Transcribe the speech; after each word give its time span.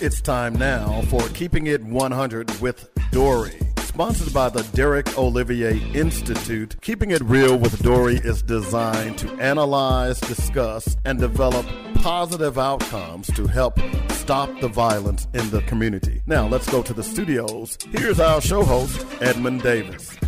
It's 0.00 0.20
time 0.20 0.54
now 0.54 1.02
for 1.02 1.20
Keeping 1.28 1.68
It 1.68 1.82
100 1.82 2.60
with 2.60 2.88
DORI. 3.12 3.58
Sponsored 3.78 4.34
by 4.34 4.48
the 4.48 4.62
Derek 4.74 5.16
Olivier 5.16 5.78
Institute, 5.94 6.74
Keeping 6.80 7.12
It 7.12 7.22
Real 7.22 7.56
with 7.56 7.80
DORI 7.80 8.16
is 8.16 8.42
designed 8.42 9.18
to 9.18 9.32
analyze, 9.34 10.18
discuss, 10.20 10.96
and 11.04 11.20
develop 11.20 11.64
positive 11.94 12.58
outcomes 12.58 13.28
to 13.28 13.46
help 13.46 13.78
stop 14.10 14.50
the 14.60 14.68
violence 14.68 15.28
in 15.32 15.48
the 15.50 15.62
community. 15.62 16.22
Now, 16.26 16.48
let's 16.48 16.68
go 16.68 16.82
to 16.82 16.92
the 16.92 17.04
studios. 17.04 17.78
Here's 17.92 18.18
our 18.18 18.40
show 18.40 18.64
host, 18.64 19.06
Edmund 19.20 19.62
Davis. 19.62 20.18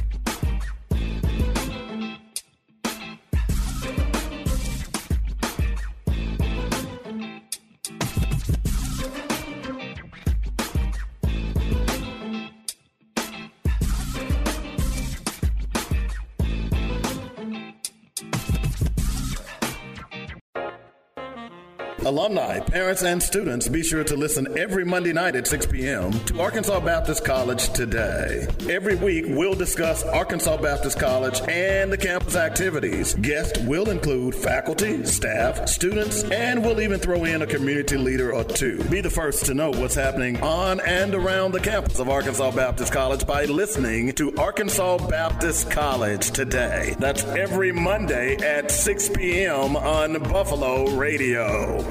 Alumni, 22.27 22.59
parents, 22.59 23.05
and 23.05 23.23
students, 23.23 23.69
be 23.69 23.85
sure 23.85 24.03
to 24.03 24.17
listen 24.17 24.59
every 24.59 24.85
Monday 24.85 25.13
night 25.13 25.37
at 25.37 25.47
6 25.47 25.67
p.m. 25.67 26.11
to 26.11 26.41
Arkansas 26.41 26.81
Baptist 26.81 27.25
College 27.25 27.69
Today. 27.73 28.49
Every 28.69 28.97
week, 28.97 29.27
we'll 29.29 29.55
discuss 29.55 30.03
Arkansas 30.03 30.57
Baptist 30.57 30.99
College 30.99 31.41
and 31.43 31.93
the 31.93 31.97
campus 31.97 32.35
activities. 32.35 33.15
Guests 33.15 33.61
will 33.61 33.91
include 33.91 34.35
faculty, 34.35 35.07
staff, 35.07 35.69
students, 35.69 36.25
and 36.25 36.65
we'll 36.65 36.81
even 36.81 36.99
throw 36.99 37.23
in 37.23 37.43
a 37.43 37.47
community 37.47 37.97
leader 37.97 38.35
or 38.35 38.43
two. 38.43 38.83
Be 38.91 39.01
the 39.01 39.09
first 39.09 39.47
to 39.47 39.55
know 39.55 39.71
what's 39.71 39.95
happening 39.95 40.43
on 40.43 40.81
and 40.81 41.15
around 41.15 41.53
the 41.53 41.61
campus 41.61 42.01
of 42.01 42.09
Arkansas 42.09 42.51
Baptist 42.51 42.93
College 42.93 43.25
by 43.25 43.45
listening 43.45 44.13
to 44.15 44.35
Arkansas 44.35 44.99
Baptist 45.07 45.71
College 45.71 46.33
Today. 46.33 46.97
That's 46.99 47.23
every 47.23 47.71
Monday 47.71 48.35
at 48.39 48.73
6 48.73 49.11
p.m. 49.11 49.77
on 49.77 50.21
Buffalo 50.25 50.91
Radio. 50.97 51.87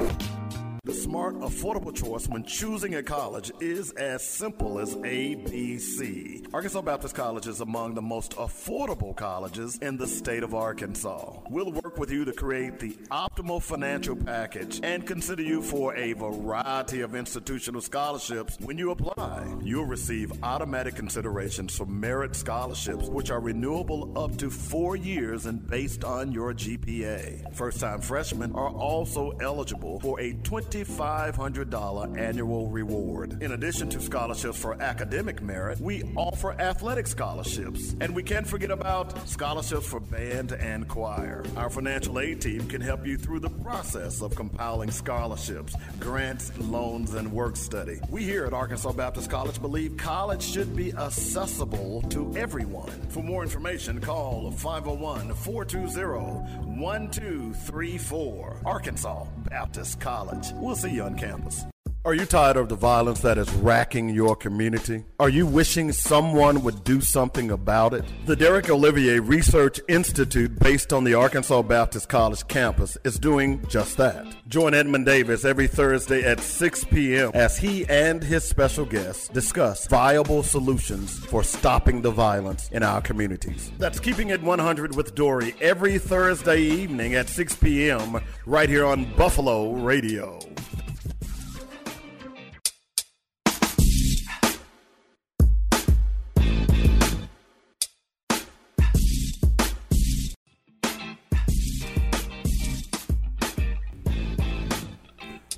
The 0.86 0.94
smart, 0.94 1.34
affordable 1.40 1.92
choice 1.92 2.28
when 2.28 2.44
choosing 2.44 2.94
a 2.94 3.02
college 3.02 3.50
is 3.58 3.90
as 3.94 4.24
simple 4.24 4.78
as 4.78 4.94
ABC. 4.94 6.46
Arkansas 6.54 6.80
Baptist 6.80 7.12
College 7.12 7.48
is 7.48 7.60
among 7.60 7.94
the 7.94 8.02
most 8.02 8.36
affordable 8.36 9.16
colleges 9.16 9.78
in 9.78 9.96
the 9.96 10.06
state 10.06 10.44
of 10.44 10.54
Arkansas. 10.54 11.40
We'll 11.50 11.72
work 11.72 11.98
with 11.98 12.12
you 12.12 12.24
to 12.24 12.32
create 12.32 12.78
the 12.78 12.92
optimal 13.10 13.60
financial 13.60 14.14
package 14.14 14.78
and 14.84 15.04
consider 15.04 15.42
you 15.42 15.60
for 15.60 15.92
a 15.96 16.12
variety 16.12 17.00
of 17.00 17.16
institutional 17.16 17.80
scholarships 17.80 18.56
when 18.60 18.78
you 18.78 18.92
apply. 18.92 19.56
You'll 19.64 19.86
receive 19.86 20.44
automatic 20.44 20.94
considerations 20.94 21.76
for 21.76 21.86
merit 21.86 22.36
scholarships, 22.36 23.08
which 23.08 23.32
are 23.32 23.40
renewable 23.40 24.16
up 24.16 24.36
to 24.36 24.50
four 24.50 24.94
years 24.94 25.46
and 25.46 25.66
based 25.68 26.04
on 26.04 26.30
your 26.30 26.54
GPA. 26.54 27.52
First 27.56 27.80
time 27.80 28.00
freshmen 28.00 28.54
are 28.54 28.70
also 28.70 29.32
eligible 29.40 29.98
for 29.98 30.20
a 30.20 30.32
20 30.44 30.75
$2,500 30.84 32.18
annual 32.18 32.68
reward. 32.68 33.42
In 33.42 33.52
addition 33.52 33.88
to 33.90 34.00
scholarships 34.00 34.58
for 34.58 34.80
academic 34.82 35.42
merit, 35.42 35.80
we 35.80 36.02
offer 36.16 36.52
athletic 36.60 37.06
scholarships. 37.06 37.94
And 38.00 38.14
we 38.14 38.22
can't 38.22 38.46
forget 38.46 38.70
about 38.70 39.26
scholarships 39.28 39.86
for 39.86 40.00
band 40.00 40.52
and 40.52 40.86
choir. 40.88 41.44
Our 41.56 41.70
financial 41.70 42.18
aid 42.20 42.40
team 42.42 42.68
can 42.68 42.80
help 42.80 43.06
you 43.06 43.16
through 43.16 43.40
the 43.40 43.50
process 43.50 44.20
of 44.20 44.34
compiling 44.34 44.90
scholarships, 44.90 45.74
grants, 46.00 46.52
loans, 46.58 47.14
and 47.14 47.32
work 47.32 47.56
study. 47.56 47.98
We 48.10 48.24
here 48.24 48.44
at 48.44 48.52
Arkansas 48.52 48.92
Baptist 48.92 49.30
College 49.30 49.60
believe 49.60 49.96
college 49.96 50.42
should 50.42 50.76
be 50.76 50.92
accessible 50.92 52.02
to 52.10 52.36
everyone. 52.36 52.90
For 53.08 53.22
more 53.22 53.42
information, 53.42 54.00
call 54.00 54.50
501 54.50 55.34
420 55.34 56.66
1234. 56.76 58.62
Arkansas 58.64 59.24
Baptist 59.48 60.00
College. 60.00 60.52
We'll 60.66 60.74
see 60.74 60.90
you 60.90 61.04
on 61.04 61.14
campus. 61.14 61.64
Are 62.06 62.14
you 62.14 62.24
tired 62.24 62.56
of 62.56 62.68
the 62.68 62.76
violence 62.76 63.18
that 63.22 63.36
is 63.36 63.52
racking 63.54 64.10
your 64.10 64.36
community? 64.36 65.02
Are 65.18 65.28
you 65.28 65.44
wishing 65.44 65.90
someone 65.90 66.62
would 66.62 66.84
do 66.84 67.00
something 67.00 67.50
about 67.50 67.94
it? 67.94 68.04
The 68.26 68.36
Derek 68.36 68.70
Olivier 68.70 69.18
Research 69.18 69.80
Institute, 69.88 70.56
based 70.60 70.92
on 70.92 71.02
the 71.02 71.14
Arkansas 71.14 71.62
Baptist 71.62 72.08
College 72.08 72.46
campus, 72.46 72.96
is 73.02 73.18
doing 73.18 73.60
just 73.66 73.96
that. 73.96 74.24
Join 74.46 74.72
Edmund 74.72 75.04
Davis 75.04 75.44
every 75.44 75.66
Thursday 75.66 76.22
at 76.22 76.38
6 76.38 76.84
p.m. 76.84 77.32
as 77.34 77.58
he 77.58 77.84
and 77.86 78.22
his 78.22 78.44
special 78.44 78.84
guests 78.84 79.26
discuss 79.26 79.88
viable 79.88 80.44
solutions 80.44 81.18
for 81.26 81.42
stopping 81.42 82.02
the 82.02 82.12
violence 82.12 82.68
in 82.70 82.84
our 82.84 83.00
communities. 83.00 83.72
That's 83.78 83.98
Keeping 83.98 84.30
It 84.30 84.40
100 84.40 84.94
with 84.94 85.16
DORI 85.16 85.56
every 85.60 85.98
Thursday 85.98 86.60
evening 86.60 87.16
at 87.16 87.28
6 87.28 87.56
p.m. 87.56 88.20
right 88.46 88.68
here 88.68 88.86
on 88.86 89.12
Buffalo 89.16 89.72
Radio. 89.72 90.38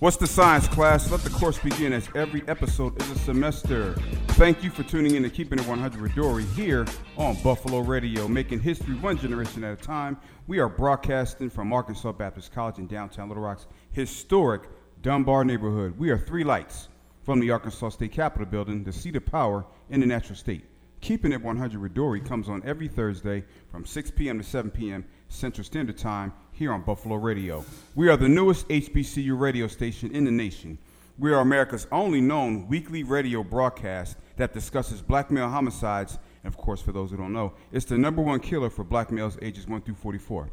What's 0.01 0.17
the 0.17 0.29
science 0.29 0.69
class? 0.69 1.11
Let 1.11 1.23
the 1.23 1.31
course 1.31 1.59
begin 1.59 1.93
as 1.93 2.09
every 2.15 2.45
episode 2.47 3.03
is 3.03 3.11
a 3.11 3.19
semester. 3.19 3.95
Thank 4.29 4.63
you 4.63 4.71
for 4.71 4.85
tuning 4.85 5.17
in 5.17 5.25
to 5.25 5.29
Keeping 5.29 5.59
It 5.59 5.67
100 5.67 6.01
with 6.01 6.15
DORI 6.15 6.45
here 6.55 6.87
on 7.17 7.35
Buffalo 7.43 7.81
Radio, 7.81 8.29
making 8.29 8.61
history 8.61 8.95
one 8.95 9.19
generation 9.19 9.65
at 9.65 9.77
a 9.77 9.83
time. 9.83 10.17
We 10.47 10.61
are 10.61 10.69
broadcasting 10.69 11.51
from 11.51 11.73
Arkansas 11.73 12.13
Baptist 12.13 12.53
College 12.53 12.79
in 12.79 12.87
downtown 12.87 13.27
Little 13.27 13.43
Rock's 13.43 13.67
historic 13.91 14.69
Dunbar 15.03 15.45
neighborhood. 15.45 15.99
We 15.99 16.11
are 16.11 16.19
three 16.19 16.45
lights 16.45 16.91
from 17.25 17.41
the 17.41 17.51
Arkansas 17.51 17.89
State 17.89 18.13
Capitol 18.13 18.47
building, 18.47 18.85
the 18.85 18.93
seat 18.93 19.17
of 19.17 19.27
power 19.27 19.67
in 19.91 19.99
the 19.99 20.07
natural 20.07 20.37
state. 20.37 20.65
Keeping 21.01 21.33
It 21.33 21.43
100 21.43 21.81
with 21.81 21.95
DORI 21.95 22.21
comes 22.21 22.49
on 22.49 22.63
every 22.65 22.87
Thursday 22.87 23.43
from 23.69 23.85
6 23.85 24.13
p.m. 24.13 24.39
to 24.39 24.45
7 24.45 24.71
p.m. 24.71 25.05
Central 25.29 25.65
Standard 25.65 25.99
Time 25.99 26.33
here 26.59 26.73
on 26.73 26.83
Buffalo 26.83 27.15
Radio. 27.15 27.65
We 27.95 28.09
are 28.09 28.17
the 28.17 28.29
newest 28.29 28.67
HBCU 28.69 29.39
radio 29.39 29.69
station 29.69 30.11
in 30.11 30.25
the 30.25 30.33
nation. 30.33 30.77
We 31.17 31.33
are 31.33 31.39
America's 31.39 31.87
only 31.93 32.21
known 32.21 32.67
weekly 32.67 33.05
radio 33.05 33.45
broadcast 33.45 34.17
that 34.39 34.55
discusses 34.55 35.01
black 35.01 35.31
male 35.31 35.49
homicides. 35.49 36.19
And 36.43 36.53
of 36.53 36.59
course, 36.59 36.83
for 36.83 36.91
those 36.91 37.13
who 37.13 37.17
don't 37.17 37.33
know, 37.33 37.53
it's 37.71 37.85
the 37.85 37.97
number 37.97 38.23
one 38.23 38.41
killer 38.41 38.71
for 38.71 38.83
black 38.83 39.13
males 39.13 39.39
ages 39.41 39.69
1 39.69 39.83
through 39.83 39.95
44. 39.95 40.51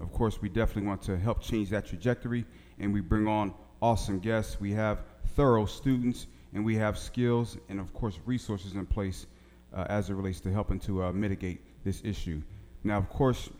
Of 0.00 0.12
course, 0.12 0.42
we 0.42 0.48
definitely 0.48 0.88
want 0.88 1.02
to 1.02 1.16
help 1.16 1.40
change 1.40 1.70
that 1.70 1.86
trajectory, 1.86 2.44
and 2.80 2.92
we 2.92 3.00
bring 3.00 3.28
on 3.28 3.54
awesome 3.80 4.18
guests. 4.18 4.58
We 4.60 4.72
have 4.72 5.04
thorough 5.36 5.66
students, 5.66 6.26
and 6.52 6.64
we 6.64 6.74
have 6.76 6.98
skills 6.98 7.58
and, 7.68 7.78
of 7.78 7.94
course, 7.94 8.18
resources 8.26 8.74
in 8.74 8.86
place 8.86 9.26
uh, 9.72 9.86
as 9.88 10.10
it 10.10 10.14
relates 10.14 10.40
to 10.40 10.52
helping 10.52 10.80
to 10.80 11.04
uh, 11.04 11.12
mitigate 11.12 11.60
this 11.84 12.02
issue. 12.04 12.42
Now, 12.82 12.98
of 12.98 13.08
course, 13.08 13.50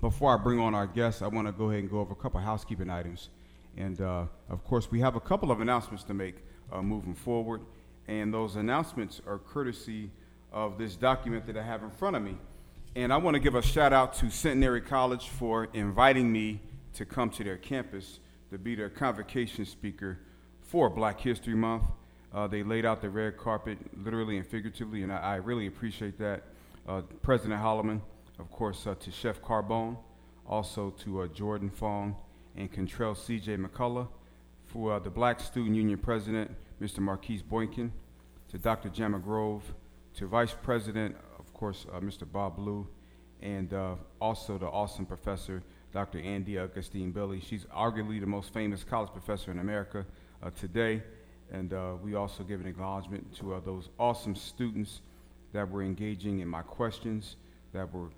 before 0.00 0.34
I 0.34 0.42
bring 0.42 0.58
on 0.58 0.74
our 0.74 0.86
guests, 0.86 1.22
I 1.22 1.26
want 1.28 1.48
to 1.48 1.52
go 1.52 1.70
ahead 1.70 1.80
and 1.80 1.90
go 1.90 2.00
over 2.00 2.12
a 2.12 2.16
couple 2.16 2.38
of 2.38 2.44
housekeeping 2.44 2.90
items. 2.90 3.30
And 3.76 4.00
uh, 4.00 4.24
of 4.48 4.64
course, 4.64 4.90
we 4.90 5.00
have 5.00 5.16
a 5.16 5.20
couple 5.20 5.50
of 5.50 5.60
announcements 5.60 6.04
to 6.04 6.14
make 6.14 6.36
uh, 6.72 6.82
moving 6.82 7.14
forward. 7.14 7.62
And 8.08 8.32
those 8.32 8.56
announcements 8.56 9.20
are 9.26 9.38
courtesy 9.38 10.10
of 10.52 10.78
this 10.78 10.96
document 10.96 11.46
that 11.46 11.56
I 11.56 11.62
have 11.62 11.82
in 11.82 11.90
front 11.90 12.16
of 12.16 12.22
me. 12.22 12.36
And 12.94 13.12
I 13.12 13.16
want 13.16 13.34
to 13.34 13.40
give 13.40 13.54
a 13.54 13.62
shout 13.62 13.92
out 13.92 14.14
to 14.14 14.30
Centenary 14.30 14.80
College 14.80 15.28
for 15.28 15.68
inviting 15.74 16.32
me 16.32 16.60
to 16.94 17.04
come 17.04 17.28
to 17.30 17.44
their 17.44 17.58
campus 17.58 18.20
to 18.50 18.58
be 18.58 18.74
their 18.74 18.88
convocation 18.88 19.66
speaker 19.66 20.18
for 20.62 20.88
Black 20.88 21.20
History 21.20 21.54
Month. 21.54 21.82
Uh, 22.32 22.46
they 22.46 22.62
laid 22.62 22.86
out 22.86 23.00
the 23.00 23.10
red 23.10 23.36
carpet 23.36 23.78
literally 24.02 24.36
and 24.36 24.46
figuratively, 24.46 25.02
and 25.02 25.12
I, 25.12 25.18
I 25.18 25.34
really 25.36 25.66
appreciate 25.66 26.18
that. 26.18 26.44
Uh, 26.88 27.02
President 27.22 27.60
Holoman, 27.60 28.00
of 28.38 28.50
course, 28.50 28.86
uh, 28.86 28.94
to 28.94 29.10
Chef 29.10 29.40
Carbone, 29.42 29.96
also 30.46 30.90
to 30.90 31.22
uh, 31.22 31.26
Jordan 31.28 31.70
Fong 31.70 32.16
and 32.56 32.72
Contrell 32.72 33.16
C.J. 33.16 33.56
McCullough, 33.56 34.08
for 34.66 34.94
uh, 34.94 34.98
the 34.98 35.10
Black 35.10 35.40
Student 35.40 35.76
Union 35.76 35.98
President, 35.98 36.50
Mr. 36.80 36.98
Marquise 36.98 37.42
Boykin, 37.42 37.92
to 38.48 38.58
Dr. 38.58 38.88
Gemma 38.88 39.18
Grove, 39.18 39.62
to 40.14 40.26
Vice 40.26 40.54
President, 40.62 41.16
of 41.38 41.52
course, 41.52 41.86
uh, 41.92 42.00
Mr. 42.00 42.30
Bob 42.30 42.56
Blue, 42.56 42.86
and 43.42 43.72
uh, 43.72 43.94
also 44.20 44.58
the 44.58 44.66
awesome 44.66 45.06
professor, 45.06 45.62
Dr. 45.92 46.20
Andy 46.20 46.58
Augustine 46.58 47.12
Billy. 47.12 47.40
She's 47.40 47.64
arguably 47.66 48.20
the 48.20 48.26
most 48.26 48.52
famous 48.52 48.84
college 48.84 49.10
professor 49.12 49.50
in 49.50 49.58
America 49.58 50.04
uh, 50.42 50.50
today. 50.50 51.02
And 51.52 51.72
we 52.02 52.16
also 52.16 52.42
give 52.42 52.60
an 52.60 52.66
acknowledgement 52.66 53.32
to 53.36 53.62
those 53.64 53.88
awesome 54.00 54.34
students 54.34 55.00
that 55.52 55.70
were 55.70 55.82
engaging 55.82 56.40
in 56.40 56.48
my 56.48 56.62
questions, 56.62 57.36
that 57.72 57.92
were 57.94 58.08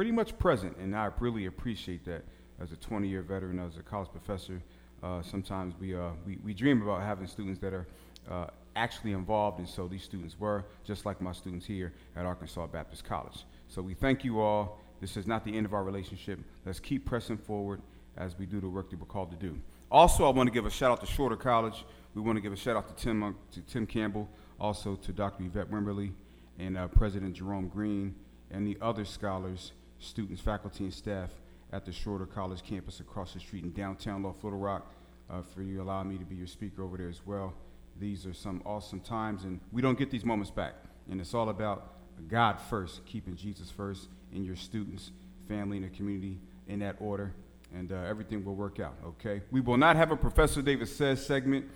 pretty 0.00 0.12
much 0.12 0.38
present, 0.38 0.74
and 0.78 0.96
I 0.96 1.10
really 1.18 1.44
appreciate 1.44 2.06
that 2.06 2.24
as 2.58 2.72
a 2.72 2.76
20 2.76 3.06
year 3.06 3.20
veteran, 3.20 3.58
as 3.58 3.76
a 3.76 3.82
college 3.82 4.08
professor. 4.10 4.62
uh, 5.02 5.20
sometimes 5.20 5.74
we, 5.78 5.94
uh, 5.94 6.12
we, 6.26 6.38
we 6.42 6.54
dream 6.54 6.80
about 6.80 7.02
having 7.02 7.26
students 7.26 7.60
that 7.60 7.74
are 7.74 7.86
uh, 8.30 8.46
actually 8.76 9.12
involved, 9.12 9.58
and 9.58 9.68
so 9.68 9.86
these 9.86 10.02
students 10.02 10.40
were, 10.40 10.64
just 10.84 11.04
like 11.04 11.20
my 11.20 11.32
students 11.32 11.66
here 11.66 11.92
at 12.16 12.24
Arkansas 12.24 12.66
Baptist 12.68 13.04
College. 13.04 13.44
So 13.68 13.82
we 13.82 13.92
thank 13.92 14.24
you 14.24 14.40
all. 14.40 14.78
This 15.02 15.18
is 15.18 15.26
not 15.26 15.44
the 15.44 15.54
end 15.54 15.66
of 15.66 15.74
our 15.74 15.84
relationship. 15.84 16.38
Let's 16.64 16.80
keep 16.80 17.04
pressing 17.04 17.36
forward 17.36 17.82
as 18.16 18.38
we 18.38 18.46
do 18.46 18.58
the 18.58 18.70
work 18.70 18.88
that 18.88 18.98
we're 18.98 19.04
called 19.04 19.30
to 19.32 19.36
do. 19.36 19.58
Also, 19.90 20.24
I 20.24 20.30
want 20.30 20.46
to 20.46 20.50
give 20.50 20.64
a 20.64 20.70
shout 20.70 20.92
out 20.92 21.02
to 21.02 21.06
Shorter 21.06 21.36
College. 21.36 21.84
We 22.14 22.22
want 22.22 22.36
to 22.36 22.40
give 22.40 22.54
a 22.54 22.56
shout 22.56 22.74
out 22.74 22.88
to 22.88 22.94
Tim, 22.94 23.22
uh, 23.22 23.32
to 23.52 23.60
Tim 23.60 23.86
Campbell, 23.86 24.30
also 24.58 24.96
to 24.96 25.12
Dr. 25.12 25.44
Yvette 25.44 25.70
Wimberly 25.70 26.12
and 26.58 26.78
uh, 26.78 26.88
President 26.88 27.34
Jerome 27.34 27.68
Green, 27.68 28.14
and 28.50 28.66
the 28.66 28.78
other 28.80 29.04
scholars, 29.04 29.72
students, 30.00 30.42
faculty, 30.42 30.84
and 30.84 30.92
staff 30.92 31.30
at 31.72 31.84
the 31.84 31.92
Shorter 31.92 32.26
College 32.26 32.62
campus 32.64 33.00
across 33.00 33.34
the 33.34 33.40
street 33.40 33.62
in 33.62 33.72
downtown 33.72 34.22
Little 34.22 34.58
Rock 34.58 34.92
uh, 35.30 35.42
for 35.42 35.62
you 35.62 35.80
allowing 35.80 36.08
me 36.08 36.18
to 36.18 36.24
be 36.24 36.34
your 36.34 36.46
speaker 36.46 36.82
over 36.82 36.96
there 36.96 37.08
as 37.08 37.20
well. 37.24 37.54
These 38.00 38.26
are 38.26 38.32
some 38.32 38.62
awesome 38.64 39.00
times, 39.00 39.44
and 39.44 39.60
we 39.70 39.82
don't 39.82 39.98
get 39.98 40.10
these 40.10 40.24
moments 40.24 40.50
back. 40.50 40.74
And 41.10 41.20
it's 41.20 41.34
all 41.34 41.50
about 41.50 41.92
God 42.28 42.58
first, 42.58 43.04
keeping 43.06 43.36
Jesus 43.36 43.70
first 43.70 44.08
in 44.32 44.44
your 44.44 44.56
students, 44.56 45.12
family, 45.48 45.76
and 45.76 45.86
the 45.86 45.96
community 45.96 46.38
in 46.66 46.78
that 46.80 46.96
order, 46.98 47.34
and 47.74 47.92
uh, 47.92 47.96
everything 48.08 48.44
will 48.44 48.54
work 48.54 48.80
out, 48.80 48.94
okay? 49.04 49.42
We 49.50 49.60
will 49.60 49.76
not 49.76 49.96
have 49.96 50.10
a 50.10 50.16
Professor 50.16 50.62
Davis 50.62 50.94
Says 50.94 51.24
segment 51.24 51.66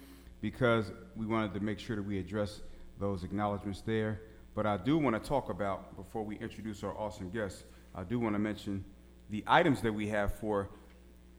because 0.41 0.91
we 1.17 1.26
wanted 1.26 1.55
to 1.55 1.61
make 1.61 1.79
sure 1.79 1.97
that 1.97 2.03
we 2.03 2.19
address 2.19 2.61
those 2.99 3.23
acknowledgments 3.25 3.81
there. 3.81 4.21
But 4.55 4.67
I 4.67 4.76
do 4.76 4.99
want 4.99 5.21
to 5.21 5.29
talk 5.29 5.50
about, 5.50 5.97
before 5.97 6.25
we 6.25 6.37
introduce 6.38 6.85
our 6.85 6.97
awesome 6.97 7.31
guests, 7.31 7.65
I 7.96 8.02
do 8.02 8.19
want 8.19 8.35
to 8.35 8.41
mention 8.41 8.85
the 9.31 9.44
items 9.46 9.81
that 9.82 9.93
we 9.93 10.08
have 10.08 10.35
for 10.35 10.69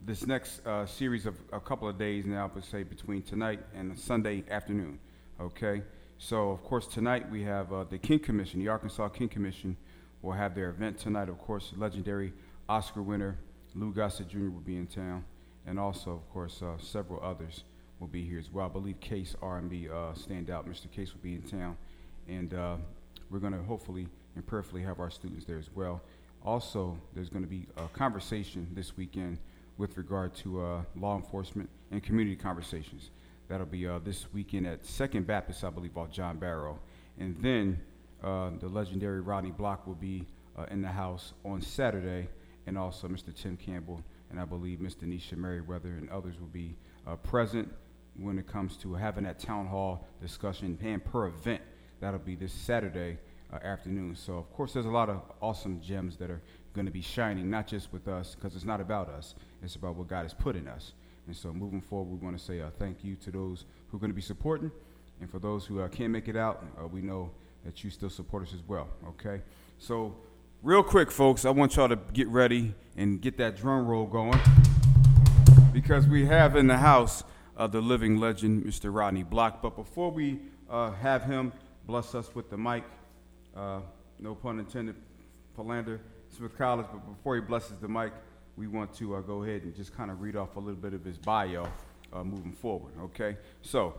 this 0.06 0.26
next 0.26 0.66
uh, 0.66 0.86
series 0.86 1.26
of 1.26 1.36
a 1.52 1.60
couple 1.60 1.90
of 1.90 1.98
days 1.98 2.26
now, 2.26 2.50
but 2.54 2.64
say 2.64 2.84
between 2.84 3.24
tonight 3.24 3.60
and 3.76 3.98
Sunday 4.00 4.46
afternoon. 4.50 5.00
Okay? 5.42 5.82
So, 6.18 6.52
of 6.52 6.64
course, 6.64 6.88
tonight 6.88 7.30
we 7.30 7.44
have 7.44 7.74
uh, 7.74 7.84
the 7.84 7.98
King 7.98 8.20
Commission, 8.20 8.62
the 8.62 8.70
Arkansas 8.70 9.10
King 9.10 9.28
Commission 9.28 9.76
will 10.22 10.32
have 10.32 10.56
their 10.56 10.70
event 10.70 10.98
tonight. 10.98 11.28
Of 11.28 11.40
course, 11.40 11.74
legendary 11.76 12.32
Oscar 12.70 13.02
winner 13.02 13.38
Lou 13.74 13.92
Gossett 13.92 14.30
Jr. 14.30 14.50
will 14.50 14.62
be 14.62 14.78
in 14.78 14.88
town, 14.88 15.26
and 15.68 15.78
also, 15.78 16.12
of 16.12 16.30
course, 16.32 16.62
uh, 16.62 16.78
several 16.78 17.22
others 17.22 17.66
will 18.00 18.08
be 18.08 18.26
here 18.26 18.40
as 18.40 18.50
well. 18.50 18.68
I 18.68 18.70
believe 18.70 19.02
Case 19.02 19.36
R&B 19.42 19.90
uh, 19.90 20.14
standout, 20.14 20.66
Mr. 20.70 20.90
Case 20.90 21.14
will 21.14 21.22
be 21.22 21.34
in 21.34 21.42
town, 21.42 21.76
and 22.30 22.54
uh, 22.54 22.78
we're 23.30 23.40
going 23.40 23.52
to 23.52 23.62
hopefully 23.64 24.08
and 24.36 24.46
prayerfully 24.46 24.82
have 24.84 25.00
our 25.00 25.10
students 25.10 25.46
there 25.46 25.58
as 25.58 25.70
well. 25.74 26.02
Also, 26.46 26.96
there's 27.16 27.30
going 27.30 27.42
to 27.42 27.50
be 27.50 27.66
a 27.76 27.88
conversation 27.88 28.68
this 28.74 28.96
weekend 28.96 29.40
with 29.78 29.98
regard 29.98 30.36
to 30.36 30.62
uh, 30.62 30.82
law 30.96 31.16
enforcement 31.16 31.68
and 31.90 32.04
community 32.04 32.36
conversations. 32.36 33.10
That'll 33.48 33.66
be 33.66 33.88
uh, 33.88 33.98
this 34.04 34.32
weekend 34.32 34.68
at 34.68 34.86
Second 34.86 35.26
Baptist, 35.26 35.64
I 35.64 35.72
believe, 35.72 35.98
off 35.98 36.12
John 36.12 36.38
Barrow. 36.38 36.78
And 37.20 37.36
then 37.42 37.80
uh, 38.24 38.52
the 38.60 38.68
legendary 38.68 39.22
Rodney 39.22 39.50
Block 39.50 39.88
will 39.88 39.96
be 39.96 40.28
uh, 40.56 40.66
in 40.70 40.84
the 40.84 40.88
house 40.88 41.34
on 41.44 41.64
Saturday, 41.64 42.28
and 42.68 42.78
also 42.78 43.08
Mr. 43.08 43.36
Tim 43.36 43.58
Campbell, 43.58 44.02
and 44.30 44.40
I 44.40 44.46
believe 44.46 44.80
Ms. 44.80 44.96
Denisha 44.96 45.36
Merriweather 45.36 45.90
and 45.90 46.12
others 46.12 46.40
will 46.40 46.48
be 46.48 46.78
uh, 47.08 47.16
present 47.16 47.74
when 48.20 48.38
it 48.38 48.48
comes 48.48 48.78
to 48.78 48.94
having 48.94 49.24
that 49.24 49.40
town 49.40 49.66
hall 49.66 50.08
discussion 50.22 50.78
and 50.84 51.04
per 51.04 51.26
event. 51.26 51.62
That'll 52.02 52.20
be 52.20 52.36
this 52.36 52.54
Saturday 52.54 53.18
uh, 53.56 53.66
afternoon. 53.66 54.16
So, 54.16 54.38
of 54.38 54.52
course, 54.54 54.74
there's 54.74 54.86
a 54.86 54.92
lot 54.92 55.10
of 55.10 55.22
awesome 55.42 55.82
gems 55.82 56.18
that 56.18 56.30
are 56.30 56.42
going 56.74 56.86
to 56.86 56.92
be 56.92 57.02
shining, 57.02 57.50
not 57.50 57.68
just 57.68 57.92
with 57.94 58.08
us, 58.08 58.36
because 58.36 58.56
it's 58.56 58.66
not 58.66 58.82
about 58.82 59.10
us, 59.10 59.36
it's 59.64 59.76
about 59.76 59.96
what 59.96 60.08
God 60.08 60.24
has 60.24 60.34
put 60.34 60.56
in 60.56 60.68
us. 60.68 60.94
And 61.28 61.36
so, 61.36 61.54
moving 61.54 61.82
forward, 61.82 62.20
we 62.20 62.24
want 62.24 62.38
to 62.38 62.44
say 62.44 62.62
uh, 62.62 62.70
thank 62.78 63.04
you 63.04 63.16
to 63.18 63.32
those 63.32 63.66
who 63.90 63.98
are 63.98 64.00
going 64.00 64.12
to 64.12 64.16
be 64.16 64.22
supporting. 64.22 64.72
And 65.22 65.30
for 65.30 65.40
those 65.40 65.66
who 65.66 65.80
uh, 65.80 65.88
can't 65.88 66.12
make 66.12 66.28
it 66.28 66.36
out, 66.36 66.66
uh, 66.80 66.88
we 66.88 67.02
know 67.02 67.32
that 67.64 67.84
you 67.84 67.90
still 67.90 68.10
support 68.10 68.44
us 68.44 68.54
as 68.54 68.62
well, 68.68 68.90
okay? 69.08 69.42
So, 69.78 70.16
real 70.62 70.84
quick, 70.84 71.10
folks, 71.10 71.46
I 71.46 71.50
want 71.50 71.76
y'all 71.76 71.90
to 71.90 72.00
get 72.14 72.28
ready 72.28 72.74
and 72.98 73.22
get 73.22 73.38
that 73.38 73.56
drum 73.56 73.88
roll 73.88 74.06
going 74.06 74.40
because 75.72 76.08
we 76.08 76.26
have 76.26 76.56
in 76.56 76.68
the 76.68 76.78
house 76.78 77.24
uh, 77.58 77.68
the 77.68 77.82
living 77.82 78.18
legend, 78.18 78.66
Mr. 78.66 78.94
Rodney 78.94 79.24
Block. 79.24 79.62
But 79.62 79.76
before 79.76 80.12
we 80.12 80.40
uh, 80.70 80.92
have 80.92 81.24
him 81.24 81.54
bless 81.86 82.16
us 82.16 82.34
with 82.34 82.50
the 82.50 82.58
mic, 82.58 82.84
uh, 83.56 83.80
no 84.20 84.36
pun 84.36 84.60
intended, 84.60 84.96
Philander 85.56 86.02
Smith 86.30 86.58
College. 86.58 86.88
But 86.92 87.08
before 87.08 87.36
he 87.36 87.42
blesses 87.42 87.78
the 87.78 87.88
mic, 87.88 88.14
we 88.58 88.68
want 88.68 88.94
to 88.96 89.16
uh, 89.16 89.22
go 89.22 89.44
ahead 89.44 89.64
and 89.64 89.76
just 89.76 89.96
kind 89.96 90.12
of 90.12 90.22
read 90.22 90.36
off 90.36 90.56
a 90.56 90.60
little 90.60 90.76
bit 90.76 90.94
of 90.94 91.04
his 91.04 91.18
bio 91.18 91.68
uh, 92.14 92.24
moving 92.24 92.54
forward, 92.54 92.94
okay? 93.02 93.38
So 93.62 93.96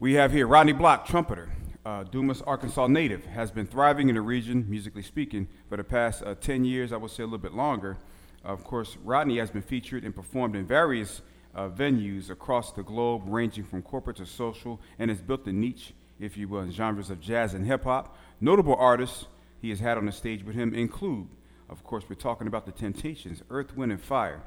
we 0.00 0.14
have 0.14 0.32
here 0.32 0.46
Rodney 0.46 0.72
Block, 0.72 1.06
trumpeter, 1.06 1.48
uh, 1.86 2.04
Dumas, 2.04 2.42
Arkansas 2.42 2.86
native, 2.86 3.24
has 3.26 3.50
been 3.50 3.66
thriving 3.66 4.08
in 4.08 4.14
the 4.14 4.20
region, 4.20 4.66
musically 4.68 5.02
speaking, 5.02 5.48
for 5.68 5.76
the 5.76 5.84
past 5.84 6.22
uh, 6.22 6.34
10 6.34 6.64
years, 6.64 6.92
I 6.92 6.96
would 6.96 7.10
say 7.10 7.22
a 7.22 7.26
little 7.26 7.38
bit 7.38 7.54
longer. 7.54 7.96
Of 8.44 8.64
course, 8.64 8.96
Rodney 9.02 9.38
has 9.38 9.50
been 9.50 9.62
featured 9.62 10.04
and 10.04 10.14
performed 10.14 10.56
in 10.56 10.66
various 10.66 11.22
uh, 11.54 11.68
venues 11.68 12.30
across 12.30 12.72
the 12.72 12.82
globe, 12.82 13.22
ranging 13.26 13.64
from 13.64 13.82
corporate 13.82 14.16
to 14.16 14.26
social, 14.26 14.80
and 14.98 15.10
has 15.10 15.20
built 15.20 15.46
a 15.46 15.52
niche, 15.52 15.94
if 16.18 16.36
you 16.36 16.48
will, 16.48 16.60
in 16.60 16.70
genres 16.70 17.10
of 17.10 17.20
jazz 17.20 17.54
and 17.54 17.66
hip 17.66 17.84
hop. 17.84 18.16
Notable 18.40 18.74
artists 18.76 19.26
he 19.60 19.70
has 19.70 19.80
had 19.80 19.96
on 19.96 20.06
the 20.06 20.12
stage 20.12 20.44
with 20.44 20.54
him 20.54 20.74
include, 20.74 21.28
of 21.68 21.82
course, 21.84 22.04
we're 22.08 22.16
talking 22.16 22.46
about 22.46 22.66
the 22.66 22.72
Temptations, 22.72 23.42
Earth, 23.50 23.76
Wind, 23.76 23.92
and 23.92 24.00
Fire. 24.00 24.42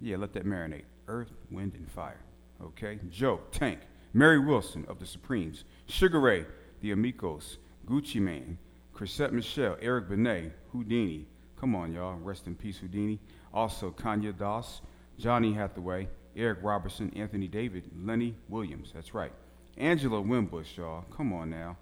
Yeah, 0.00 0.16
let 0.16 0.32
that 0.34 0.44
marinate. 0.44 0.84
Earth, 1.08 1.32
Wind, 1.50 1.74
and 1.74 1.90
Fire. 1.90 2.20
Okay? 2.62 2.98
Joe, 3.10 3.40
Tank, 3.52 3.80
Mary 4.12 4.38
Wilson 4.38 4.84
of 4.88 4.98
the 4.98 5.06
Supremes, 5.06 5.64
Sugar 5.86 6.20
Ray, 6.20 6.44
the 6.80 6.92
Amigos, 6.92 7.58
Gucci 7.86 8.20
Mane, 8.20 8.58
Chrisette 8.92 9.32
Michele, 9.32 9.76
Eric 9.80 10.08
Benet, 10.08 10.52
Whodini. 10.74 11.24
Come 11.58 11.74
on, 11.74 11.92
y'all. 11.92 12.16
Rest 12.16 12.46
in 12.46 12.54
peace, 12.54 12.78
Whodini. 12.78 13.18
Also, 13.52 13.90
Kanye 13.90 14.36
Doss, 14.36 14.82
Johnny 15.18 15.52
Hathaway, 15.52 16.08
Eric 16.36 16.58
Roberson, 16.62 17.12
Anthony 17.16 17.48
David, 17.48 17.90
Lenny 18.04 18.34
Williams. 18.48 18.92
That's 18.94 19.14
right. 19.14 19.32
Angela 19.76 20.22
Winbush, 20.22 20.76
y'all. 20.76 21.04
Come 21.16 21.32
on 21.32 21.50
now. 21.50 21.76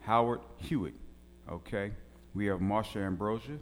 Howard 0.00 0.40
Hewitt. 0.56 0.94
Okay. 1.50 1.92
We 2.34 2.46
have 2.46 2.60
Marsha 2.60 3.04
Ambrosius, 3.04 3.60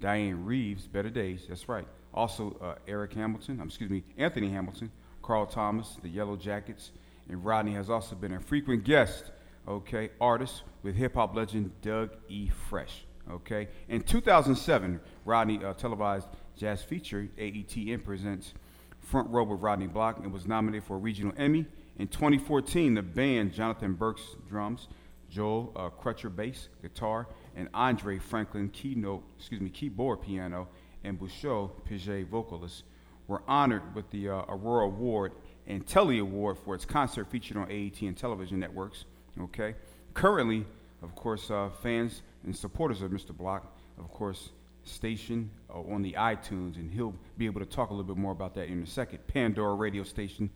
Dianne 0.00 0.44
Reeves, 0.44 0.86
Better 0.86 1.10
Days. 1.10 1.46
That's 1.48 1.68
right. 1.68 1.86
Also, 2.12 2.56
uh, 2.60 2.74
Eric 2.86 3.14
Hamilton, 3.14 3.60
um, 3.60 3.68
excuse 3.68 3.90
me, 3.90 4.02
Anthony 4.18 4.50
Hamilton, 4.50 4.90
Carl 5.22 5.46
Thomas, 5.46 5.96
the 6.02 6.08
Yellowjackets, 6.08 6.90
and 7.28 7.44
Rodney 7.44 7.72
has 7.74 7.88
also 7.88 8.16
been 8.16 8.32
a 8.32 8.40
frequent 8.40 8.84
guest, 8.84 9.30
okay, 9.68 10.10
artist 10.20 10.62
with 10.82 10.96
hip 10.96 11.14
hop 11.14 11.34
legend 11.34 11.70
Doug 11.82 12.10
E. 12.28 12.48
Fresh, 12.68 13.04
okay. 13.30 13.68
In 13.88 14.02
2007, 14.02 15.00
Rodney 15.24 15.64
uh, 15.64 15.72
televised 15.74 16.28
jazz 16.56 16.82
feature 16.82 17.28
AETN 17.38 18.04
presents 18.04 18.52
Front 19.00 19.30
Row 19.30 19.44
with 19.44 19.60
Rodney 19.60 19.86
Block 19.86 20.18
and 20.18 20.32
was 20.32 20.46
nominated 20.46 20.84
for 20.84 20.96
a 20.96 20.98
regional 20.98 21.32
Emmy. 21.36 21.66
In 22.00 22.08
2014, 22.08 22.94
the 22.94 23.02
band 23.02 23.52
Jonathan 23.52 23.92
Burks 23.92 24.22
drums, 24.48 24.88
Joel 25.28 25.70
uh, 25.76 25.90
Crutcher 25.90 26.34
bass, 26.34 26.70
guitar, 26.80 27.28
and 27.54 27.68
Andre 27.74 28.18
Franklin 28.18 28.70
keynote, 28.70 29.22
excuse 29.36 29.60
me, 29.60 29.68
keyboard 29.68 30.22
piano, 30.22 30.66
and 31.04 31.20
Bouchot 31.20 31.72
Piget 31.84 32.26
vocalist 32.26 32.84
were 33.28 33.42
honored 33.46 33.94
with 33.94 34.10
the 34.12 34.30
uh, 34.30 34.44
Aurora 34.48 34.86
Award 34.86 35.32
and 35.66 35.86
Telly 35.86 36.20
Award 36.20 36.56
for 36.64 36.74
its 36.74 36.86
concert 36.86 37.30
featured 37.30 37.58
on 37.58 37.66
AETN 37.66 38.16
television 38.16 38.58
networks. 38.58 39.04
Okay, 39.38 39.74
currently, 40.14 40.64
of 41.02 41.14
course, 41.14 41.50
uh, 41.50 41.68
fans 41.82 42.22
and 42.44 42.56
supporters 42.56 43.02
of 43.02 43.10
Mr. 43.10 43.36
Block, 43.36 43.76
of 43.98 44.10
course, 44.10 44.48
station 44.84 45.50
uh, 45.68 45.80
on 45.80 46.00
the 46.00 46.14
iTunes, 46.14 46.76
and 46.76 46.90
he'll 46.90 47.14
be 47.36 47.44
able 47.44 47.60
to 47.60 47.66
talk 47.66 47.90
a 47.90 47.92
little 47.92 48.14
bit 48.14 48.16
more 48.16 48.32
about 48.32 48.54
that 48.54 48.68
in 48.68 48.82
a 48.82 48.86
second. 48.86 49.18
Pandora 49.26 49.74
radio 49.74 50.02
station, 50.02 50.48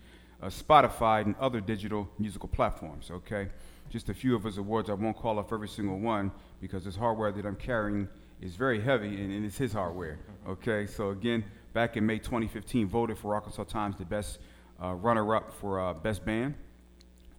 uh, 0.42 0.46
Spotify, 0.46 1.24
and 1.24 1.34
other 1.40 1.60
digital 1.60 2.08
musical 2.18 2.48
platforms. 2.48 3.10
Okay, 3.10 3.48
just 3.90 4.08
a 4.08 4.14
few 4.14 4.34
of 4.34 4.44
his 4.44 4.58
awards. 4.58 4.90
I 4.90 4.94
won't 4.94 5.16
call 5.16 5.38
off 5.38 5.52
every 5.52 5.68
single 5.68 5.98
one 5.98 6.32
because 6.60 6.84
this 6.84 6.96
hardware 6.96 7.32
that 7.32 7.46
I'm 7.46 7.56
carrying 7.56 8.08
is 8.40 8.56
very 8.56 8.80
heavy, 8.80 9.20
and, 9.20 9.32
and 9.32 9.44
it's 9.44 9.58
his 9.58 9.72
hardware. 9.72 10.18
Okay, 10.48 10.86
so 10.86 11.10
again, 11.10 11.44
back 11.72 11.96
in 11.96 12.04
May 12.04 12.18
2015, 12.18 12.88
voted 12.88 13.18
for 13.18 13.34
Arkansas 13.34 13.64
Times 13.64 13.96
the 13.96 14.04
best 14.04 14.38
uh, 14.82 14.92
runner-up 14.94 15.52
for 15.54 15.80
uh, 15.80 15.94
best 15.94 16.24
band. 16.24 16.54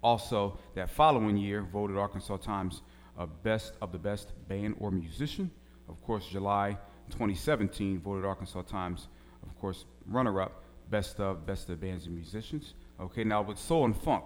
Also, 0.02 0.60
that 0.76 0.90
following 0.90 1.38
year, 1.38 1.62
voted 1.62 1.98
Arkansas 1.98 2.38
Times 2.38 2.82
uh, 3.18 3.26
best 3.44 3.74
of 3.82 3.92
the 3.92 3.98
best 3.98 4.32
band 4.48 4.76
or 4.80 4.92
musician. 4.92 5.52
Of 5.90 6.02
course, 6.02 6.28
July 6.28 6.78
2017 7.12 8.00
voted 8.00 8.26
Arkansas 8.26 8.64
Times, 8.64 9.08
of 9.44 9.58
course, 9.60 9.86
runner-up, 10.08 10.64
best 10.90 11.20
of 11.20 11.46
best 11.46 11.70
of 11.70 11.80
bands 11.82 12.06
and 12.06 12.16
musicians. 12.16 12.74
Okay, 13.00 13.24
now 13.26 13.42
with 13.42 13.60
Soul 13.60 13.86
and 13.86 13.96
Funk, 13.96 14.24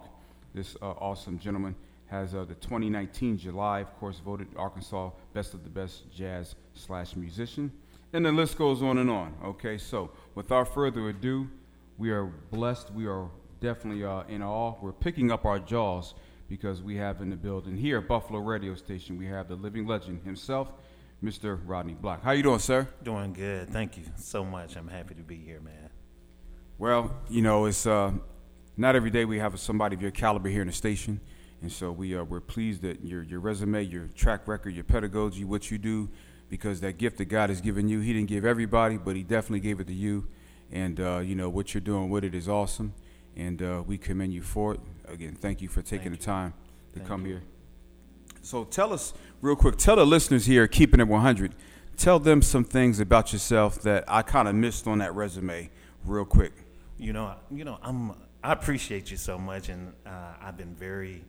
this 0.54 0.76
uh, 0.80 0.90
awesome 0.90 1.38
gentleman 1.38 1.74
has 2.06 2.34
uh, 2.34 2.44
the 2.44 2.54
2019 2.54 3.36
July, 3.38 3.80
of 3.80 3.98
course, 3.98 4.20
voted 4.24 4.48
Arkansas 4.56 5.10
best 5.32 5.54
of 5.54 5.64
the 5.64 5.70
best 5.70 6.10
jazz 6.14 6.54
slash 6.74 7.16
musician, 7.16 7.72
and 8.12 8.24
the 8.24 8.32
list 8.32 8.58
goes 8.58 8.82
on 8.82 8.98
and 8.98 9.10
on. 9.10 9.34
Okay, 9.44 9.76
so 9.76 10.10
without 10.34 10.72
further 10.72 11.08
ado, 11.08 11.48
we 11.98 12.10
are 12.10 12.26
blessed, 12.50 12.92
we 12.92 13.06
are 13.06 13.28
definitely 13.60 14.04
uh, 14.04 14.22
in 14.28 14.42
awe. 14.42 14.74
We're 14.80 14.92
picking 14.92 15.32
up 15.32 15.44
our 15.44 15.58
jaws 15.58 16.14
because 16.48 16.82
we 16.82 16.96
have 16.96 17.20
in 17.20 17.30
the 17.30 17.36
building 17.36 17.76
here 17.76 17.98
at 17.98 18.08
Buffalo 18.08 18.38
Radio 18.38 18.74
Station, 18.74 19.18
we 19.18 19.26
have 19.26 19.48
the 19.48 19.56
living 19.56 19.86
legend 19.86 20.22
himself, 20.24 20.72
Mr. 21.22 21.60
Rodney 21.64 21.94
Block. 21.94 22.22
How 22.22 22.32
you 22.32 22.42
doing, 22.42 22.60
sir? 22.60 22.88
Doing 23.02 23.32
good. 23.32 23.70
Thank 23.70 23.96
you 23.96 24.04
so 24.16 24.44
much. 24.44 24.76
I'm 24.76 24.88
happy 24.88 25.14
to 25.14 25.22
be 25.22 25.36
here, 25.36 25.60
man. 25.60 25.90
Well, 26.78 27.14
you 27.28 27.42
know, 27.42 27.66
it's 27.66 27.86
uh, 27.86 28.12
not 28.80 28.96
every 28.96 29.10
day 29.10 29.26
we 29.26 29.38
have 29.38 29.60
somebody 29.60 29.94
of 29.94 30.00
your 30.00 30.10
caliber 30.10 30.48
here 30.48 30.62
in 30.62 30.66
the 30.66 30.72
station, 30.72 31.20
and 31.60 31.70
so 31.70 31.92
we 31.92 32.16
uh, 32.16 32.24
we're 32.24 32.40
pleased 32.40 32.80
that 32.80 33.04
your 33.04 33.22
your 33.22 33.38
resume, 33.38 33.82
your 33.82 34.06
track 34.14 34.48
record, 34.48 34.74
your 34.74 34.84
pedagogy, 34.84 35.44
what 35.44 35.70
you 35.70 35.76
do, 35.76 36.08
because 36.48 36.80
that 36.80 36.96
gift 36.96 37.18
that 37.18 37.26
God 37.26 37.50
has 37.50 37.60
given 37.60 37.90
you, 37.90 38.00
He 38.00 38.14
didn't 38.14 38.30
give 38.30 38.46
everybody, 38.46 38.96
but 38.96 39.16
He 39.16 39.22
definitely 39.22 39.60
gave 39.60 39.80
it 39.80 39.86
to 39.88 39.92
you, 39.92 40.26
and 40.72 40.98
uh, 40.98 41.18
you 41.18 41.34
know 41.34 41.50
what 41.50 41.74
you're 41.74 41.82
doing 41.82 42.08
with 42.08 42.24
it 42.24 42.34
is 42.34 42.48
awesome, 42.48 42.94
and 43.36 43.60
uh, 43.60 43.82
we 43.86 43.98
commend 43.98 44.32
you 44.32 44.40
for 44.40 44.72
it. 44.72 44.80
Again, 45.08 45.34
thank 45.34 45.60
you 45.60 45.68
for 45.68 45.82
taking 45.82 46.12
Thank 46.12 46.20
the 46.20 46.24
time 46.24 46.54
to 46.94 47.00
Thank 47.00 47.08
come 47.08 47.26
you. 47.26 47.32
here. 47.32 47.42
So 48.40 48.64
tell 48.64 48.94
us 48.94 49.12
real 49.42 49.56
quick. 49.56 49.76
Tell 49.76 49.96
the 49.96 50.06
listeners 50.06 50.46
here, 50.46 50.66
keeping 50.66 51.00
it 51.00 51.08
100. 51.08 51.54
Tell 51.98 52.18
them 52.18 52.40
some 52.40 52.64
things 52.64 52.98
about 52.98 53.34
yourself 53.34 53.82
that 53.82 54.04
I 54.08 54.22
kind 54.22 54.48
of 54.48 54.54
missed 54.54 54.86
on 54.86 55.00
that 55.00 55.14
resume, 55.14 55.68
real 56.06 56.24
quick. 56.24 56.54
You 56.96 57.12
know, 57.12 57.34
you 57.50 57.66
know, 57.66 57.78
I'm. 57.82 58.14
I 58.42 58.52
appreciate 58.52 59.10
you 59.10 59.16
so 59.16 59.38
much, 59.38 59.68
and 59.68 59.92
uh, 60.06 60.32
I've 60.40 60.56
been 60.56 60.74
very 60.74 61.24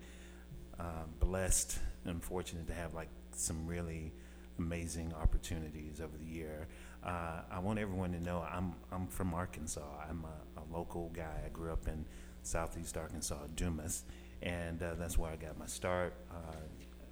uh, 0.79 1.03
blessed 1.19 1.77
and 2.05 2.23
fortunate 2.23 2.67
to 2.67 2.73
have 2.73 2.93
like 2.93 3.09
some 3.33 3.67
really 3.67 4.13
amazing 4.57 5.13
opportunities 5.21 5.99
over 5.99 6.17
the 6.17 6.25
year. 6.25 6.67
Uh, 7.03 7.41
I 7.51 7.59
want 7.59 7.79
everyone 7.79 8.11
to 8.13 8.19
know 8.21 8.45
I'm 8.49 8.73
I'm 8.91 9.07
from 9.07 9.33
Arkansas. 9.33 9.81
I'm 10.09 10.25
a, 10.25 10.61
a 10.61 10.63
local 10.73 11.09
guy. 11.13 11.41
I 11.45 11.49
grew 11.49 11.71
up 11.71 11.87
in 11.87 12.05
Southeast 12.43 12.95
Arkansas, 12.95 13.39
Dumas, 13.55 14.03
and 14.41 14.81
uh, 14.81 14.93
that's 14.97 15.17
where 15.17 15.31
I 15.31 15.35
got 15.35 15.57
my 15.57 15.65
start. 15.65 16.13
Uh, 16.31 16.35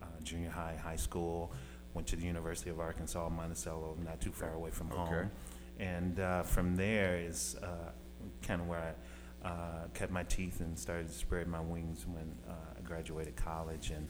uh, 0.02 0.06
junior 0.24 0.50
high, 0.50 0.80
high 0.82 0.96
school. 0.96 1.52
Went 1.94 2.08
to 2.08 2.16
the 2.16 2.26
University 2.26 2.70
of 2.70 2.80
Arkansas, 2.80 3.28
Monticello, 3.30 3.98
not 4.06 4.22
too 4.22 4.32
far 4.32 4.54
away 4.54 4.70
from 4.70 4.90
home. 4.90 5.14
Okay. 5.14 5.28
And 5.80 6.20
uh, 6.20 6.44
from 6.44 6.76
there 6.76 7.18
is 7.18 7.58
uh, 7.64 7.92
kind 8.44 8.62
of 8.62 8.68
where 8.68 8.80
I 8.80 8.94
uh, 9.44 9.88
cut 9.94 10.12
my 10.12 10.24
teeth 10.24 10.60
and 10.60 10.78
started 10.78 11.08
to 11.08 11.14
spread 11.14 11.48
my 11.48 11.62
wings 11.62 12.06
when 12.06 12.36
uh, 12.48 12.54
I 12.78 12.82
graduated 12.82 13.36
college 13.36 13.92
and 13.92 14.08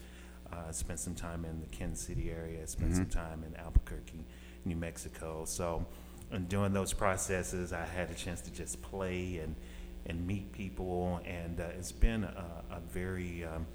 uh, 0.52 0.72
spent 0.72 0.98
some 0.98 1.14
time 1.14 1.44
in 1.44 1.60
the 1.60 1.66
Kansas 1.66 2.04
City 2.04 2.30
area, 2.30 2.66
spent 2.66 2.94
some 2.94 3.06
time 3.06 3.44
in 3.46 3.54
Albuquerque, 3.56 4.24
New 4.64 4.76
Mexico. 4.76 5.44
So, 5.44 5.86
and 6.32 6.48
during 6.48 6.72
those 6.72 6.92
processes, 6.92 7.72
I 7.72 7.84
had 7.84 8.10
a 8.10 8.14
chance 8.14 8.40
to 8.42 8.52
just 8.52 8.82
play 8.82 9.40
and 9.42 9.54
and 10.06 10.26
meet 10.26 10.50
people, 10.52 11.20
and 11.26 11.60
uh, 11.60 11.64
it's 11.78 11.92
been 11.92 12.24
a, 12.24 12.64
a 12.70 12.80
very 12.90 13.44
um, 13.44 13.66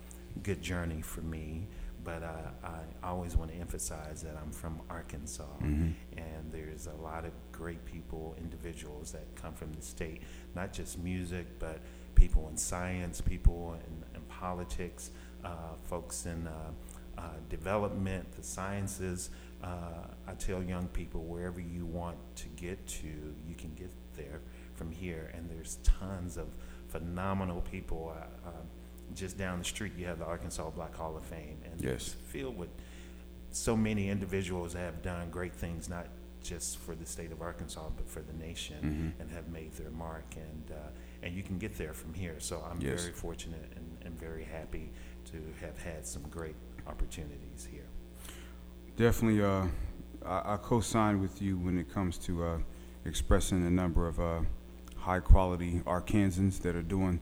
good 0.43 0.61
journey 0.61 1.01
for 1.01 1.21
me. 1.21 1.67
But 2.05 2.21
uh, 2.23 2.67
I 3.03 3.07
always 3.11 3.35
want 3.35 3.51
to 3.51 3.57
emphasize 3.57 4.21
that 4.21 4.37
I'm 4.41 4.51
from 4.51 4.79
Arkansas, 4.89 5.57
and 6.17 6.51
there's 6.51 6.87
a 6.87 6.93
lot 7.01 7.25
of 7.25 7.31
great 7.51 7.83
people, 7.85 8.35
individuals 8.37 9.11
that 9.11 9.25
come 9.35 9.53
from 9.53 9.73
the 9.73 9.81
state, 9.81 10.21
not 10.55 10.71
just 10.71 10.99
music, 10.99 11.47
but 11.59 11.79
people 12.13 12.47
in 12.49 12.57
science, 12.57 13.21
people 13.21 13.75
in, 13.87 14.15
in 14.15 14.21
politics, 14.27 15.09
uh, 15.43 15.49
folks 15.83 16.25
in 16.25 16.47
uh, 16.47 16.71
uh, 17.17 17.21
development, 17.49 18.31
the 18.33 18.43
sciences. 18.43 19.29
Uh, 19.63 20.07
I 20.27 20.33
tell 20.33 20.61
young 20.63 20.87
people 20.89 21.21
wherever 21.23 21.59
you 21.59 21.85
want 21.85 22.17
to 22.35 22.47
get 22.49 22.85
to, 22.87 23.07
you 23.07 23.55
can 23.57 23.73
get 23.73 23.89
there 24.15 24.41
from 24.75 24.91
here. 24.91 25.31
And 25.33 25.49
there's 25.49 25.79
tons 25.83 26.37
of 26.37 26.47
phenomenal 26.87 27.61
people. 27.61 28.13
Uh, 28.15 28.49
uh, 28.49 28.51
just 29.13 29.37
down 29.37 29.59
the 29.59 29.65
street, 29.65 29.93
you 29.97 30.05
have 30.05 30.19
the 30.19 30.25
Arkansas 30.25 30.69
Black 30.71 30.95
Hall 30.95 31.15
of 31.15 31.23
Fame, 31.23 31.59
and 31.69 31.81
Yes. 31.81 31.93
it's 31.93 32.09
filled 32.13 32.57
with 32.57 32.69
so 33.51 33.75
many 33.77 34.09
individuals 34.09 34.73
that 34.73 34.79
have 34.79 35.01
done 35.01 35.29
great 35.29 35.53
things, 35.53 35.87
not 35.89 36.07
just 36.43 36.77
for 36.79 36.93
the 36.95 37.05
state 37.05 37.31
of 37.31 37.41
Arkansas, 37.41 37.89
but 37.95 38.07
for 38.07 38.21
the 38.21 38.33
nation, 38.33 38.75
Mm-hmm. 38.83 39.21
and 39.21 39.31
have 39.31 39.47
made 39.49 39.73
their 39.73 39.89
mark. 39.91 40.25
And 40.35 40.71
uh, 40.71 40.89
and 41.23 41.33
you 41.35 41.41
can 41.41 41.57
get 41.57 41.75
there 41.75 41.93
from 41.93 42.13
here. 42.13 42.35
So 42.39 42.63
I'm 42.69 42.79
Yes. 42.79 43.01
very 43.01 43.13
fortunate 43.13 43.71
and, 43.75 43.97
and 44.05 44.19
very 44.19 44.43
happy 44.43 44.91
to 45.31 45.37
have 45.61 45.81
had 45.81 46.05
some 46.05 46.21
great 46.29 46.55
opportunities 46.85 47.65
here. 47.71 47.87
Definitely, 48.95 49.43
uh, 49.43 49.65
I, 50.23 50.53
I 50.53 50.57
co-sign 50.61 51.19
with 51.19 51.41
you 51.41 51.57
when 51.57 51.77
it 51.79 51.91
comes 51.91 52.17
to 52.19 52.43
uh, 52.43 52.57
expressing 53.05 53.63
the 53.63 53.71
number 53.71 54.07
of 54.07 54.19
uh, 54.19 54.41
high-quality 54.97 55.81
Arkansans 55.87 56.61
that 56.61 56.75
are 56.75 56.81
doing 56.83 57.19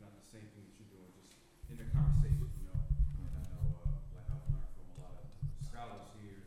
not 0.00 0.10
the 0.22 0.30
same 0.32 0.40
thing 0.54 0.64
that 0.66 0.76
you're 0.78 0.88
doing, 0.98 1.12
just 1.18 1.34
in 1.70 1.76
the 1.78 1.84
conversation, 1.96 2.46
you 2.60 2.64
know. 2.68 2.76
And 2.76 3.32
I 3.32 3.42
know, 3.56 3.64
uh, 3.80 4.14
like 4.14 4.28
I've 4.28 4.44
learned 4.52 4.70
from 4.76 4.86
a 4.92 4.96
lot 5.00 5.14
of 5.16 5.24
scholars 5.64 6.06
here 6.20 6.44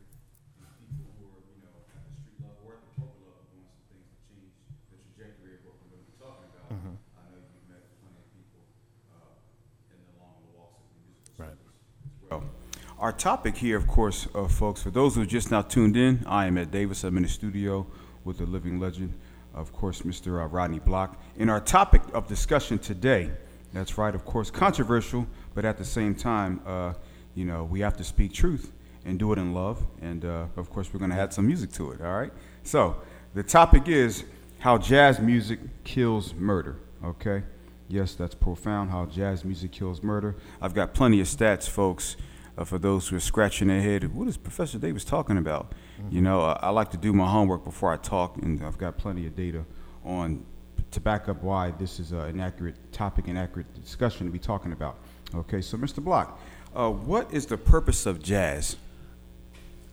and 0.62 0.70
people 0.94 1.10
who 1.18 1.26
are, 1.34 1.42
you 1.50 1.58
know, 1.66 1.74
at 1.90 2.00
the 2.06 2.12
street 2.14 2.38
level 2.38 2.62
or 2.70 2.78
at 2.78 2.82
the 2.86 2.92
corporate 2.94 3.26
level 3.26 3.42
doing 3.50 3.66
some 3.74 3.84
things 3.90 4.06
to 4.06 4.18
change 4.30 4.50
the 4.94 4.98
trajectory 5.10 5.58
of 5.58 5.62
what 5.66 5.74
we're 5.82 5.90
going 5.98 6.04
to 6.06 6.10
be 6.10 6.18
talking 6.22 6.46
about. 6.54 6.66
I 6.70 7.22
know 7.34 7.40
you've 7.42 7.66
met 7.66 7.82
plenty 8.00 8.20
of 8.22 8.28
people 8.30 8.62
uh, 9.10 9.92
in 9.92 9.98
the 9.98 10.10
along 10.22 10.38
the 10.46 10.52
walks 10.54 10.78
of 10.80 10.88
the 10.94 11.00
musical 11.02 11.34
Right. 11.42 11.58
circles 11.58 12.30
well. 12.30 12.42
Our 13.00 13.12
topic 13.12 13.56
here, 13.56 13.76
of 13.76 13.86
course, 13.86 14.28
uh, 14.34 14.46
folks, 14.46 14.82
for 14.82 14.90
those 14.90 15.14
who 15.16 15.22
are 15.22 15.26
just 15.26 15.50
now 15.50 15.62
tuned 15.62 15.96
in, 15.96 16.22
I 16.26 16.46
am 16.46 16.58
Ed 16.58 16.70
Davis. 16.70 17.02
I'm 17.04 17.16
in 17.16 17.22
the 17.24 17.28
studio 17.28 17.86
with 18.24 18.38
the 18.38 18.44
living 18.46 18.78
legend, 18.78 19.14
of 19.54 19.72
course, 19.72 20.02
Mr. 20.02 20.42
Uh, 20.42 20.46
Rodney 20.46 20.80
Block. 20.80 21.18
And 21.38 21.50
our 21.50 21.60
topic 21.60 22.02
of 22.12 22.28
discussion 22.28 22.78
today, 22.78 23.30
that's 23.72 23.96
right, 23.98 24.14
of 24.14 24.24
course, 24.24 24.50
controversial, 24.50 25.26
but 25.54 25.64
at 25.64 25.78
the 25.78 25.84
same 25.84 26.14
time, 26.14 26.60
uh, 26.66 26.94
you 27.34 27.44
know, 27.44 27.64
we 27.64 27.80
have 27.80 27.96
to 27.98 28.04
speak 28.04 28.32
truth 28.32 28.72
and 29.04 29.18
do 29.18 29.32
it 29.32 29.38
in 29.38 29.54
love. 29.54 29.84
And, 30.00 30.24
uh, 30.24 30.46
of 30.56 30.70
course, 30.70 30.92
we're 30.92 30.98
going 30.98 31.12
to 31.12 31.16
add 31.16 31.32
some 31.32 31.46
music 31.46 31.72
to 31.72 31.92
it, 31.92 32.00
all 32.00 32.12
right? 32.12 32.32
So, 32.62 32.96
the 33.34 33.42
topic 33.42 33.88
is 33.88 34.24
how 34.58 34.76
jazz 34.78 35.20
music 35.20 35.60
kills 35.84 36.34
murder, 36.34 36.76
okay? 37.04 37.44
Yes, 37.88 38.14
that's 38.14 38.34
profound 38.34 38.90
how 38.90 39.06
jazz 39.06 39.44
music 39.44 39.72
kills 39.72 40.02
murder. 40.02 40.36
I've 40.60 40.74
got 40.74 40.94
plenty 40.94 41.20
of 41.20 41.26
stats, 41.26 41.68
folks, 41.68 42.16
uh, 42.58 42.64
for 42.64 42.78
those 42.78 43.08
who 43.08 43.16
are 43.16 43.20
scratching 43.20 43.68
their 43.68 43.80
head. 43.80 44.14
What 44.14 44.28
is 44.28 44.36
Professor 44.36 44.78
Davis 44.78 45.04
talking 45.04 45.38
about? 45.38 45.72
You 46.10 46.22
know, 46.22 46.40
I 46.40 46.70
like 46.70 46.90
to 46.92 46.96
do 46.96 47.12
my 47.12 47.28
homework 47.28 47.64
before 47.64 47.92
I 47.92 47.96
talk, 47.96 48.36
and 48.38 48.64
I've 48.64 48.78
got 48.78 48.96
plenty 48.96 49.26
of 49.26 49.36
data 49.36 49.64
on 50.04 50.44
to 50.90 51.00
back 51.00 51.28
up 51.28 51.42
why 51.42 51.70
this 51.72 52.00
is 52.00 52.12
uh, 52.12 52.20
an 52.20 52.40
accurate 52.40 52.76
topic 52.92 53.28
and 53.28 53.38
accurate 53.38 53.72
discussion 53.82 54.26
to 54.26 54.32
be 54.32 54.38
talking 54.38 54.72
about. 54.72 54.98
Okay, 55.34 55.60
so 55.60 55.76
Mr. 55.76 56.02
Block, 56.02 56.40
uh, 56.74 56.90
what 56.90 57.32
is 57.32 57.46
the 57.46 57.56
purpose 57.56 58.06
of 58.06 58.22
jazz? 58.22 58.76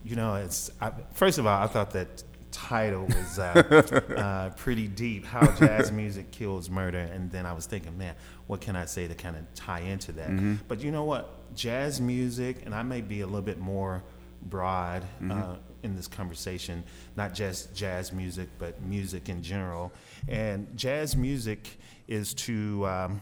You 0.04 0.16
know, 0.16 0.34
it's 0.34 0.70
I, 0.80 0.92
first 1.12 1.38
of 1.38 1.46
all, 1.46 1.62
I 1.62 1.66
thought 1.66 1.90
that 1.92 2.22
title 2.50 3.04
was 3.04 3.38
uh, 3.38 4.02
uh, 4.16 4.50
pretty 4.56 4.88
deep. 4.88 5.24
How 5.26 5.46
jazz 5.56 5.92
music 5.92 6.30
kills 6.30 6.70
murder, 6.70 6.98
and 6.98 7.30
then 7.30 7.46
I 7.46 7.52
was 7.52 7.66
thinking, 7.66 7.96
man, 7.98 8.14
what 8.46 8.60
can 8.60 8.74
I 8.74 8.86
say 8.86 9.06
to 9.06 9.14
kind 9.14 9.36
of 9.36 9.42
tie 9.54 9.80
into 9.80 10.12
that? 10.12 10.28
But 10.66 10.80
you 10.80 10.90
know 10.90 11.04
what, 11.04 11.54
jazz 11.54 12.00
music, 12.00 12.62
and 12.64 12.74
I 12.74 12.82
may 12.82 13.00
be 13.00 13.20
a 13.20 13.26
little 13.26 13.42
bit 13.42 13.58
more 13.58 14.02
broad 14.42 15.04
uh, 15.30 15.56
in 15.82 15.96
this 15.96 16.06
conversation, 16.06 16.84
not 17.16 17.34
just 17.34 17.74
jazz 17.74 18.12
music, 18.12 18.48
but 18.58 18.80
music 18.82 19.28
in 19.28 19.42
general. 19.42 19.92
And 20.28 20.66
jazz 20.76 21.16
music 21.16 21.78
is 22.06 22.34
to 22.34 22.86
um, 22.86 23.20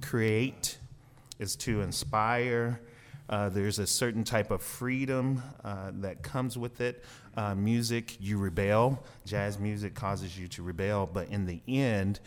create, 0.00 0.78
is 1.38 1.56
to 1.56 1.80
inspire. 1.80 2.80
Uh, 3.28 3.48
there's 3.48 3.78
a 3.78 3.86
certain 3.86 4.22
type 4.22 4.50
of 4.50 4.62
freedom 4.62 5.42
uh, 5.64 5.90
that 5.94 6.22
comes 6.22 6.56
with 6.56 6.80
it. 6.80 7.04
Uh, 7.36 7.54
music, 7.54 8.16
you 8.20 8.38
rebel. 8.38 9.02
Jazz 9.24 9.58
music 9.58 9.94
causes 9.94 10.38
you 10.38 10.46
to 10.48 10.62
rebel, 10.62 11.08
but 11.12 11.28
in 11.28 11.44
the 11.44 11.60
end, 11.66 12.20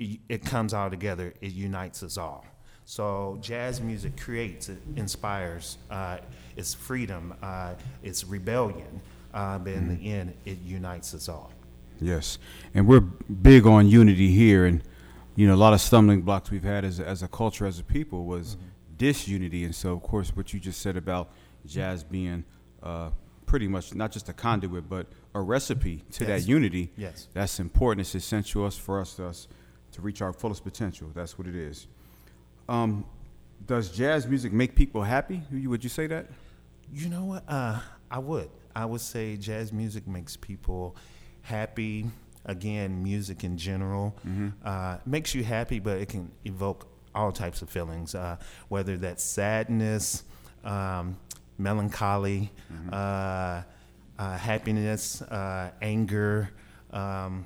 it 0.00 0.44
comes 0.44 0.74
all 0.74 0.90
together. 0.90 1.34
It 1.40 1.52
unites 1.52 2.02
us 2.02 2.16
all. 2.16 2.44
So 2.88 3.36
jazz 3.42 3.82
music 3.82 4.18
creates, 4.18 4.70
it 4.70 4.78
inspires. 4.96 5.76
Uh, 5.90 6.20
it's 6.56 6.72
freedom. 6.72 7.34
Uh, 7.42 7.74
it's 8.02 8.24
rebellion. 8.24 9.02
Uh, 9.34 9.58
but 9.58 9.74
in 9.74 9.94
the 9.94 10.10
end, 10.10 10.32
it 10.46 10.56
unites 10.64 11.12
us 11.12 11.28
all. 11.28 11.52
Yes, 12.00 12.38
and 12.72 12.86
we're 12.86 13.00
big 13.00 13.66
on 13.66 13.88
unity 13.90 14.30
here, 14.30 14.64
and 14.64 14.82
you 15.36 15.46
know 15.46 15.54
a 15.54 15.56
lot 15.56 15.74
of 15.74 15.82
stumbling 15.82 16.22
blocks 16.22 16.50
we've 16.50 16.64
had 16.64 16.82
as 16.86 16.98
a, 16.98 17.06
as 17.06 17.22
a 17.22 17.28
culture, 17.28 17.66
as 17.66 17.78
a 17.78 17.84
people, 17.84 18.24
was 18.24 18.56
disunity, 18.96 19.64
and 19.64 19.74
so 19.74 19.92
of 19.92 20.02
course 20.02 20.34
what 20.34 20.54
you 20.54 20.58
just 20.58 20.80
said 20.80 20.96
about 20.96 21.28
jazz 21.66 22.02
being 22.02 22.42
uh, 22.82 23.10
pretty 23.44 23.68
much 23.68 23.94
not 23.94 24.12
just 24.12 24.30
a 24.30 24.32
conduit, 24.32 24.88
but 24.88 25.08
a 25.34 25.42
recipe 25.42 26.04
to 26.12 26.24
Yes. 26.24 26.42
that 26.44 26.48
unity. 26.48 26.90
Yes. 26.96 27.28
that's 27.34 27.60
important. 27.60 28.00
It's 28.06 28.14
essential 28.14 28.64
us 28.64 28.78
for 28.78 28.98
us, 28.98 29.20
us 29.20 29.46
to 29.92 30.00
reach 30.00 30.22
our 30.22 30.32
fullest 30.32 30.64
potential. 30.64 31.10
That's 31.14 31.36
what 31.36 31.46
it 31.46 31.54
is. 31.54 31.86
Um, 32.68 33.04
does 33.66 33.90
jazz 33.90 34.26
music 34.26 34.52
make 34.52 34.74
people 34.74 35.02
happy? 35.02 35.42
Would 35.52 35.82
you 35.84 35.90
say 35.90 36.06
that? 36.08 36.26
You 36.92 37.08
know 37.08 37.24
what? 37.24 37.44
Uh, 37.48 37.80
I 38.10 38.18
would. 38.18 38.50
I 38.74 38.84
would 38.84 39.00
say 39.00 39.36
jazz 39.36 39.72
music 39.72 40.06
makes 40.06 40.36
people 40.36 40.96
happy. 41.42 42.06
again, 42.44 43.02
music 43.02 43.44
in 43.44 43.58
general 43.58 44.14
uh, 44.64 44.98
makes 45.04 45.34
you 45.34 45.44
happy, 45.44 45.78
but 45.80 45.98
it 45.98 46.08
can 46.08 46.30
evoke 46.44 46.88
all 47.14 47.30
types 47.32 47.60
of 47.62 47.68
feelings, 47.68 48.14
uh, 48.14 48.36
whether 48.68 48.96
that's 48.96 49.22
sadness, 49.24 50.22
um, 50.64 51.18
melancholy, 51.58 52.50
uh, 52.92 53.62
uh, 54.18 54.36
happiness, 54.38 55.20
uh, 55.22 55.70
anger, 55.82 56.50
um, 56.92 57.44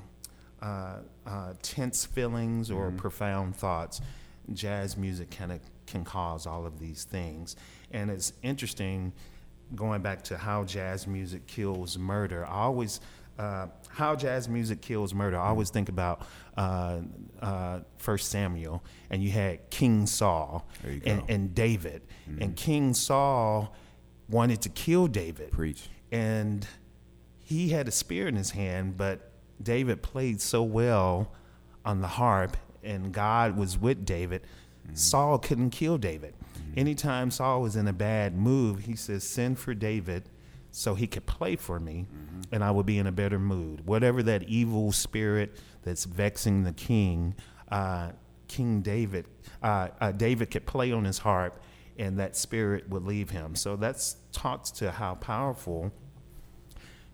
uh, 0.61 0.97
uh, 1.26 1.55
tense 1.62 2.05
feelings, 2.05 2.71
or 2.71 2.91
profound 2.93 3.57
thoughts. 3.57 4.00
Jazz 4.53 4.97
music 4.97 5.31
kind 5.31 5.53
of 5.53 5.61
can 5.87 6.05
cause 6.05 6.47
all 6.47 6.67
of 6.67 6.79
these 6.79 7.05
things, 7.05 7.57
and 7.91 8.11
it's 8.11 8.33
interesting 8.43 9.13
going 9.75 10.03
back 10.03 10.23
to 10.23 10.37
how 10.37 10.65
jazz 10.65 11.07
music 11.07 11.47
kills 11.47 11.97
murder. 11.97 12.45
I 12.47 12.63
always 12.63 13.01
uh, 13.39 13.67
how 13.89 14.15
jazz 14.15 14.49
music 14.49 14.83
kills 14.83 15.15
murder. 15.15 15.39
I 15.39 15.49
always 15.49 15.71
think 15.71 15.89
about 15.89 16.27
uh, 16.57 17.01
uh, 17.41 17.81
First 17.97 18.31
Samuel, 18.31 18.85
and 19.11 19.23
you 19.23 19.31
had 19.31 19.71
King 19.71 20.07
Saul 20.07 20.69
and, 21.07 21.23
and 21.31 21.55
David, 21.55 22.03
and 22.41 22.55
King 22.57 22.93
Saul 22.95 23.75
wanted 24.29 24.61
to 24.63 24.69
kill 24.69 25.07
David, 25.09 25.51
Preach. 25.53 25.89
and 26.11 26.67
he 27.45 27.71
had 27.71 27.89
a 27.89 27.91
spear 27.91 28.29
in 28.29 28.37
his 28.37 28.51
hand, 28.51 28.97
but 28.97 29.31
David 29.63 30.03
played 30.03 30.41
so 30.41 30.63
well 30.63 31.33
on 31.85 32.01
the 32.01 32.09
harp, 32.09 32.57
and 32.83 33.12
God 33.12 33.57
was 33.57 33.79
with 33.79 34.05
David. 34.05 34.43
Saul 34.95 35.39
couldn't 35.39 35.71
kill 35.71 35.99
David. 35.99 36.35
Anytime 36.77 37.31
Saul 37.31 37.62
was 37.62 37.77
in 37.77 37.87
a 37.87 37.93
bad 37.93 38.37
mood, 38.37 38.81
he 38.81 38.97
says, 38.97 39.25
"Send 39.25 39.59
for 39.59 39.75
David." 39.75 40.29
So 40.75 40.95
he 40.95 41.07
could 41.07 41.27
play 41.27 41.57
for 41.57 41.79
me, 41.79 42.07
and 42.51 42.65
I 42.65 42.71
would 42.71 42.87
be 42.87 42.99
in 42.99 43.07
a 43.07 43.12
better 43.12 43.39
mood. 43.39 43.87
Whatever 43.87 44.23
that 44.23 44.45
evil 44.45 44.91
spirit 44.91 45.61
that's 45.83 46.05
vexing 46.07 46.62
the 46.65 46.73
king, 46.73 47.35
uh, 47.71 48.12
King 48.49 48.81
David, 48.81 49.27
uh, 49.62 49.89
uh, 50.01 50.12
David 50.12 50.51
could 50.51 50.65
play 50.65 50.91
on 50.91 51.05
his 51.05 51.19
harp, 51.19 51.62
and 51.99 52.19
that 52.19 52.37
spirit 52.37 52.89
would 52.89 53.05
leave 53.05 53.29
him. 53.31 53.55
So 53.55 53.77
that's 53.77 54.17
talks 54.33 54.71
to 54.73 54.91
how 54.91 55.15
powerful 55.17 55.93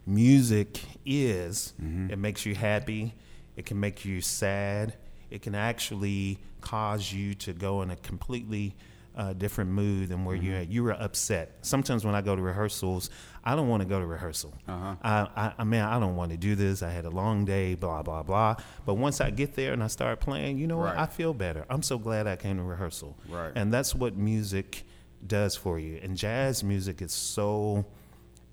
music 0.07 0.81
is. 1.05 1.75
It 2.13 2.19
makes 2.19 2.47
you 2.47 2.55
happy. 2.55 3.15
It 3.57 3.67
can 3.67 3.81
make 3.81 4.05
you 4.05 4.21
sad. 4.21 4.95
It 5.31 5.43
can 5.43 5.55
actually 5.55 6.39
cause 6.61 7.13
you 7.13 7.35
to 7.35 7.53
go 7.53 7.83
in 7.83 7.91
a 7.91 7.97
completely 7.97 8.75
uh, 9.17 9.33
different 9.33 9.71
mood 9.71 10.09
than 10.09 10.25
where 10.25 10.37
you're 10.37 10.57
at. 10.57 10.69
You 10.69 10.85
were 10.85 10.93
upset. 10.93 11.57
Sometimes 11.63 12.05
when 12.05 12.15
I 12.15 12.21
go 12.21 12.37
to 12.37 12.41
rehearsals, 12.41 13.11
I 13.45 13.57
don't 13.57 13.69
want 13.69 13.83
to 13.83 13.89
go 13.89 13.99
to 13.99 14.07
rehearsal. 14.07 14.55
Uh-huh. 14.69 14.95
I, 15.03 15.29
I, 15.37 15.53
I 15.59 15.65
mean, 15.65 15.81
I 15.81 15.99
don't 15.99 16.15
want 16.15 16.31
to 16.31 16.37
do 16.37 16.55
this. 16.55 16.83
I 16.83 16.91
had 16.91 17.05
a 17.05 17.11
long 17.11 17.45
day, 17.45 17.75
blah, 17.75 18.03
blah, 18.03 18.23
blah. 18.23 18.57
But 18.87 18.95
once 18.95 19.21
I 19.21 19.31
get 19.31 19.55
there 19.55 19.73
and 19.73 19.83
I 19.83 19.89
start 19.89 20.21
playing, 20.21 20.59
you 20.59 20.69
know 20.69 20.79
what? 20.79 20.97
I 20.97 21.07
feel 21.07 21.35
better. 21.35 21.67
I'm 21.69 21.83
so 21.83 21.99
glad 21.99 22.29
I 22.29 22.37
came 22.37 22.59
to 22.59 22.63
rehearsal. 22.63 23.19
Right. 23.29 23.53
And 23.57 23.73
that's 23.73 23.93
what 23.95 24.17
music 24.17 24.85
does 25.27 25.57
for 25.57 25.81
you. 25.81 25.99
And 26.01 26.17
jazz 26.17 26.63
music 26.63 27.03
is 27.03 27.13
so 27.13 27.85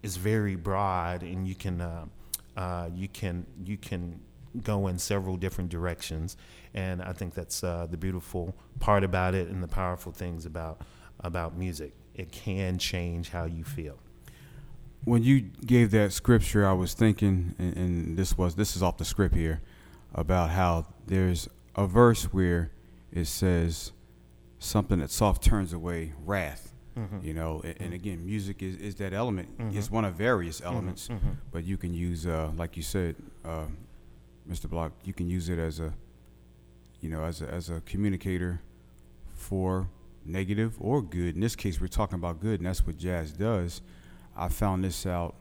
is 0.02 0.18
very 0.18 0.56
broad, 0.56 1.24
and 1.24 1.48
you 1.48 1.56
can 1.56 1.82
uh, 1.82 2.06
uh, 2.58 2.90
you 2.94 3.08
can 3.08 3.46
you 3.64 3.78
can 3.78 4.20
go 4.64 4.88
in 4.88 4.98
several 4.98 5.38
different 5.38 5.70
directions. 5.70 6.38
And 6.74 7.02
I 7.02 7.14
think 7.14 7.34
that's 7.34 7.64
uh, 7.64 7.88
the 7.90 7.98
beautiful 7.98 8.56
part 8.80 9.04
about 9.04 9.34
it, 9.36 9.48
and 9.48 9.64
the 9.64 9.68
powerful 9.68 10.12
things 10.12 10.46
about 10.46 10.82
about 11.20 11.58
music. 11.58 11.94
It 12.14 12.32
can 12.32 12.78
change 12.78 13.30
how 13.30 13.46
you 13.46 13.64
feel. 13.64 13.98
when 15.06 15.22
you 15.24 15.42
gave 15.66 15.92
that 15.92 16.12
scripture, 16.14 16.66
I 16.66 16.74
was 16.74 16.94
thinking, 16.94 17.54
and, 17.60 17.78
and 17.78 18.18
this 18.18 18.38
was 18.38 18.56
this 18.56 18.76
is 18.76 18.84
off 18.84 18.98
the 18.98 19.06
script 19.06 19.36
here, 19.36 19.62
about 20.14 20.50
how 20.52 20.88
there's 21.08 21.48
a 21.76 21.86
verse 21.88 22.26
where 22.34 22.72
it 23.12 23.26
says 23.26 23.92
something 24.60 25.00
that 25.00 25.12
soft 25.12 25.44
turns 25.44 25.74
away 25.74 26.14
wrath. 26.26 26.72
You 27.22 27.34
know, 27.34 27.60
and, 27.66 27.76
and 27.82 27.94
again, 27.94 28.26
music 28.26 28.64
is, 28.64 28.78
is 28.78 28.96
that 28.96 29.12
element. 29.14 29.50
It's 29.74 29.92
one 29.92 30.06
of 30.06 30.14
various 30.16 30.62
elements, 30.62 31.10
but 31.52 31.66
you 31.66 31.76
can 31.78 31.94
use, 31.94 32.26
uh, 32.26 32.52
like 32.56 32.78
you 32.78 32.84
said, 32.84 33.18
uh, 33.44 33.66
Mr. 34.50 34.70
Block, 34.70 34.92
you 35.04 35.14
can 35.14 35.28
use 35.28 35.50
it 35.50 35.60
as 35.60 35.80
a, 35.80 35.94
you 37.02 37.10
know, 37.10 37.24
as 37.24 37.42
a, 37.42 37.48
as 37.48 37.70
a 37.70 37.82
communicator 37.82 38.62
for 39.34 39.90
negative 40.26 40.76
or 40.80 41.02
good. 41.02 41.36
In 41.36 41.42
this 41.42 41.56
case, 41.56 41.80
we're 41.80 41.88
talking 41.88 42.16
about 42.16 42.40
good, 42.40 42.60
and 42.60 42.68
that's 42.68 42.86
what 42.86 42.98
jazz 42.98 43.32
does. 43.32 43.82
I 44.36 44.50
found 44.50 44.84
this 44.84 45.06
out 45.06 45.36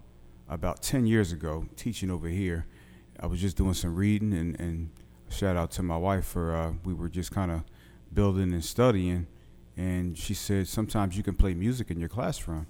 about 0.48 0.82
10 0.82 1.06
years 1.06 1.32
ago, 1.32 1.66
teaching 1.76 2.10
over 2.10 2.28
here. 2.28 2.66
I 3.20 3.26
was 3.26 3.40
just 3.40 3.56
doing 3.56 3.74
some 3.74 3.94
reading, 3.94 4.32
and, 4.32 4.58
and 4.60 4.90
shout 5.28 5.56
out 5.56 5.70
to 5.72 5.82
my 5.82 5.96
wife 5.96 6.24
for, 6.26 6.54
uh, 6.54 6.72
we 6.84 6.94
were 6.94 7.08
just 7.08 7.30
kind 7.30 7.50
of 7.50 7.62
building 8.12 8.52
and 8.52 8.64
studying, 8.64 9.26
and 9.76 10.16
she 10.16 10.34
said, 10.34 10.68
sometimes 10.68 11.16
you 11.16 11.22
can 11.22 11.34
play 11.34 11.54
music 11.54 11.90
in 11.90 11.98
your 11.98 12.08
classroom. 12.08 12.66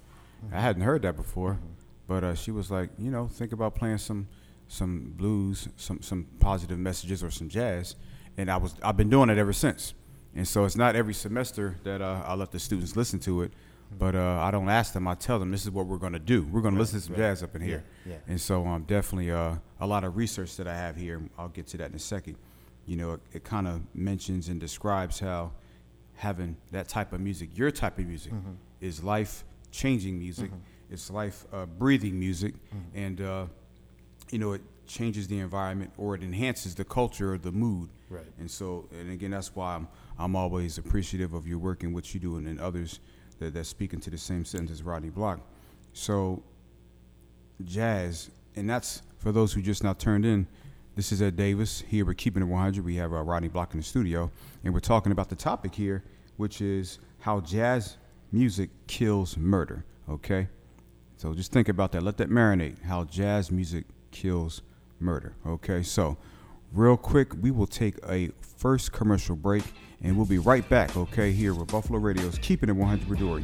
I 0.51 0.59
hadn't 0.59 0.83
heard 0.83 1.01
that 1.03 1.15
before, 1.15 1.59
but 2.07 2.23
uh, 2.23 2.35
she 2.35 2.51
was 2.51 2.69
like, 2.69 2.89
you 2.97 3.09
know, 3.11 3.27
think 3.27 3.51
about 3.51 3.75
playing 3.75 3.97
some 3.97 4.27
some 4.67 5.13
blues, 5.15 5.67
some 5.77 6.01
some 6.01 6.27
positive 6.39 6.77
messages, 6.79 7.23
or 7.23 7.31
some 7.31 7.49
jazz. 7.49 7.95
And 8.37 8.49
I 8.49 8.57
was 8.57 8.75
I've 8.83 8.97
been 8.97 9.09
doing 9.09 9.29
it 9.29 9.37
ever 9.37 9.53
since. 9.53 9.93
And 10.35 10.47
so 10.47 10.65
it's 10.65 10.75
not 10.75 10.95
every 10.95 11.13
semester 11.13 11.77
that 11.83 12.01
uh, 12.01 12.23
I 12.25 12.35
let 12.35 12.51
the 12.51 12.59
students 12.59 12.97
listen 12.97 13.19
to 13.19 13.43
it, 13.43 13.53
but 13.97 14.15
uh, 14.15 14.39
I 14.41 14.51
don't 14.51 14.67
ask 14.67 14.91
them. 14.91 15.07
I 15.07 15.15
tell 15.15 15.39
them 15.39 15.49
this 15.49 15.63
is 15.63 15.71
what 15.71 15.85
we're 15.87 15.97
going 15.97 16.11
to 16.11 16.19
do. 16.19 16.43
We're 16.51 16.59
going 16.61 16.73
to 16.73 16.79
listen 16.79 16.99
to 16.99 17.05
some 17.05 17.15
jazz 17.15 17.41
up 17.41 17.55
in 17.55 17.61
here. 17.61 17.85
Yeah, 18.05 18.13
yeah. 18.13 18.17
And 18.27 18.41
so 18.41 18.65
um, 18.67 18.83
definitely 18.83 19.31
uh, 19.31 19.55
a 19.79 19.87
lot 19.87 20.03
of 20.03 20.17
research 20.17 20.57
that 20.57 20.67
I 20.67 20.75
have 20.75 20.97
here. 20.97 21.21
I'll 21.37 21.47
get 21.47 21.67
to 21.67 21.77
that 21.77 21.89
in 21.89 21.95
a 21.95 21.99
second. 21.99 22.35
You 22.85 22.97
know, 22.97 23.13
it, 23.13 23.21
it 23.31 23.43
kind 23.45 23.65
of 23.65 23.81
mentions 23.95 24.49
and 24.49 24.59
describes 24.59 25.19
how 25.19 25.53
having 26.15 26.57
that 26.71 26.89
type 26.89 27.13
of 27.13 27.21
music, 27.21 27.57
your 27.57 27.71
type 27.71 27.97
of 27.97 28.05
music, 28.05 28.33
is 28.81 29.03
life 29.03 29.45
changing 29.71 30.19
music. 30.19 30.51
It's 30.91 31.09
life 31.09 31.45
uh, 31.53 31.65
breathing 31.65 32.19
music, 32.19 32.55
and 32.93 33.21
uh, 33.21 33.45
you 34.31 34.39
know 34.39 34.53
it 34.53 34.61
changes 34.87 35.27
the 35.27 35.39
environment 35.39 35.91
or 35.97 36.15
it 36.15 36.23
enhances 36.23 36.75
the 36.75 36.85
culture 36.85 37.33
or 37.33 37.37
the 37.37 37.51
mood. 37.51 37.89
Right. 38.09 38.25
And 38.39 38.49
so, 38.49 38.87
and 38.91 39.11
again, 39.11 39.31
that's 39.31 39.55
why 39.55 39.75
I'm 39.75 39.87
I'm 40.17 40.35
always 40.35 40.77
appreciative 40.77 41.33
of 41.33 41.47
your 41.47 41.57
work 41.57 41.83
and 41.83 41.93
what 41.93 42.13
you 42.13 42.19
do, 42.19 42.37
and, 42.37 42.47
and 42.47 42.59
others 42.59 42.99
that 43.39 43.53
that 43.53 43.65
speak 43.65 43.93
into 43.93 44.09
the 44.09 44.17
same 44.17 44.45
sentence 44.45 44.71
as 44.71 44.83
Rodney 44.83 45.09
Block. 45.09 45.39
So, 45.93 46.43
jazz, 47.63 48.29
and 48.55 48.69
that's 48.69 49.01
for 49.17 49.31
those 49.31 49.53
who 49.53 49.61
just 49.61 49.83
now 49.83 49.93
turned 49.93 50.25
in. 50.25 50.47
This 50.95 51.11
is 51.11 51.21
Ed 51.21 51.35
Davis 51.35 51.83
here. 51.85 52.05
We're 52.05 52.13
keeping 52.13 52.41
it 52.41 52.45
100. 52.45 52.85
We 52.85 52.95
have 52.95 53.11
uh, 53.11 53.21
Rodney 53.21 53.49
Block 53.49 53.73
in 53.73 53.81
the 53.81 53.85
studio, 53.85 54.31
and 54.63 54.73
we're 54.73 54.79
talking 54.79 55.11
about 55.11 55.27
the 55.27 55.35
topic 55.35 55.75
here, 55.75 56.05
which 56.37 56.61
is 56.61 56.99
how 57.19 57.41
jazz 57.41 57.97
music 58.31 58.69
kills 58.87 59.35
murder. 59.35 59.83
Okay, 60.07 60.47
so 61.17 61.33
just 61.33 61.51
think 61.51 61.67
about 61.67 61.91
that. 61.93 62.03
Let 62.03 62.15
that 62.17 62.29
marinate. 62.29 62.81
How 62.83 63.03
jazz 63.03 63.51
music 63.51 63.85
kills 64.15 64.61
murder. 64.99 65.33
Okay, 65.45 65.83
so 65.83 66.17
real 66.71 66.97
quick, 66.97 67.33
we 67.41 67.51
will 67.51 67.67
take 67.67 67.95
a 68.09 68.31
first 68.39 68.93
commercial 68.93 69.35
break, 69.35 69.63
and 70.01 70.15
we'll 70.15 70.25
be 70.25 70.37
right 70.37 70.67
back. 70.69 70.95
Okay, 70.95 71.31
here 71.31 71.53
with 71.53 71.67
Buffalo 71.67 71.99
Radio's 71.99 72.39
keeping 72.39 72.69
it 72.69 72.73
100 72.73 73.07
with. 73.07 73.43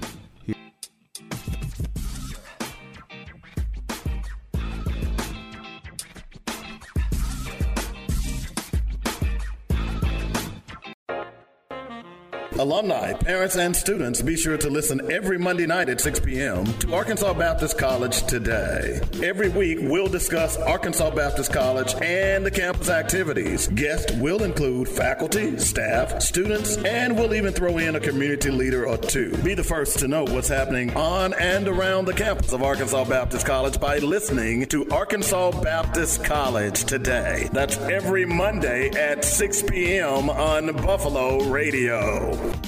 Alumni, 12.72 13.12
parents, 13.12 13.58
and 13.58 13.76
students, 13.76 14.22
be 14.22 14.38
sure 14.38 14.56
to 14.58 14.70
listen 14.70 15.12
every 15.12 15.38
Monday 15.38 15.66
night 15.66 15.90
at 15.90 16.00
6 16.00 16.22
p.m. 16.22 16.64
to 16.80 16.94
Arkansas 16.94 17.34
Baptist 17.34 17.78
College 17.78 18.24
Today. 18.28 19.02
Every 19.22 19.50
week, 19.50 19.80
we'll 19.82 20.08
discuss 20.08 20.56
Arkansas 20.56 21.10
Baptist 21.14 21.52
College 21.52 21.94
and 22.02 22.46
the 22.46 22.50
campus 22.50 22.88
activities. 22.88 23.68
Guests 23.68 24.14
will 24.14 24.44
include 24.44 24.88
faculty, 24.88 25.60
staff, 25.60 26.22
students, 26.22 26.78
and 26.78 27.18
we'll 27.18 27.36
even 27.36 27.52
throw 27.52 27.78
in 27.78 27.98
a 27.98 28.00
community 28.00 28.52
leader 28.52 28.88
or 28.88 28.96
two. 28.96 29.36
Be 29.44 29.54
the 29.54 29.66
first 29.66 30.00
to 30.00 30.08
know 30.08 30.24
what's 30.24 30.48
happening 30.48 30.96
on 30.96 31.34
and 31.34 31.68
around 31.68 32.06
the 32.06 32.14
campus 32.14 32.54
of 32.54 32.64
Arkansas 32.64 33.04
Baptist 33.04 33.46
College 33.46 33.82
by 33.82 33.98
listening 33.98 34.66
to 34.68 34.88
Arkansas 34.92 35.62
Baptist 35.62 36.24
College 36.24 36.86
Today. 36.86 37.50
That's 37.52 37.78
every 37.80 38.24
Monday 38.24 38.92
at 38.92 39.26
6 39.26 39.64
p.m. 39.64 40.30
on 40.30 40.74
Buffalo 40.78 41.50
Radio. 41.50 42.61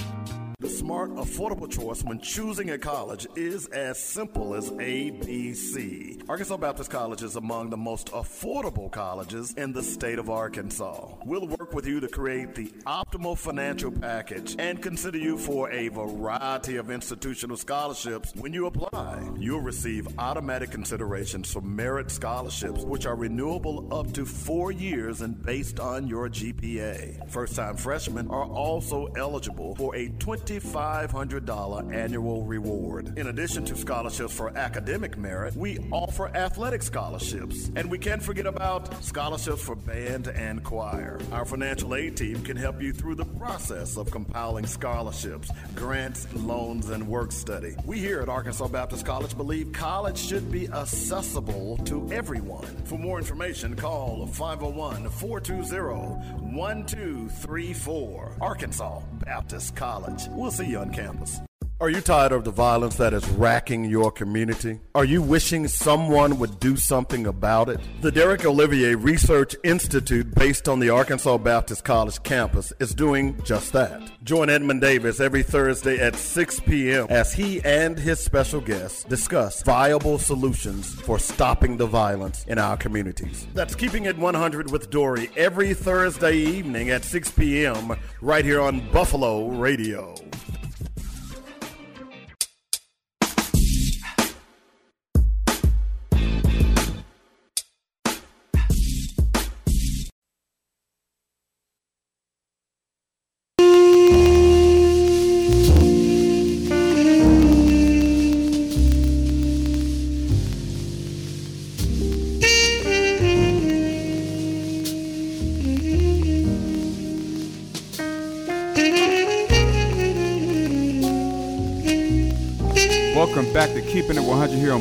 The 0.64 0.70
smart, 0.70 1.14
affordable 1.16 1.70
choice 1.70 2.06
when 2.06 2.22
choosing 2.22 2.70
a 2.70 2.78
college 2.78 3.28
is 3.36 3.68
as 3.68 4.00
simple 4.00 4.56
as 4.56 4.72
ABC. 4.72 6.24
Arkansas 6.30 6.56
Baptist 6.56 6.90
College 6.90 7.22
is 7.22 7.36
among 7.36 7.70
the 7.70 7.76
most 7.76 8.08
affordable 8.14 8.90
colleges 8.90 9.52
in 9.56 9.74
the 9.74 9.84
state 9.84 10.20
of 10.20 10.30
Arkansas. 10.30 11.16
We'll 11.26 11.48
work 11.48 11.74
with 11.74 11.86
you 11.86 12.00
to 12.00 12.08
create 12.08 12.56
the 12.56 12.68
optimal 12.86 13.38
financial 13.38 13.92
package 13.92 14.56
and 14.58 14.82
consider 14.82 15.18
you 15.18 15.38
for 15.38 15.70
a 15.70 15.90
variety 15.90 16.78
of 16.78 16.90
institutional 16.90 17.58
scholarships 17.58 18.34
when 18.34 18.54
you 18.54 18.68
apply. 18.68 19.22
You'll 19.38 19.60
receive 19.60 20.08
automatic 20.18 20.72
considerations 20.72 21.52
for 21.52 21.60
merit 21.60 22.10
scholarships, 22.10 22.86
which 22.86 23.06
are 23.06 23.18
renewable 23.18 23.94
up 23.94 24.14
to 24.14 24.26
four 24.26 24.72
years 24.72 25.20
and 25.20 25.44
based 25.44 25.82
on 25.82 26.08
your 26.08 26.30
GPA. 26.30 27.30
First 27.30 27.58
time 27.58 27.76
freshmen 27.76 28.30
are 28.30 28.46
also 28.46 29.08
eligible 29.18 29.76
for 29.76 29.94
a 29.98 30.08
20 30.08 30.53
$2,500 30.60 31.94
annual 31.94 32.44
reward. 32.44 33.18
In 33.18 33.28
addition 33.28 33.66
to 33.66 33.76
scholarships 33.76 34.34
for 34.34 34.56
academic 34.58 35.18
merit, 35.18 35.56
we 35.56 35.80
offer 35.92 36.30
athletic 36.36 36.84
scholarships. 36.84 37.72
And 37.76 37.90
we 37.90 37.98
can't 37.98 38.22
forget 38.22 38.46
about 38.46 39.04
scholarships 39.04 39.64
for 39.64 39.76
band 39.76 40.28
and 40.28 40.64
choir. 40.64 41.20
Our 41.32 41.46
financial 41.46 41.96
aid 41.96 42.18
team 42.18 42.44
can 42.44 42.58
help 42.58 42.82
you 42.82 42.94
through 42.94 43.16
the 43.16 43.26
process 43.26 43.98
of 43.98 44.12
compiling 44.12 44.66
scholarships, 44.66 45.50
grants, 45.76 46.28
loans, 46.34 46.90
and 46.90 47.08
work 47.08 47.32
study. 47.32 47.76
We 47.86 48.00
here 48.00 48.22
at 48.22 48.30
Arkansas 48.30 48.68
Baptist 48.68 49.06
College 49.06 49.36
believe 49.36 49.72
college 49.72 50.18
should 50.18 50.52
be 50.52 50.68
accessible 50.70 51.78
to 51.86 52.12
everyone. 52.12 52.66
For 52.86 52.98
more 52.98 53.18
information, 53.18 53.76
call 53.76 54.28
501 54.28 55.10
420 55.10 56.44
1234. 56.54 58.38
Arkansas 58.42 59.00
Baptist 59.20 59.76
College. 59.76 60.28
We'll 60.44 60.52
see 60.52 60.66
you 60.66 60.80
on 60.80 60.90
campus. 60.90 61.40
Are 61.82 61.90
you 61.90 62.02
tired 62.02 62.32
of 62.32 62.46
the 62.46 62.52
violence 62.52 62.96
that 62.96 63.14
is 63.14 63.28
racking 63.30 63.84
your 63.84 64.10
community? 64.10 64.80
Are 64.96 65.04
you 65.04 65.22
wishing 65.22 65.68
someone 65.68 66.40
would 66.40 66.60
do 66.60 66.78
something 66.78 67.26
about 67.26 67.68
it? 67.68 67.80
The 68.00 68.12
Derek 68.12 68.46
Olivier 68.46 68.96
Research 68.96 69.54
Institute, 69.66 70.34
based 70.36 70.70
on 70.70 70.80
the 70.80 70.92
Arkansas 70.92 71.40
Baptist 71.40 71.84
College 71.84 72.24
campus, 72.24 72.72
is 72.80 72.94
doing 72.94 73.42
just 73.44 73.74
that. 73.74 74.02
Join 74.24 74.50
Edmund 74.50 74.80
Davis 74.80 75.20
every 75.20 75.44
Thursday 75.44 76.00
at 76.00 76.16
6 76.16 76.62
p.m. 76.62 77.08
as 77.10 77.34
he 77.34 77.60
and 77.66 78.00
his 78.00 78.20
special 78.20 78.62
guests 78.62 79.04
discuss 79.04 79.62
viable 79.64 80.20
solutions 80.20 80.94
for 81.02 81.20
stopping 81.20 81.76
the 81.76 81.88
violence 81.88 82.46
in 82.48 82.60
our 82.60 82.78
communities. 82.78 83.46
That's 83.56 83.76
Keeping 83.76 84.06
It 84.06 84.18
100 84.18 84.72
with 84.72 84.90
DORI 84.90 85.32
every 85.36 85.74
Thursday 85.74 86.38
evening 86.38 86.92
at 86.92 87.04
6 87.04 87.32
p.m. 87.32 87.98
right 88.22 88.46
here 88.46 88.62
on 88.62 88.90
Buffalo 88.92 89.50
Radio. 89.50 90.16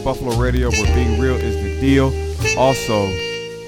Buffalo 0.05 0.37
Radio, 0.37 0.69
where 0.69 0.95
being 0.97 1.21
real 1.21 1.37
is 1.37 1.55
the 1.63 1.81
deal. 1.81 2.07
Also, 2.59 3.07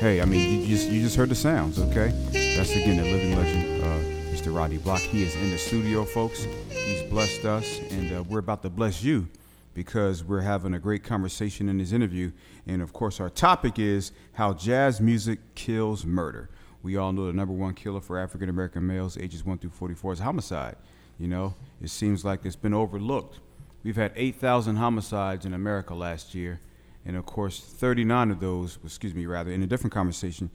hey, 0.01 0.21
I 0.21 0.25
mean, 0.25 0.63
you 0.63 0.67
just 0.67 0.89
you 0.89 1.01
just 1.01 1.15
heard 1.15 1.29
the 1.29 1.35
sounds, 1.37 1.79
okay? 1.79 2.09
That's 2.57 2.73
again 2.73 2.97
the 2.97 3.05
living 3.05 3.37
legend, 3.37 3.85
uh, 3.85 4.35
Mr. 4.35 4.55
Rodney 4.55 4.79
Block. 4.79 5.01
He 5.01 5.23
is 5.23 5.37
in 5.37 5.51
the 5.51 5.59
studio, 5.59 6.05
folks. 6.05 6.49
He's 6.71 7.09
blessed 7.09 7.45
us, 7.45 7.79
and 7.91 8.13
uh, 8.13 8.23
we're 8.25 8.41
about 8.41 8.63
to 8.63 8.71
bless 8.71 9.01
you 9.01 9.29
because 9.75 10.25
we're 10.25 10.41
having 10.41 10.75
a 10.75 10.81
great 10.81 11.05
conversation 11.05 11.69
in 11.69 11.79
this 11.79 11.93
interview. 11.93 12.33
And 12.67 12.83
of 12.83 12.93
course, 12.93 13.21
our 13.21 13.31
topic 13.31 13.79
is 13.79 14.11
how 14.33 14.55
jazz 14.55 15.01
music 15.01 15.39
kills 15.55 16.05
murder. 16.05 16.51
We 16.83 16.97
all 16.97 17.13
know 17.13 17.27
the 17.27 17.33
number 17.33 17.55
one 17.55 17.75
killer 17.75 18.01
for 18.01 18.19
African 18.19 18.49
American 18.49 18.85
males 18.85 19.17
ages 19.17 19.45
1 19.45 19.59
through 19.59 19.71
44 19.71 20.15
is 20.15 20.19
homicide. 20.19 20.75
You 21.17 21.29
know, 21.29 21.55
it 21.81 21.91
seems 21.91 22.25
like 22.25 22.45
it's 22.45 22.57
been 22.57 22.75
overlooked 22.75 23.39
We've 23.85 23.97
had 23.97 24.13
8,000 24.17 24.77
homicides 24.77 25.45
in 25.45 25.53
America 25.53 25.95
last 25.95 26.35
year, 26.35 26.59
and 27.05 27.17
of 27.17 27.27
course, 27.27 27.61
39 27.61 28.31
of 28.31 28.41
those, 28.41 28.79
excuse 28.83 29.15
me, 29.15 29.27
rather, 29.27 29.53
in 29.53 29.63
a 29.63 29.67
different 29.67 29.93
conversation, 29.93 30.51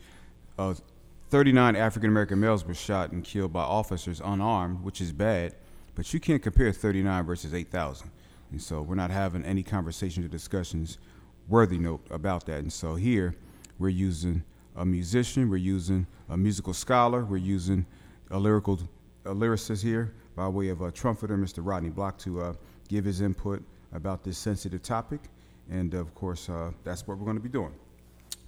uh, 0.57 0.73
39 1.29 1.75
African 1.75 2.09
American 2.09 2.39
males 2.39 2.65
were 2.65 2.73
shot 2.73 3.11
and 3.11 3.23
killed 3.23 3.53
by 3.53 3.61
officers 3.61 4.19
unarmed, 4.19 4.83
which 4.83 4.99
is 4.99 5.11
bad, 5.11 5.53
but 5.93 6.11
you 6.11 6.19
can't 6.19 6.41
compare 6.41 6.71
39 6.71 7.23
versus 7.23 7.53
8,000. 7.53 8.09
And 8.51 8.59
so 8.59 8.81
we're 8.81 8.95
not 8.95 9.11
having 9.11 9.45
any 9.45 9.61
conversations 9.61 10.25
or 10.25 10.29
discussions 10.29 10.97
worthy 11.47 11.77
note 11.77 12.01
about 12.09 12.47
that. 12.47 12.59
And 12.59 12.73
so 12.73 12.95
here 12.95 13.35
we're 13.77 13.89
using 13.89 14.43
a 14.75 14.83
musician, 14.83 15.49
we're 15.49 15.57
using 15.57 16.07
a 16.29 16.35
musical 16.35 16.73
scholar, 16.73 17.23
we're 17.23 17.37
using 17.37 17.85
a 18.31 18.39
lyrical 18.39 18.79
a 19.25 19.35
lyricist 19.35 19.83
here 19.83 20.13
by 20.35 20.47
way 20.47 20.69
of 20.69 20.81
a 20.81 20.91
trumpeter, 20.91 21.37
Mr. 21.37 21.59
Rodney 21.61 21.89
Block, 21.89 22.17
to 22.19 22.41
uh, 22.41 22.53
give 22.89 23.05
his 23.05 23.21
input 23.21 23.63
about 23.93 24.25
this 24.25 24.37
sensitive 24.37 24.83
topic. 24.83 25.21
And 25.71 25.93
of 25.93 26.13
course, 26.13 26.49
uh, 26.49 26.71
that's 26.83 27.07
what 27.07 27.17
we're 27.17 27.23
going 27.23 27.37
to 27.37 27.43
be 27.43 27.47
doing. 27.47 27.71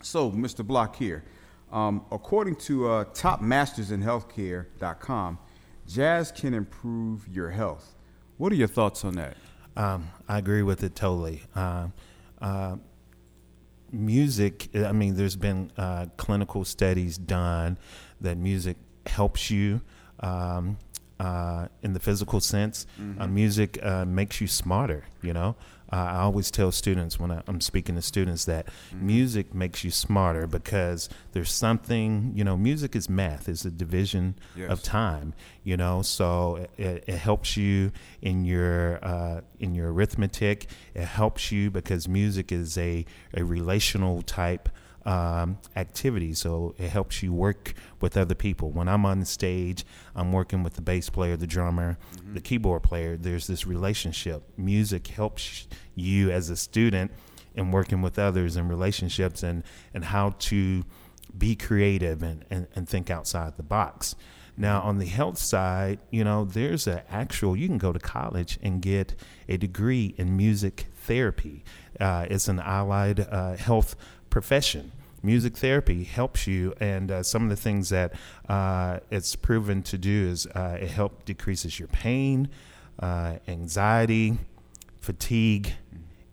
So, 0.02 0.30
Mr. 0.32 0.66
Block 0.66 0.98
here, 0.98 1.24
um, 1.72 2.04
according 2.12 2.58
to 2.58 2.90
uh, 2.90 3.06
topmastersinhealthcare.com, 3.06 5.40
jazz 5.88 6.32
can 6.32 6.54
improve 6.54 7.26
your 7.30 7.50
health. 7.52 7.96
What 8.38 8.52
are 8.52 8.56
your 8.56 8.68
thoughts 8.68 9.06
on 9.06 9.16
that? 9.16 9.38
Um, 9.78 10.10
I 10.28 10.40
agree 10.40 10.64
with 10.64 10.84
it 10.84 10.96
totally. 10.96 11.44
Uh, 11.56 11.88
uh, 12.42 12.76
music, 13.92 14.70
I 14.76 14.92
mean, 14.92 15.16
there's 15.16 15.36
been 15.36 15.72
uh, 15.78 16.08
clinical 16.18 16.66
studies 16.66 17.18
done 17.18 17.78
that 18.20 18.38
music 18.38 18.78
helps 19.06 19.52
you. 19.52 19.82
Um, 20.20 20.78
uh, 21.22 21.68
in 21.84 21.94
the 21.94 22.00
physical 22.00 22.40
sense. 22.40 22.88
Uh, 22.98 23.02
mm-hmm. 23.02 23.22
Uh, 23.22 23.28
music 23.28 23.80
uh, 23.84 24.06
makes 24.06 24.42
you 24.42 24.48
smarter. 24.48 25.06
You 25.22 25.34
know, 25.34 25.56
uh, 25.94 25.96
I 25.96 26.20
always 26.22 26.50
tell 26.50 26.72
students 26.72 27.20
when 27.20 27.30
I, 27.30 27.44
am 27.48 27.62
speaking 27.62 27.94
to 27.94 28.02
students 28.02 28.46
that 28.46 28.66
mm-hmm. 28.66 29.06
music 29.06 29.54
makes 29.54 29.84
you 29.84 29.92
smarter 29.92 30.48
because 30.48 31.10
there's 31.34 31.52
something. 31.52 32.32
You 32.34 32.44
know, 32.44 32.58
music 32.58 32.96
is 32.96 33.08
math. 33.08 33.48
It's 33.48 33.66
a 33.66 33.70
division 33.70 34.36
yes. 34.56 34.72
of 34.72 34.82
time. 34.82 35.36
You 35.64 35.78
know, 35.78 36.02
so 36.02 36.66
it, 36.78 37.04
it 37.06 37.18
helps 37.18 37.56
you 37.56 37.92
in 38.24 38.44
your 38.44 38.98
uh, 39.06 39.42
in 39.60 39.76
your 39.76 39.94
arithmetic. 39.94 40.70
It 40.96 41.06
helps 41.06 41.52
you 41.52 41.70
because 41.70 42.08
music 42.08 42.52
is 42.52 42.80
a 42.80 43.06
a 43.36 43.44
relational 43.46 44.24
type 44.24 44.70
um, 45.06 45.58
activity. 45.76 46.34
So 46.34 46.76
it 46.78 46.90
helps 46.90 47.24
you 47.24 47.34
work 47.34 47.74
with 48.00 48.18
other 48.18 48.36
people. 48.36 48.72
When 48.72 48.88
I'm 48.88 49.06
on 49.06 49.20
the 49.20 49.26
stage, 49.26 49.86
I'm 50.16 50.32
working 50.32 50.64
with 50.64 50.76
the 50.76 50.82
bass 50.82 51.10
player, 51.10 51.38
the 51.38 51.48
drummer, 51.48 51.98
mm-hmm. 52.16 52.34
the 52.34 52.42
keyboard 52.42 52.84
player. 52.84 53.18
There's 53.18 53.48
this 53.48 53.66
relationship. 53.66 54.44
Music 54.58 55.08
helps 55.08 55.68
you 55.96 56.32
as 56.32 56.50
a 56.50 56.56
student 56.56 57.12
in 57.56 57.72
working 57.72 58.02
with 58.02 58.18
others 58.18 58.56
in 58.56 58.68
relationships 58.68 59.44
and, 59.44 59.64
and 59.94 60.06
how 60.06 60.32
to 60.40 60.84
be 61.38 61.56
creative 61.56 62.24
and, 62.24 62.46
and, 62.50 62.68
and 62.76 62.88
think 62.88 63.10
outside 63.10 63.58
the 63.58 63.64
box. 63.64 64.16
Now, 64.58 64.82
on 64.82 65.00
the 65.00 65.06
health 65.06 65.38
side, 65.38 66.00
you 66.12 66.24
know, 66.24 66.46
there's 66.46 66.86
an 66.86 67.02
actual, 67.10 67.56
you 67.56 67.68
can 67.68 67.78
go 67.78 67.94
to 67.94 68.00
college 68.00 68.60
and 68.62 68.82
get 68.82 69.16
a 69.48 69.58
degree 69.58 70.14
in 70.18 70.36
music 70.36 70.88
therapy. 70.96 71.64
Uh, 72.00 72.28
it's 72.30 72.48
an 72.48 72.60
allied 72.60 73.22
uh, 73.22 73.56
health 73.56 73.96
profession. 74.32 74.92
Music 75.22 75.56
therapy 75.56 76.04
helps 76.04 76.48
you, 76.48 76.74
and 76.80 77.12
uh, 77.12 77.22
some 77.22 77.44
of 77.44 77.50
the 77.50 77.56
things 77.56 77.90
that 77.90 78.14
uh, 78.50 79.00
it's 79.12 79.36
proven 79.36 79.84
to 79.84 79.98
do 80.00 80.28
is 80.28 80.48
uh, 80.48 80.80
it 80.82 80.90
helps 80.90 81.24
decreases 81.26 81.78
your 81.78 81.88
pain, 81.90 82.50
uh, 83.00 83.36
anxiety, 83.48 84.40
fatigue, 85.00 85.74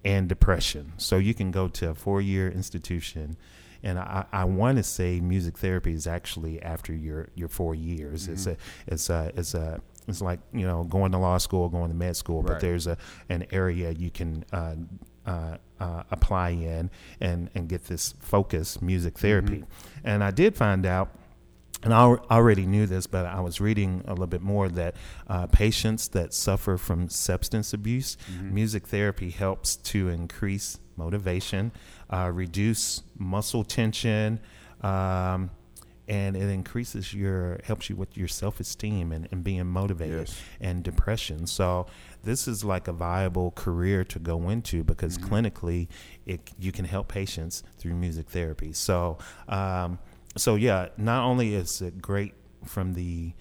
and 0.07 0.27
depression. 0.27 0.95
So 0.97 1.19
you 1.19 1.35
can 1.35 1.51
go 1.51 1.69
to 1.69 1.91
a 1.91 1.95
four-year 1.95 2.49
institution 2.49 3.37
and 3.83 3.99
I, 3.99 4.25
I 4.33 4.45
want 4.45 4.79
to 4.79 4.83
say 4.83 5.21
music 5.21 5.59
therapy 5.59 5.93
is 5.93 6.07
actually 6.07 6.61
after 6.63 6.93
your 6.93 7.29
your 7.35 7.49
four 7.49 7.75
years. 7.75 8.25
Mm-hmm. 8.25 8.33
It's 8.33 8.47
a 8.47 8.57
it's 8.87 9.11
a 9.11 9.33
it's 9.37 9.55
a 9.55 9.81
it's 10.09 10.21
like 10.21 10.41
you 10.53 10.67
know 10.67 10.85
going 10.85 11.13
to 11.13 11.19
law 11.19 11.39
school, 11.39 11.69
going 11.69 11.91
to 11.91 11.97
med 11.97 12.17
school, 12.17 12.43
right. 12.43 12.55
but 12.55 12.61
there's 12.61 12.87
a 12.87 12.97
an 13.29 13.47
area 13.53 13.91
you 13.91 14.11
can 14.11 14.45
uh, 14.53 14.75
uh, 15.29 15.57
uh, 15.81 16.03
apply 16.11 16.51
in 16.51 16.91
and, 17.21 17.51
and 17.55 17.69
get 17.69 17.85
this 17.85 18.15
focus 18.21 18.83
music 18.83 19.19
therapy. 19.19 19.59
Mm-hmm. 19.59 20.09
And 20.09 20.25
I 20.25 20.31
did 20.31 20.57
find 20.57 20.87
out 20.87 21.15
and 21.83 21.95
I 21.95 22.01
already 22.01 22.67
knew 22.67 22.87
this, 22.87 23.07
but 23.07 23.25
I 23.25 23.41
was 23.41 23.61
reading 23.61 24.03
a 24.07 24.11
little 24.11 24.27
bit 24.27 24.43
more 24.43 24.69
that 24.71 24.97
uh, 25.29 25.47
patients 25.47 26.09
that 26.09 26.35
suffer 26.35 26.77
from 26.77 27.09
substance 27.09 27.73
abuse, 27.73 28.17
mm-hmm. 28.33 28.53
music 28.53 28.89
therapy 28.89 29.31
helps 29.31 29.77
to 29.77 30.09
increase 30.09 30.81
motivation, 30.97 31.71
uh, 32.11 32.33
reduce 32.35 33.05
muscle 33.17 33.63
tension, 33.63 34.41
um, 34.81 35.51
and 36.09 36.37
it 36.37 36.49
increases 36.49 37.13
your 37.13 37.61
helps 37.65 37.91
you 37.91 37.95
with 37.95 38.17
your 38.17 38.29
self 38.29 38.59
esteem 38.61 39.13
and, 39.13 39.29
and 39.31 39.45
being 39.45 39.67
motivated 39.67 40.27
yes. 40.27 40.43
and 40.61 40.83
depression. 40.83 41.47
So 41.47 41.87
this 42.29 42.47
is 42.47 42.65
like 42.65 42.89
a 42.89 42.93
viable 42.93 43.51
career 43.53 44.05
to 44.05 44.19
go 44.19 44.51
into 44.51 44.85
because 44.85 45.19
mm-hmm. 45.19 45.35
clinically, 45.35 45.89
it 46.27 46.51
you 46.59 46.73
can 46.73 46.85
help 46.85 47.09
patients 47.09 47.63
through 47.79 47.95
music 47.95 48.29
therapy. 48.29 48.73
So. 48.73 49.19
Um, 49.49 49.99
so 50.37 50.55
yeah, 50.55 50.89
not 50.97 51.25
only 51.25 51.55
is 51.55 51.83
it 51.83 52.01
great 52.01 52.35
from 52.65 52.95
the 52.95 53.33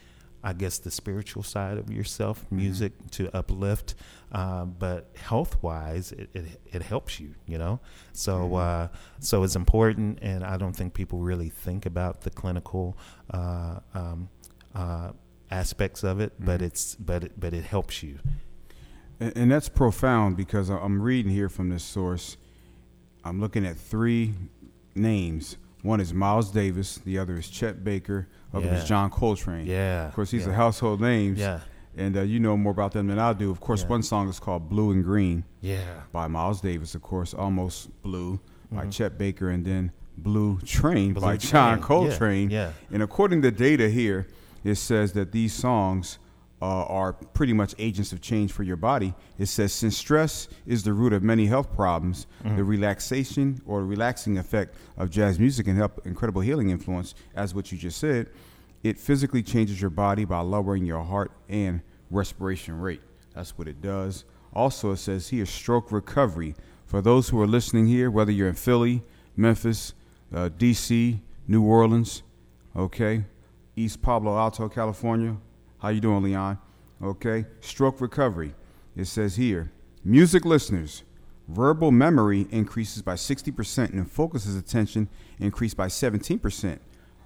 I 0.43 0.54
guess 0.54 0.78
the 0.78 0.91
spiritual 0.91 1.43
side 1.43 1.78
of 1.78 1.91
yourself, 1.91 2.45
mm-hmm. 2.45 2.58
music 2.58 2.97
mm-hmm. 2.97 3.08
to 3.08 3.36
uplift, 3.36 3.95
uh, 4.32 4.65
but 4.65 5.10
health 5.15 5.62
wise, 5.62 6.12
it, 6.12 6.30
it, 6.34 6.62
it, 6.71 6.82
helps 6.82 7.19
you, 7.19 7.34
you 7.45 7.58
know. 7.58 7.80
So 8.13 8.34
mm-hmm. 8.34 8.56
uh, 8.56 8.88
so 9.19 9.43
it's 9.43 9.56
important, 9.56 10.19
and 10.21 10.43
I 10.43 10.58
don't 10.58 10.73
think 10.73 10.93
people 10.93 11.19
really 11.19 11.50
think 11.50 11.86
about 11.86 12.21
the 12.21 12.30
clinical 12.30 12.97
uh, 13.32 13.80
um, 13.93 14.30
uh, 14.73 15.12
aspects 15.52 16.04
of 16.04 16.19
it, 16.19 16.34
mm-hmm. 16.36 16.45
but 16.45 16.62
it's 16.62 16.95
but 16.95 17.26
it, 17.26 17.39
but 17.39 17.54
it 17.54 17.65
helps 17.65 18.02
you. 18.02 18.19
And, 19.19 19.36
and 19.38 19.51
that's 19.51 19.69
profound 19.69 20.38
because 20.38 20.69
I'm 20.69 21.01
reading 21.01 21.32
here 21.32 21.49
from 21.49 21.69
this 21.69 21.84
source. 21.84 22.38
I'm 23.23 23.41
looking 23.41 23.65
at 23.65 23.77
three 23.77 24.34
names 24.95 25.58
one 25.88 26.01
is 26.01 26.13
Miles 26.13 26.51
Davis, 26.51 26.97
the 27.06 27.17
other 27.17 27.38
is 27.38 27.47
Chet 27.47 27.84
Baker, 27.84 28.27
other 28.53 28.65
yeah. 28.65 28.75
is 28.75 28.84
John 28.84 29.10
Coltrane. 29.10 29.65
Yeah. 29.65 30.08
Of 30.08 30.13
course, 30.13 30.32
these 30.32 30.45
yeah. 30.45 30.51
are 30.51 30.53
household 30.53 31.01
names. 31.01 31.39
Yeah. 31.39 31.62
And 31.95 32.15
uh, 32.15 32.21
you 32.21 32.39
know 32.39 32.56
more 32.56 32.71
about 32.71 32.91
them 32.91 33.08
than 33.08 33.17
I 33.17 33.34
do. 33.34 33.49
Of 33.49 33.60
course, 33.60 33.82
yeah. 33.82 33.88
one 33.88 34.03
song 34.03 34.30
is 34.30 34.39
called 34.39 34.69
Blue 34.69 34.91
in 34.91 35.01
Green. 35.01 35.45
Yeah. 35.62 35.82
By 36.12 36.27
Miles 36.27 36.62
Davis, 36.62 36.93
of 36.93 37.01
course, 37.01 37.34
Almost 37.34 38.01
Blue 38.03 38.34
mm-hmm. 38.34 38.75
by 38.75 38.88
Chet 38.88 39.17
Baker, 39.17 39.49
and 39.49 39.65
then 39.65 39.91
Blue 40.17 40.60
Train 40.60 41.13
Blue 41.13 41.21
by 41.21 41.38
Train. 41.38 41.51
John 41.51 41.82
Coltrane. 41.82 42.49
Yeah. 42.49 42.73
And 42.91 43.01
according 43.01 43.41
to 43.43 43.51
data 43.51 43.89
here, 43.89 44.27
it 44.63 44.75
says 44.75 45.13
that 45.13 45.32
these 45.32 45.53
songs 45.53 46.19
uh, 46.62 46.86
are 46.86 47.13
pretty 47.13 47.54
much 47.54 47.76
agents 47.78 48.12
of 48.12 48.22
change 48.22 48.52
for 48.52 48.63
your 48.63 48.76
body. 48.76 49.13
It 49.38 49.46
says 49.46 49.74
since 49.74 49.98
stress 49.98 50.48
is 50.65 50.84
the 50.84 50.93
root 50.93 51.13
of 51.13 51.24
many 51.24 51.46
health 51.46 51.74
problems, 51.74 52.26
mm-hmm. 52.43 52.58
the 52.58 52.63
relaxation 52.63 53.62
or 53.65 53.86
relaxing 53.86 54.38
effect 54.38 54.76
of 54.98 55.10
jazz 55.10 55.39
music 55.39 55.65
can 55.65 55.76
help 55.76 56.06
incredible 56.06 56.41
healing 56.41 56.70
influence, 56.70 57.13
as 57.36 57.54
what 57.54 57.72
you 57.72 57.78
just 57.78 58.00
said. 58.00 58.30
It 58.84 59.00
physically 59.00 59.43
changes 59.43 59.82
your 59.82 59.89
body 59.89 60.26
by 60.26 60.39
lowering 60.39 60.86
your 60.86 61.04
heart 61.04 61.32
and 61.50 61.82
respiration 62.10 62.80
rate. 62.80 63.02
That's 63.36 63.58
what 63.58 63.67
it 63.67 63.82
does. 63.82 64.26
Also, 64.54 64.91
it 64.91 64.98
says 64.98 65.30
here 65.30 65.46
stroke 65.46 65.91
recovery. 65.91 66.56
For 66.86 67.02
those 67.02 67.30
who 67.30 67.41
are 67.41 67.48
listening 67.48 67.88
here, 67.88 68.10
whether 68.10 68.32
you're 68.32 68.48
in 68.48 68.56
Philly, 68.56 69.04
Memphis, 69.36 69.93
uh, 70.34 70.50
DC, 70.58 71.20
New 71.48 71.63
Orleans, 71.63 72.24
okay, 72.76 73.26
East 73.76 74.02
Palo 74.02 74.38
Alto, 74.38 74.70
California, 74.70 75.38
how 75.79 75.89
you 75.89 76.01
doing, 76.01 76.23
Leon? 76.23 76.57
Okay. 77.01 77.45
Stroke 77.61 78.01
recovery. 78.01 78.53
It 78.95 79.05
says 79.05 79.35
here, 79.35 79.71
music 80.03 80.43
listeners, 80.43 81.03
verbal 81.47 81.91
memory 81.91 82.47
increases 82.51 83.01
by 83.01 83.13
60% 83.13 83.93
and 83.93 84.11
focuses 84.11 84.55
attention 84.55 85.07
increased 85.39 85.77
by 85.77 85.87
17%. 85.87 86.79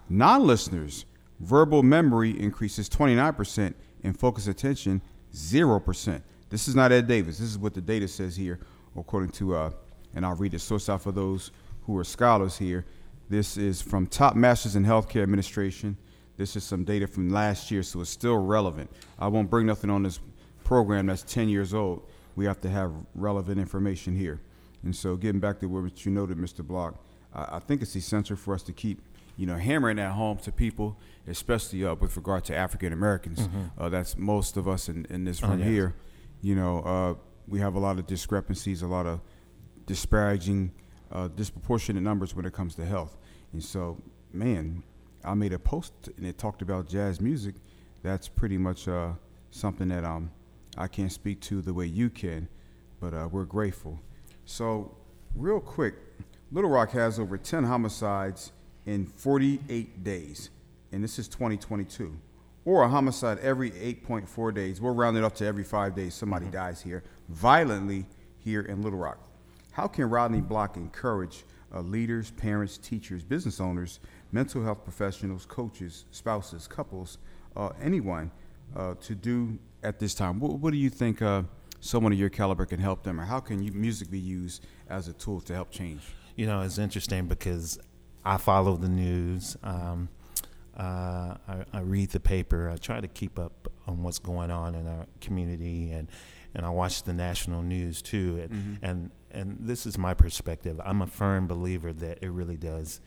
Non-listeners, 0.10 1.06
verbal 1.40 1.82
memory 1.82 2.38
increases 2.38 2.90
29% 2.90 3.74
and 4.04 4.20
focus 4.20 4.48
attention 4.48 5.02
0%. 5.34 6.22
This 6.50 6.68
is 6.68 6.76
not 6.76 6.92
Ed 6.92 7.08
Davis. 7.08 7.38
This 7.38 7.50
is 7.50 7.58
what 7.58 7.74
the 7.74 7.80
data 7.80 8.08
says 8.08 8.36
here, 8.36 8.60
according 8.98 9.32
to, 9.32 9.56
uh, 9.56 9.72
and 10.14 10.26
I'll 10.26 10.36
read 10.36 10.52
the 10.52 10.60
source 10.60 10.90
out 10.90 11.02
for 11.02 11.14
those 11.14 11.52
who 11.84 11.98
are 11.98 12.04
scholars 12.04 12.58
here. 12.58 12.86
This 13.30 13.56
is 13.56 13.82
from 13.82 14.08
Top 14.08 14.36
Masters 14.36 14.76
in 14.76 14.84
Healthcare 14.84 15.24
Administration. 15.24 15.96
This 16.42 16.56
is 16.56 16.64
some 16.64 16.84
data 16.84 17.06
from 17.06 17.30
last 17.30 17.70
year, 17.70 17.84
so 17.84 18.02
it's 18.02 18.10
still 18.10 18.36
relevant. 18.36 18.90
I 19.20 19.28
won't 19.28 19.48
bring 19.48 19.68
nothing 19.68 19.92
on 19.92 20.02
this 20.02 20.20
program 20.64 21.06
that's 21.06 21.22
10 21.22 21.50
years 21.50 21.72
old. 21.72 22.10
We 22.36 22.46
have 22.46 22.60
to 22.62 22.70
have 22.72 22.92
relevant 23.14 23.60
information 23.60 24.16
here. 24.16 24.42
And 24.82 24.96
so, 24.96 25.16
getting 25.18 25.40
back 25.40 25.60
to 25.60 25.68
what 25.68 26.04
you 26.04 26.12
noted, 26.12 26.40
Mr. 26.40 26.66
Block, 26.66 26.96
I, 27.32 27.58
I 27.58 27.60
think 27.60 27.84
it's 27.84 27.96
essential 27.96 28.36
for 28.36 28.56
us 28.56 28.64
to 28.64 28.74
keep, 28.74 29.04
you 29.38 29.46
know, 29.46 29.56
hammering 29.56 29.98
that 29.98 30.14
home 30.14 30.40
to 30.40 30.52
people, 30.52 30.98
especially 31.28 31.86
uh, 31.86 31.94
with 31.94 32.18
regard 32.18 32.44
to 32.46 32.56
African 32.56 32.92
Americans. 32.92 33.42
Mm-hmm. 33.42 33.62
Uh, 33.78 33.90
that's 33.90 34.18
most 34.18 34.58
of 34.58 34.68
us 34.68 34.90
in, 34.90 35.06
in 35.12 35.26
this 35.26 35.44
oh, 35.44 35.48
room 35.50 35.58
oh, 35.58 35.66
yes. 35.66 35.68
here. 35.68 35.96
You 36.42 36.56
know, 36.56 36.80
uh, 36.80 37.14
we 37.48 37.60
have 37.60 37.76
a 37.76 37.80
lot 37.80 38.00
of 38.00 38.08
discrepancies, 38.08 38.82
a 38.82 38.88
lot 38.88 39.06
of 39.06 39.20
disparaging, 39.86 40.72
uh, 41.12 41.28
disproportionate 41.28 42.02
numbers 42.02 42.36
when 42.36 42.46
it 42.46 42.54
comes 42.54 42.74
to 42.78 42.86
health. 42.86 43.16
And 43.54 43.64
so, 43.64 44.02
man, 44.34 44.82
I 45.24 45.34
made 45.34 45.54
a 45.54 45.60
post 45.60 45.94
and 46.18 46.26
it 46.26 46.38
talked 46.38 46.62
about 46.62 46.88
jazz 46.88 47.22
music. 47.22 47.56
That's 48.04 48.28
pretty 48.28 48.58
much 48.58 48.88
uh, 48.88 49.12
something 49.52 49.90
that 49.90 50.04
um, 50.04 50.32
I 50.78 50.88
can't 50.88 51.12
speak 51.12 51.42
to 51.42 51.62
the 51.62 51.74
way 51.74 51.86
you 51.86 52.10
can, 52.10 52.48
but 53.00 53.14
uh, 53.14 53.28
we're 53.32 53.46
grateful. 53.46 54.00
So, 54.46 54.96
real 55.36 55.60
quick, 55.60 55.96
Little 56.52 56.70
Rock 56.70 56.92
has 56.92 57.20
over 57.20 57.38
10 57.38 57.64
homicides 57.64 58.52
in 58.86 59.06
48 59.06 60.04
days, 60.04 60.50
and 60.92 61.04
this 61.04 61.20
is 61.20 61.28
2022, 61.28 62.18
or 62.66 62.84
a 62.84 62.90
homicide 62.90 63.40
every 63.40 63.72
8.4 63.72 64.54
days. 64.54 64.82
We'll 64.82 64.96
round 64.96 65.18
it 65.18 65.24
up 65.24 65.36
to 65.36 65.46
every 65.46 65.64
five 65.64 65.96
days 65.96 66.16
somebody 66.16 66.46
mm-hmm. 66.46 66.56
dies 66.56 66.82
here, 66.82 67.04
violently 67.30 68.06
here 68.40 68.62
in 68.62 68.82
Little 68.82 69.00
Rock. 69.00 69.20
How 69.72 69.88
can 69.88 70.10
Rodney 70.10 70.42
Block 70.42 70.76
encourage 70.76 71.46
uh, 71.74 71.82
leaders, 71.82 72.32
parents, 72.32 72.78
teachers, 72.78 73.24
business 73.24 73.60
owners 73.62 74.00
mental 74.32 74.64
health 74.64 74.84
professionals, 74.84 75.46
coaches, 75.46 76.06
spouses, 76.12 76.68
couples, 76.68 77.18
uh, 77.56 77.70
anyone 77.82 78.32
uh, 78.76 78.96
to 79.02 79.16
do 79.16 79.58
at 79.84 80.00
this 80.00 80.14
time? 80.14 80.40
What, 80.40 80.54
what 80.60 80.72
do 80.72 80.78
you 80.78 80.90
think 80.90 81.22
uh, 81.22 81.44
someone 81.80 82.14
of 82.14 82.20
your 82.20 82.30
caliber 82.30 82.66
can 82.66 82.80
help 82.80 83.04
them, 83.04 83.20
or 83.20 83.26
how 83.26 83.40
can 83.40 83.62
you, 83.62 83.72
music 83.72 84.10
be 84.10 84.20
used 84.20 84.66
as 84.90 85.08
a 85.08 85.14
tool 85.14 85.42
to 85.42 85.54
help 85.54 85.72
change? 85.72 86.02
You 86.36 86.48
know, 86.48 86.62
it's 86.62 86.78
interesting 86.78 87.28
because 87.28 87.80
I 88.24 88.38
follow 88.38 88.78
the 88.78 88.90
news. 88.90 89.58
Um, 89.64 90.10
uh, 90.78 91.36
I, 91.48 91.66
I, 91.74 91.80
read 91.82 92.12
the 92.12 92.20
paper. 92.20 92.70
I 92.70 92.78
try 92.78 93.02
to 93.02 93.08
keep 93.08 93.38
up 93.38 93.68
on 93.88 94.04
what's 94.04 94.20
going 94.20 94.52
on 94.52 94.74
in 94.74 94.88
our 94.88 95.06
community, 95.20 95.92
and 95.92 96.08
and 96.56 96.66
I 96.66 96.70
watch 96.70 97.04
the 97.04 97.14
national 97.14 97.62
news 97.62 98.02
too. 98.02 98.40
And 98.42 98.52
mm-hmm. 98.52 98.86
and 98.86 99.12
and 99.32 99.58
this 99.60 99.86
is 99.86 99.98
my 99.98 100.14
perspective. 100.14 100.80
I'm 100.84 101.02
a 101.02 101.08
firm 101.08 101.46
believer 101.48 101.92
that 101.94 102.20
it 102.22 102.30
really 102.30 102.58
does 102.58 103.02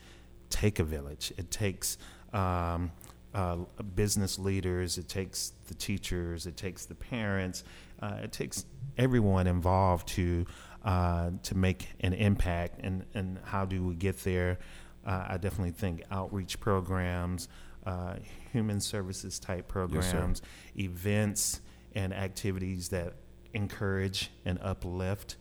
take 0.55 0.79
a 0.79 0.85
village. 0.85 1.33
It 1.37 1.51
takes 1.51 1.99
um, 2.33 2.93
uh, 3.35 3.57
business 3.95 4.38
leaders, 4.38 4.99
it 4.99 5.09
takes 5.09 5.53
the 5.67 5.75
teachers, 5.75 6.47
it 6.47 6.57
takes 6.57 6.87
the 6.87 6.95
parents, 6.95 7.64
uh, 8.01 8.21
it 8.23 8.33
takes 8.33 8.64
everyone 8.97 9.47
involved 9.49 10.07
to 10.09 10.47
uh, 10.85 11.31
to 11.43 11.55
make 11.57 11.88
an 12.01 12.12
impact. 12.12 12.81
And, 12.83 13.05
and 13.14 13.38
how 13.45 13.64
do 13.64 13.83
we 13.83 13.95
get 13.95 14.23
there? 14.23 14.59
Uh, 15.05 15.25
I 15.31 15.38
definitely 15.38 15.73
think 15.73 16.03
outreach 16.11 16.61
programs, 16.61 17.49
uh, 17.87 18.17
human 18.53 18.81
services 18.81 19.38
type 19.38 19.67
programs, 19.67 20.43
yes, 20.75 20.87
events, 20.87 21.61
and 21.95 22.12
activities 22.12 22.90
that 22.90 23.14
encourage 23.55 24.31
and 24.45 24.59
uplift. 24.62 25.37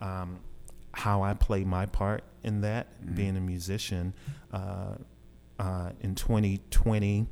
Um, 0.00 0.40
how 0.98 1.22
I 1.22 1.34
play 1.34 1.64
my 1.64 1.86
part 1.86 2.24
in 2.42 2.60
that, 2.62 3.00
mm-hmm. 3.00 3.14
being 3.14 3.36
a 3.36 3.40
musician. 3.40 4.14
Uh, 4.52 4.94
uh, 5.58 5.90
in 6.02 6.14
2020 6.14 7.26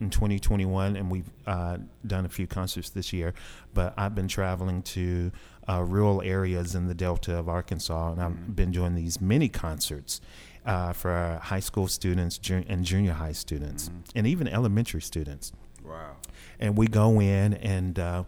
in 0.00 0.10
2021, 0.10 0.96
and 0.96 1.10
we've 1.10 1.30
uh, 1.46 1.76
done 2.06 2.24
a 2.24 2.28
few 2.28 2.46
concerts 2.46 2.90
this 2.90 3.12
year. 3.12 3.34
But 3.74 3.92
I've 3.98 4.14
been 4.14 4.28
traveling 4.28 4.82
to 4.82 5.30
uh, 5.68 5.82
rural 5.82 6.22
areas 6.22 6.74
in 6.74 6.88
the 6.88 6.94
Delta 6.94 7.36
of 7.36 7.48
Arkansas, 7.48 8.12
and 8.12 8.22
I've 8.22 8.32
mm-hmm. 8.32 8.52
been 8.52 8.70
doing 8.70 8.94
these 8.94 9.20
mini 9.20 9.48
concerts 9.48 10.20
uh, 10.64 10.92
for 10.92 11.38
high 11.42 11.60
school 11.60 11.86
students 11.86 12.38
jun- 12.38 12.64
and 12.68 12.84
junior 12.84 13.12
high 13.12 13.32
students, 13.32 13.88
mm-hmm. 13.88 14.00
and 14.14 14.26
even 14.26 14.48
elementary 14.48 15.02
students. 15.02 15.52
Wow! 15.84 16.16
And 16.58 16.76
we 16.76 16.86
go 16.86 17.20
in 17.20 17.54
and 17.54 17.98
uh, 17.98 18.24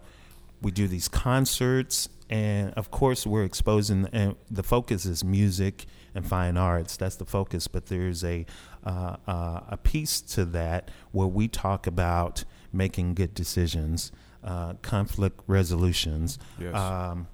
we 0.61 0.71
do 0.71 0.87
these 0.87 1.07
concerts 1.07 2.09
and 2.33 2.73
of 2.73 2.89
course 2.89 3.27
we're 3.27 3.43
exposing 3.43 4.07
and 4.11 4.35
the 4.49 4.63
focus 4.63 5.05
is 5.05 5.23
music 5.23 5.85
and 6.15 6.27
fine 6.27 6.57
arts 6.57 6.97
that's 6.97 7.17
the 7.17 7.25
focus 7.25 7.67
but 7.67 7.85
there's 7.85 8.23
a 8.23 8.43
uh, 8.85 9.15
uh, 9.27 9.59
a 9.69 9.77
piece 9.77 10.19
to 10.19 10.43
that 10.43 10.89
where 11.11 11.27
we 11.27 11.47
talk 11.47 11.85
about 11.85 12.43
making 12.71 13.13
good 13.13 13.35
decisions 13.35 14.11
uh, 14.43 14.73
conflict 14.81 15.41
resolutions 15.45 16.39
yes. 16.59 16.73
um, 16.75 17.27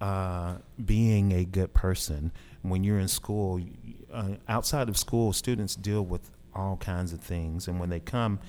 uh, 0.00 0.56
being 0.82 1.32
a 1.32 1.44
good 1.44 1.74
person 1.74 2.32
when 2.62 2.82
you're 2.82 2.98
in 2.98 3.08
school 3.08 3.60
uh, 4.12 4.30
outside 4.48 4.88
of 4.88 4.96
school 4.96 5.32
students 5.32 5.76
deal 5.76 6.04
with 6.04 6.30
all 6.54 6.76
kinds 6.76 7.12
of 7.12 7.20
things. 7.20 7.68
And 7.68 7.78
when 7.80 7.90
they 7.90 8.00
come 8.00 8.40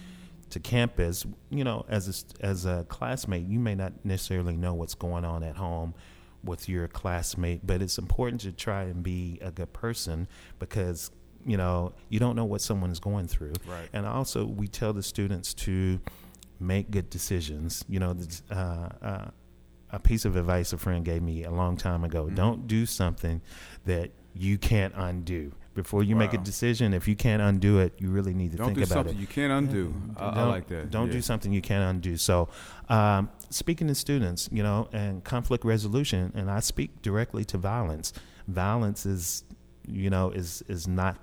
to 0.50 0.60
campus, 0.60 1.26
you 1.50 1.64
know, 1.64 1.86
as 1.88 2.26
a, 2.42 2.46
as 2.46 2.66
a 2.66 2.86
classmate, 2.90 3.48
you 3.48 3.60
may 3.60 3.76
not 3.76 3.94
necessarily 4.04 4.56
know 4.56 4.74
what's 4.74 4.96
going 4.96 5.26
on 5.26 5.44
at 5.44 5.56
home 5.56 5.94
with 6.44 6.70
your 6.70 6.88
classmate, 6.88 7.66
but 7.66 7.82
it's 7.82 7.98
important 7.98 8.42
to 8.42 8.52
try 8.52 8.84
and 8.84 9.04
be 9.04 9.38
a 9.42 9.52
good 9.52 9.74
person 9.74 10.28
because 10.58 11.12
you 11.46 11.58
know 11.58 11.94
you 12.10 12.20
don't 12.20 12.36
know 12.36 12.46
what 12.46 12.62
someone 12.62 12.92
is 12.92 13.00
going 13.00 13.28
through. 13.28 13.54
Right. 13.68 13.90
And 13.94 14.06
also, 14.06 14.46
we 14.46 14.68
tell 14.68 14.94
the 14.94 15.04
students 15.04 15.54
to 15.56 16.00
make 16.60 16.92
good 16.92 17.10
decisions. 17.10 17.84
You 17.88 18.00
know, 18.00 18.18
uh, 18.52 18.90
uh, 19.02 19.26
a 19.92 20.00
piece 20.00 20.26
of 20.26 20.36
advice 20.36 20.74
a 20.74 20.78
friend 20.78 21.04
gave 21.04 21.22
me 21.22 21.44
a 21.44 21.52
long 21.52 21.78
time 21.78 22.04
ago: 22.04 22.26
mm-hmm. 22.26 22.36
don't 22.36 22.68
do 22.68 22.86
something 22.86 23.42
that 23.86 24.12
you 24.34 24.58
can't 24.58 24.94
undo 24.96 25.52
before 25.82 26.04
you 26.04 26.16
wow. 26.16 26.20
make 26.20 26.34
a 26.34 26.38
decision. 26.38 26.94
If 26.94 27.08
you 27.08 27.16
can't 27.16 27.42
undo 27.42 27.80
it, 27.80 27.94
you 28.00 28.10
really 28.10 28.34
need 28.34 28.52
to 28.52 28.58
don't 28.58 28.76
think 28.76 28.86
about 28.86 28.86
it. 28.86 28.90
Don't 28.90 29.06
do 29.06 29.10
something 29.12 29.22
you 29.22 29.28
can't 29.28 29.54
undo. 29.54 29.94
I, 30.18 30.26
I, 30.26 30.44
like 30.44 30.68
that. 30.68 30.92
Don't 30.92 31.08
yeah. 31.08 31.14
do 31.14 31.22
something 31.22 31.54
you 31.54 31.62
can't 31.62 31.90
undo. 31.90 32.18
So, 32.18 32.50
um, 32.90 33.30
speaking 33.50 33.88
to 33.88 33.96
students, 33.96 34.50
you 34.52 34.62
know, 34.62 34.90
and 34.92 35.24
conflict 35.24 35.64
resolution, 35.64 36.34
and 36.36 36.52
I 36.52 36.60
speak 36.60 37.02
directly 37.02 37.46
to 37.46 37.58
violence. 37.58 38.12
Violence 38.50 39.06
is, 39.06 39.46
you 39.88 40.10
know, 40.10 40.32
is 40.32 40.62
is 40.68 40.86
not 40.86 41.18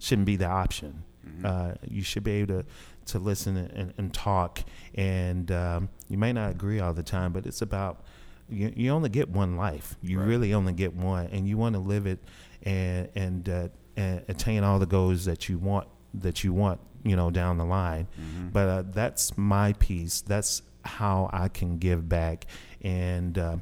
shouldn't 0.00 0.26
be 0.26 0.34
the 0.34 0.48
option. 0.48 1.04
Mm-hmm. 1.24 1.46
Uh, 1.46 1.74
you 1.88 2.02
should 2.02 2.24
be 2.24 2.32
able 2.32 2.62
to 2.62 2.66
to 3.12 3.18
listen 3.20 3.56
and, 3.56 3.94
and 3.96 4.12
talk, 4.12 4.64
and 4.96 5.52
um, 5.52 5.88
you 6.08 6.18
may 6.18 6.32
not 6.32 6.50
agree 6.50 6.80
all 6.80 6.94
the 6.94 7.04
time, 7.04 7.32
but 7.32 7.46
it's 7.46 7.62
about 7.62 8.02
you, 8.48 8.72
you 8.74 8.90
only 8.90 9.08
get 9.08 9.28
one 9.28 9.56
life. 9.56 9.94
You 10.02 10.18
right. 10.18 10.26
really 10.26 10.52
only 10.52 10.72
get 10.72 10.94
one, 10.94 11.28
and 11.28 11.46
you 11.46 11.56
want 11.56 11.74
to 11.76 11.80
live 11.80 12.06
it 12.06 12.18
and 12.64 13.08
and, 13.14 13.48
uh, 13.48 13.68
and 13.96 14.24
attain 14.28 14.64
all 14.64 14.78
the 14.78 14.86
goals 14.86 15.24
that 15.24 15.48
you 15.48 15.58
want 15.58 15.88
that 16.14 16.44
you 16.44 16.52
want 16.52 16.80
you 17.04 17.16
know 17.16 17.30
down 17.30 17.58
the 17.58 17.64
line. 17.64 18.08
Mm-hmm. 18.20 18.48
But 18.48 18.68
uh, 18.68 18.82
that's 18.86 19.36
my 19.36 19.72
piece. 19.74 20.20
That's 20.20 20.62
how 20.84 21.30
I 21.32 21.48
can 21.48 21.78
give 21.78 22.08
back. 22.08 22.46
And 22.82 23.38
uh, 23.38 23.56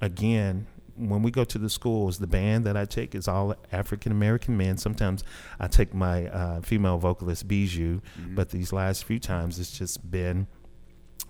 again, 0.00 0.66
when 0.96 1.22
we 1.22 1.30
go 1.30 1.44
to 1.44 1.58
the 1.58 1.70
schools, 1.70 2.18
the 2.18 2.26
band 2.26 2.64
that 2.64 2.76
I 2.76 2.84
take 2.84 3.14
is 3.14 3.28
all 3.28 3.54
African 3.72 4.12
American 4.12 4.56
men. 4.56 4.78
Sometimes 4.78 5.24
I 5.60 5.68
take 5.68 5.94
my 5.94 6.28
uh, 6.28 6.60
female 6.62 6.98
vocalist 6.98 7.46
Bijou, 7.46 8.00
mm-hmm. 8.00 8.34
but 8.34 8.50
these 8.50 8.72
last 8.72 9.04
few 9.04 9.18
times 9.18 9.58
it's 9.58 9.76
just 9.76 10.10
been 10.10 10.46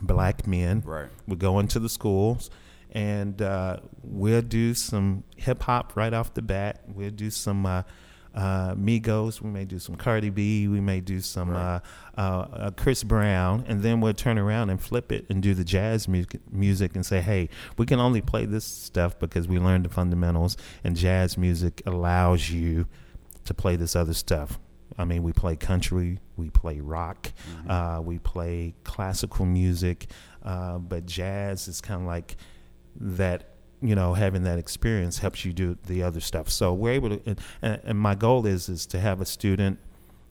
black 0.01 0.47
men. 0.47 0.83
Right. 0.85 1.09
We 1.27 1.37
go 1.37 1.59
into 1.59 1.79
the 1.79 1.89
schools 1.89 2.51
and 2.93 3.41
uh, 3.43 3.79
we'll 4.03 4.43
do 4.43 4.75
some 4.75 5.25
hip 5.37 5.63
hop 5.63 5.97
right 5.97 6.15
off 6.15 6.35
the 6.35 6.43
bat. 6.43 6.83
We'll 6.87 7.11
do 7.11 7.31
some 7.31 7.67
uh, 8.37 8.75
Migos. 8.75 9.41
We 9.41 9.51
may 9.51 9.65
do 9.65 9.79
some 9.79 9.97
Cardi 9.97 10.31
B. 10.31 10.69
We 10.69 10.81
may 10.81 11.01
do 11.01 11.21
some 11.21 11.51
right. 11.51 11.77
Uh, 12.17 12.21
uh, 12.21 12.21
uh, 12.21 12.71
Chris 12.71 13.03
Brown, 13.03 13.65
and 13.67 13.83
then 13.83 14.01
we'll 14.01 14.15
turn 14.15 14.39
around 14.39 14.71
and 14.71 14.81
flip 14.81 15.11
it 15.11 15.27
and 15.29 15.43
do 15.43 15.55
the 15.55 15.65
jazz 15.65 16.07
music, 16.07 16.41
music 16.51 16.95
and 16.95 17.05
say, 17.05 17.21
hey, 17.21 17.49
we 17.77 17.87
can 17.87 17.99
only 17.99 18.21
play 18.21 18.45
this 18.45 18.65
stuff 18.65 19.19
because 19.19 19.49
we 19.49 19.59
learned 19.59 19.85
the 19.85 19.89
fundamentals, 19.89 20.57
and 20.85 20.97
jazz 20.97 21.37
music 21.37 21.83
allows 21.87 22.51
you 22.51 22.87
to 23.45 23.55
play 23.55 23.77
this 23.77 23.97
other 23.97 24.15
stuff. 24.15 24.59
I 24.99 25.05
mean, 25.05 25.23
we 25.23 25.33
play 25.33 25.57
country, 25.57 26.21
we 26.37 26.49
play 26.51 26.81
rock, 26.81 27.33
mm-hmm. 27.51 27.71
uh, 27.71 28.01
we 28.01 28.19
play 28.19 28.75
classical 28.85 29.45
music, 29.45 30.07
uh, 30.43 30.79
but 30.79 31.07
jazz 31.07 31.69
is 31.69 31.81
kind 31.81 32.03
of 32.03 32.07
like 32.07 32.37
that 32.99 33.56
you 33.83 33.95
know 33.95 34.15
having 34.15 34.43
that 34.45 34.59
experience 34.59 35.19
helps 35.19 35.45
you 35.45 35.53
do 35.53 35.77
the 35.87 36.03
other 36.03 36.21
stuff. 36.21 36.49
So 36.49 36.73
we're 36.73 36.93
able 36.93 37.11
to 37.11 37.37
and, 37.63 37.81
and, 37.85 37.99
my 37.99 38.15
goal 38.15 38.47
is 38.47 38.69
is 38.69 38.87
to 38.87 39.01
have 39.01 39.21
a 39.21 39.27
student 39.27 39.79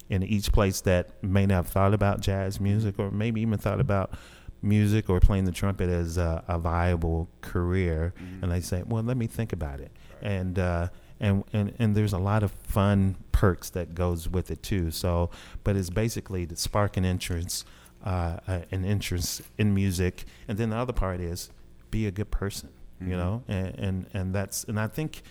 in 0.10 0.24
each 0.24 0.52
place 0.52 0.82
that 0.82 1.24
may 1.24 1.46
not 1.46 1.56
have 1.56 1.68
thought 1.68 1.94
about 1.94 2.22
jazz 2.22 2.60
music 2.60 2.96
or 3.00 3.12
maybe 3.12 3.42
even 3.42 3.58
thought 3.58 3.80
about 3.80 4.14
music 4.62 5.10
or 5.10 5.20
playing 5.20 5.46
the 5.46 5.52
trumpet 5.52 5.90
as 5.90 6.18
a, 6.18 6.44
a 6.48 6.58
viable 6.58 7.30
career. 7.42 8.14
Mm-hmm. 8.18 8.44
and 8.44 8.52
they 8.52 8.62
say 8.62 8.84
well 8.86 9.04
let 9.04 9.18
me 9.18 9.28
think 9.28 9.54
about 9.54 9.80
it. 9.80 9.92
Right. 10.22 10.32
and 10.32 10.60
uh, 10.60 10.88
and, 11.20 11.44
and 11.54 11.74
and 11.80 11.96
there's 11.96 12.14
a 12.14 12.20
lot 12.20 12.44
of 12.44 12.52
fun 12.52 13.16
perks 13.32 13.70
that 13.72 13.96
goes 13.96 14.28
with 14.28 14.50
it 14.50 14.64
too. 14.64 14.92
So 14.92 15.30
but 15.64 15.76
it's 15.76 15.90
basically 15.90 16.46
to 16.48 16.56
spark 16.56 16.98
an 16.98 17.06
interest 17.06 17.66
uh, 18.04 18.38
uh, 18.48 18.60
an 18.72 18.86
interest 18.86 19.42
in 19.58 19.74
music. 19.74 20.26
And 20.48 20.58
then 20.58 20.70
the 20.70 20.78
other 20.78 20.94
part 20.94 21.20
is 21.20 21.50
be 21.90 22.06
a 22.06 22.12
good 22.12 22.30
person 22.32 22.70
mm-hmm. 23.00 23.12
you 23.12 23.18
know, 23.18 23.44
and, 23.48 23.68
and 23.80 24.06
and 24.14 24.36
that's 24.36 24.64
and 24.66 24.80
I 24.80 24.88
think 24.88 25.22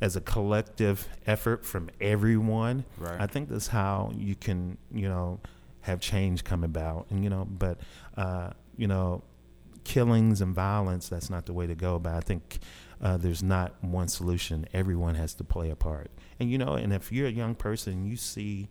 as 0.00 0.16
a 0.16 0.20
collective 0.20 1.08
effort 1.26 1.64
from 1.64 1.90
everyone, 2.00 2.84
right. 2.98 3.20
I 3.20 3.26
think 3.26 3.48
that's 3.48 3.68
how 3.68 4.12
you 4.16 4.34
can 4.34 4.78
you 4.92 5.08
know 5.08 5.40
have 5.82 6.00
change 6.00 6.44
come 6.44 6.64
about, 6.64 7.06
and 7.10 7.22
you 7.22 7.30
know, 7.30 7.46
but 7.46 7.78
uh, 8.16 8.50
you 8.76 8.86
know, 8.86 9.22
killings 9.84 10.40
and 10.40 10.54
violence 10.54 11.08
that's 11.08 11.30
not 11.30 11.46
the 11.46 11.52
way 11.52 11.66
to 11.66 11.74
go. 11.74 11.98
But 11.98 12.14
I 12.14 12.20
think. 12.20 12.58
Uh, 13.04 13.16
there's 13.16 13.42
not 13.42 13.74
one 13.82 14.06
solution. 14.06 14.64
Everyone 14.72 15.16
has 15.16 15.34
to 15.34 15.42
play 15.42 15.70
a 15.70 15.74
part. 15.74 16.08
And 16.38 16.48
you 16.48 16.56
know, 16.56 16.74
and 16.74 16.92
if 16.92 17.10
you're 17.10 17.26
a 17.26 17.32
young 17.32 17.56
person, 17.56 18.06
you 18.06 18.16
see 18.16 18.68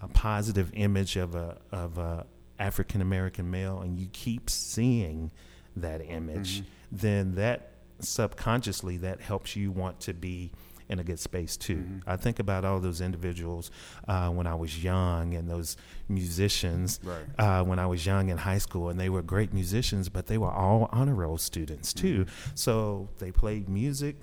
a 0.00 0.08
positive 0.08 0.70
image 0.72 1.16
of 1.16 1.34
a 1.34 1.58
of 1.70 1.98
a 1.98 2.24
African 2.58 3.02
American 3.02 3.50
male, 3.50 3.82
and 3.82 3.98
you 3.98 4.08
keep 4.14 4.48
seeing 4.48 5.30
that 5.76 6.00
image, 6.00 6.62
mm-hmm 6.62 6.79
then 6.90 7.34
that 7.36 7.72
subconsciously 8.00 8.96
that 8.98 9.20
helps 9.20 9.56
you 9.56 9.70
want 9.70 10.00
to 10.00 10.14
be 10.14 10.52
in 10.88 10.98
a 10.98 11.04
good 11.04 11.20
space 11.20 11.56
too. 11.56 11.76
Mm-hmm. 11.76 12.10
I 12.10 12.16
think 12.16 12.40
about 12.40 12.64
all 12.64 12.80
those 12.80 13.00
individuals 13.00 13.70
uh, 14.08 14.28
when 14.30 14.48
I 14.48 14.56
was 14.56 14.82
young 14.82 15.34
and 15.34 15.48
those 15.48 15.76
musicians 16.08 16.98
right. 17.04 17.24
uh, 17.38 17.62
when 17.62 17.78
I 17.78 17.86
was 17.86 18.04
young 18.04 18.28
in 18.28 18.38
high 18.38 18.58
school, 18.58 18.88
and 18.88 18.98
they 18.98 19.08
were 19.08 19.22
great 19.22 19.54
musicians, 19.54 20.08
but 20.08 20.26
they 20.26 20.36
were 20.36 20.50
all 20.50 20.88
honor 20.90 21.14
roll 21.14 21.38
students 21.38 21.92
too. 21.92 22.24
Mm-hmm. 22.24 22.50
So 22.56 23.08
they 23.20 23.30
played 23.30 23.68
music 23.68 24.16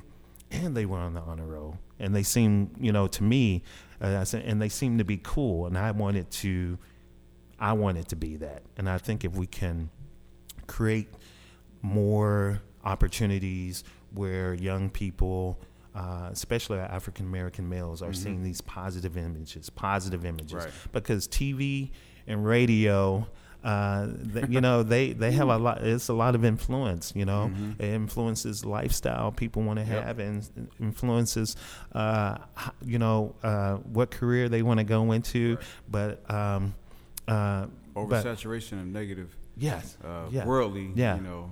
and 0.52 0.76
they 0.76 0.86
were 0.86 0.98
on 0.98 1.14
the 1.14 1.22
honor 1.22 1.46
roll, 1.46 1.78
and 2.00 2.14
they 2.16 2.24
seemed, 2.24 2.76
you 2.80 2.92
know, 2.92 3.08
to 3.08 3.24
me, 3.24 3.64
uh, 4.02 4.26
and 4.34 4.62
they 4.62 4.70
seemed 4.70 5.00
to 5.00 5.06
be 5.06 5.20
cool, 5.24 5.68
and 5.68 5.78
I 5.78 5.92
wanted 5.92 6.30
to, 6.32 6.78
I 7.60 7.74
wanted 7.74 8.08
to 8.10 8.16
be 8.16 8.38
that, 8.38 8.64
and 8.78 8.90
I 8.90 8.98
think 8.98 9.26
if 9.26 9.36
we 9.36 9.48
can 9.48 9.90
create 10.68 11.10
more 11.88 12.62
opportunities 12.84 13.84
where 14.14 14.54
young 14.54 14.90
people, 14.90 15.60
uh, 15.96 16.30
especially 16.32 16.80
African 16.80 17.26
American 17.26 17.68
males, 17.70 18.02
are 18.02 18.08
mm-hmm. 18.08 18.24
seeing 18.24 18.44
these 18.44 18.62
positive 18.62 19.18
images, 19.18 19.70
positive 19.70 20.26
images, 20.26 20.54
right. 20.66 20.74
because 20.92 21.28
TV 21.28 21.90
and 22.28 22.46
radio. 22.46 23.28
Uh, 23.64 24.10
you 24.48 24.62
know 24.62 24.84
they 24.84 25.14
they 25.14 25.32
have 25.32 25.50
a 25.50 25.58
lot 25.68 25.82
it's 25.82 26.10
a 26.10 26.14
lot 26.14 26.36
of 26.36 26.46
influence 26.46 27.12
you 27.16 27.26
know 27.26 27.52
mm-hmm. 27.52 27.72
it 27.82 27.90
influences 27.90 28.64
lifestyle 28.64 29.32
people 29.32 29.64
want 29.64 29.80
to 29.80 29.84
have 29.84 30.20
yep. 30.20 30.28
and 30.28 30.70
influences 30.80 31.56
uh, 31.94 32.38
you 32.86 33.00
know 33.00 33.36
uh, 33.42 33.74
what 33.78 34.12
career 34.12 34.48
they 34.48 34.62
want 34.62 34.80
to 34.80 34.84
go 34.84 35.12
into 35.12 35.56
right. 35.56 35.66
but 35.90 36.32
um, 36.32 36.76
uh, 37.28 37.66
oversaturation 37.96 38.72
but, 38.74 38.82
of 38.82 38.88
negative 38.88 39.36
yes 39.58 39.98
uh, 40.06 40.28
yeah. 40.30 40.46
worldly 40.46 40.92
yeah. 40.94 41.16
you 41.16 41.24
know 41.24 41.50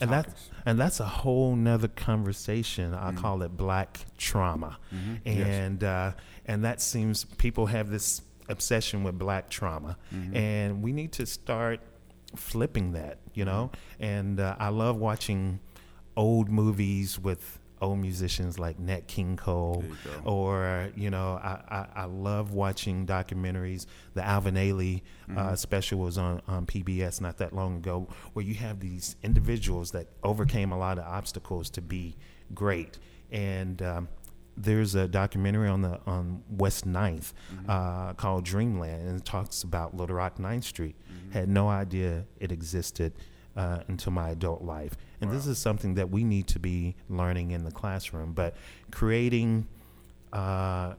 and 0.00 0.10
that's 0.10 0.50
and 0.66 0.78
that's 0.78 1.00
a 1.00 1.04
whole 1.04 1.54
nother 1.54 1.88
conversation. 1.88 2.94
I 2.94 3.10
mm-hmm. 3.10 3.18
call 3.18 3.42
it 3.42 3.56
black 3.56 4.00
trauma, 4.18 4.78
mm-hmm. 4.94 5.16
and 5.26 5.82
yes. 5.82 5.88
uh, 5.88 6.12
and 6.46 6.64
that 6.64 6.80
seems 6.80 7.24
people 7.24 7.66
have 7.66 7.90
this 7.90 8.22
obsession 8.48 9.04
with 9.04 9.18
black 9.18 9.48
trauma, 9.48 9.96
mm-hmm. 10.12 10.36
and 10.36 10.82
we 10.82 10.92
need 10.92 11.12
to 11.12 11.26
start 11.26 11.80
flipping 12.36 12.92
that, 12.92 13.18
you 13.34 13.44
know. 13.44 13.70
Mm-hmm. 13.72 14.04
And 14.04 14.40
uh, 14.40 14.56
I 14.58 14.68
love 14.68 14.96
watching 14.96 15.60
old 16.16 16.50
movies 16.50 17.18
with 17.18 17.59
old 17.80 17.98
musicians 17.98 18.58
like 18.58 18.78
Nat 18.78 19.06
King 19.06 19.36
Cole, 19.36 19.82
you 19.84 20.10
or 20.24 20.90
you 20.94 21.10
know, 21.10 21.40
I, 21.42 21.60
I, 21.68 21.86
I, 22.02 22.04
love 22.04 22.52
watching 22.52 23.06
documentaries. 23.06 23.86
The 24.14 24.24
Alvin 24.24 24.54
Ailey 24.54 25.02
uh, 25.28 25.30
mm-hmm. 25.30 25.38
uh, 25.38 25.56
special 25.56 25.98
was 25.98 26.18
on 26.18 26.42
on 26.46 26.66
PBS 26.66 27.20
not 27.20 27.38
that 27.38 27.54
long 27.54 27.76
ago, 27.76 28.08
where 28.32 28.44
you 28.44 28.54
have 28.54 28.80
these 28.80 29.16
individuals 29.22 29.92
that 29.92 30.08
overcame 30.22 30.72
a 30.72 30.78
lot 30.78 30.98
of 30.98 31.04
obstacles 31.04 31.70
to 31.70 31.80
be 31.80 32.16
great, 32.54 32.98
and 33.30 33.80
um, 33.82 34.08
there's 34.56 34.94
a 34.94 35.08
documentary 35.08 35.68
on 35.68 35.82
the 35.82 36.00
on 36.06 36.42
West 36.50 36.86
9th 36.86 37.32
mm-hmm. 37.54 37.70
uh, 37.70 38.12
called 38.14 38.44
Dreamland, 38.44 39.08
and 39.08 39.20
it 39.20 39.24
talks 39.24 39.62
about 39.62 39.96
Little 39.96 40.16
Rock 40.16 40.38
Ninth 40.38 40.64
Street. 40.64 40.96
Mm-hmm. 41.10 41.32
Had 41.32 41.48
no 41.48 41.68
idea 41.68 42.24
it 42.38 42.52
existed 42.52 43.14
uh, 43.60 43.82
into 43.88 44.10
my 44.10 44.30
adult 44.30 44.62
life. 44.62 44.96
And 45.20 45.28
wow. 45.28 45.36
this 45.36 45.46
is 45.46 45.58
something 45.58 45.94
that 45.94 46.10
we 46.10 46.24
need 46.24 46.46
to 46.48 46.58
be 46.58 46.96
learning 47.08 47.50
in 47.50 47.64
the 47.64 47.70
classroom, 47.70 48.32
but 48.32 48.54
creating 48.90 49.66
uh, 50.32 50.94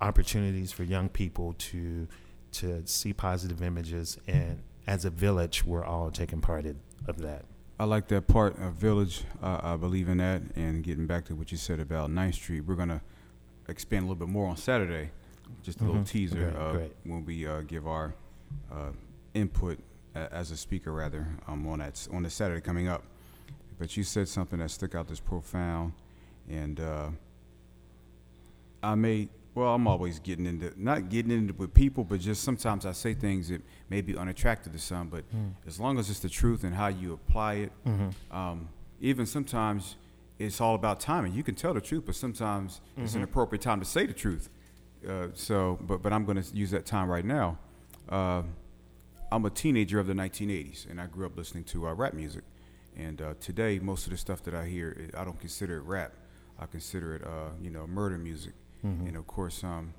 opportunities 0.00 0.72
for 0.72 0.84
young 0.84 1.08
people 1.08 1.54
to 1.58 2.08
to 2.52 2.86
see 2.86 3.12
positive 3.12 3.60
images 3.62 4.16
and 4.28 4.62
as 4.86 5.04
a 5.04 5.10
village 5.10 5.64
we're 5.64 5.84
all 5.84 6.08
taking 6.08 6.40
part 6.40 6.64
of, 6.66 6.76
of 7.08 7.18
that 7.18 7.44
i 7.80 7.84
like 7.84 8.06
that 8.06 8.28
part 8.28 8.56
of 8.60 8.74
village 8.74 9.24
uh, 9.42 9.58
i 9.62 9.76
believe 9.76 10.08
in 10.08 10.18
that 10.18 10.40
and 10.54 10.84
getting 10.84 11.06
back 11.06 11.24
to 11.24 11.34
what 11.34 11.50
you 11.50 11.58
said 11.58 11.80
about 11.80 12.10
ninth 12.12 12.36
street 12.36 12.60
we're 12.60 12.76
going 12.76 12.88
to 12.88 13.00
expand 13.68 14.04
a 14.04 14.06
little 14.06 14.26
bit 14.26 14.28
more 14.28 14.46
on 14.46 14.56
saturday 14.56 15.10
just 15.64 15.80
a 15.80 15.84
little 15.84 16.02
Mhm. 16.02 16.08
teaser 16.08 16.50
Great, 16.72 16.90
uh, 16.90 16.94
when 17.04 17.24
we 17.24 17.44
uh, 17.46 17.62
give 17.62 17.88
our 17.88 18.14
uh, 18.70 18.92
input 19.32 19.78
as 20.14 20.50
a 20.50 20.56
speaker, 20.56 20.92
rather, 20.92 21.26
um, 21.48 21.66
on 21.66 21.80
that 21.80 22.06
on 22.12 22.22
the 22.22 22.30
Saturday 22.30 22.60
coming 22.60 22.88
up. 22.88 23.02
But 23.78 23.96
you 23.96 24.04
said 24.04 24.28
something 24.28 24.58
that 24.60 24.70
stuck 24.70 24.94
out 24.94 25.10
as 25.10 25.20
profound, 25.20 25.92
and 26.48 26.78
uh, 26.80 27.08
I 28.82 28.94
may. 28.94 29.28
Well, 29.54 29.72
I'm 29.72 29.86
always 29.86 30.18
getting 30.18 30.46
into 30.46 30.72
not 30.76 31.08
getting 31.10 31.30
into 31.30 31.54
with 31.54 31.72
people, 31.74 32.02
but 32.02 32.18
just 32.20 32.42
sometimes 32.42 32.84
I 32.86 32.92
say 32.92 33.14
things 33.14 33.48
that 33.50 33.62
may 33.88 34.00
be 34.00 34.16
unattractive 34.16 34.72
to 34.72 34.78
some. 34.80 35.08
But 35.08 35.24
as 35.66 35.78
long 35.78 35.98
as 35.98 36.10
it's 36.10 36.18
the 36.18 36.28
truth 36.28 36.64
and 36.64 36.74
how 36.74 36.88
you 36.88 37.12
apply 37.12 37.54
it, 37.54 37.72
um, 38.32 38.68
even 39.00 39.26
sometimes 39.26 39.94
it's 40.40 40.60
all 40.60 40.74
about 40.74 40.98
timing. 40.98 41.34
You 41.34 41.44
can 41.44 41.54
tell 41.54 41.72
the 41.72 41.80
truth, 41.80 42.02
but 42.06 42.16
sometimes 42.16 42.80
it's 42.96 43.14
an 43.14 43.22
appropriate 43.22 43.62
time 43.62 43.78
to 43.78 43.86
say 43.86 44.06
the 44.06 44.12
truth. 44.12 44.50
Uh, 45.08 45.28
so, 45.34 45.78
but 45.82 46.02
but 46.02 46.12
I'm 46.12 46.24
going 46.24 46.42
to 46.42 46.56
use 46.56 46.72
that 46.72 46.84
time 46.84 47.08
right 47.08 47.24
now. 47.24 47.58
Uh, 48.08 48.42
I'm 49.34 49.44
a 49.44 49.50
teenager 49.50 49.98
of 49.98 50.06
the 50.06 50.12
1980s, 50.12 50.88
and 50.88 51.00
I 51.00 51.06
grew 51.06 51.26
up 51.26 51.36
listening 51.36 51.64
to 51.64 51.88
uh, 51.88 51.92
rap 51.92 52.14
music. 52.14 52.44
And 52.96 53.20
uh, 53.20 53.34
today, 53.40 53.80
most 53.80 54.06
of 54.06 54.12
the 54.12 54.16
stuff 54.16 54.44
that 54.44 54.54
I 54.54 54.66
hear, 54.66 55.10
I 55.18 55.24
don't 55.24 55.40
consider 55.40 55.78
it 55.78 55.82
rap. 55.82 56.12
I 56.56 56.66
consider 56.66 57.16
it, 57.16 57.24
uh, 57.24 57.48
you 57.60 57.68
know, 57.70 57.84
murder 57.84 58.16
music. 58.16 58.52
And 59.08 59.16
of 59.16 59.26
course, 59.26 59.64
um, 59.64 59.92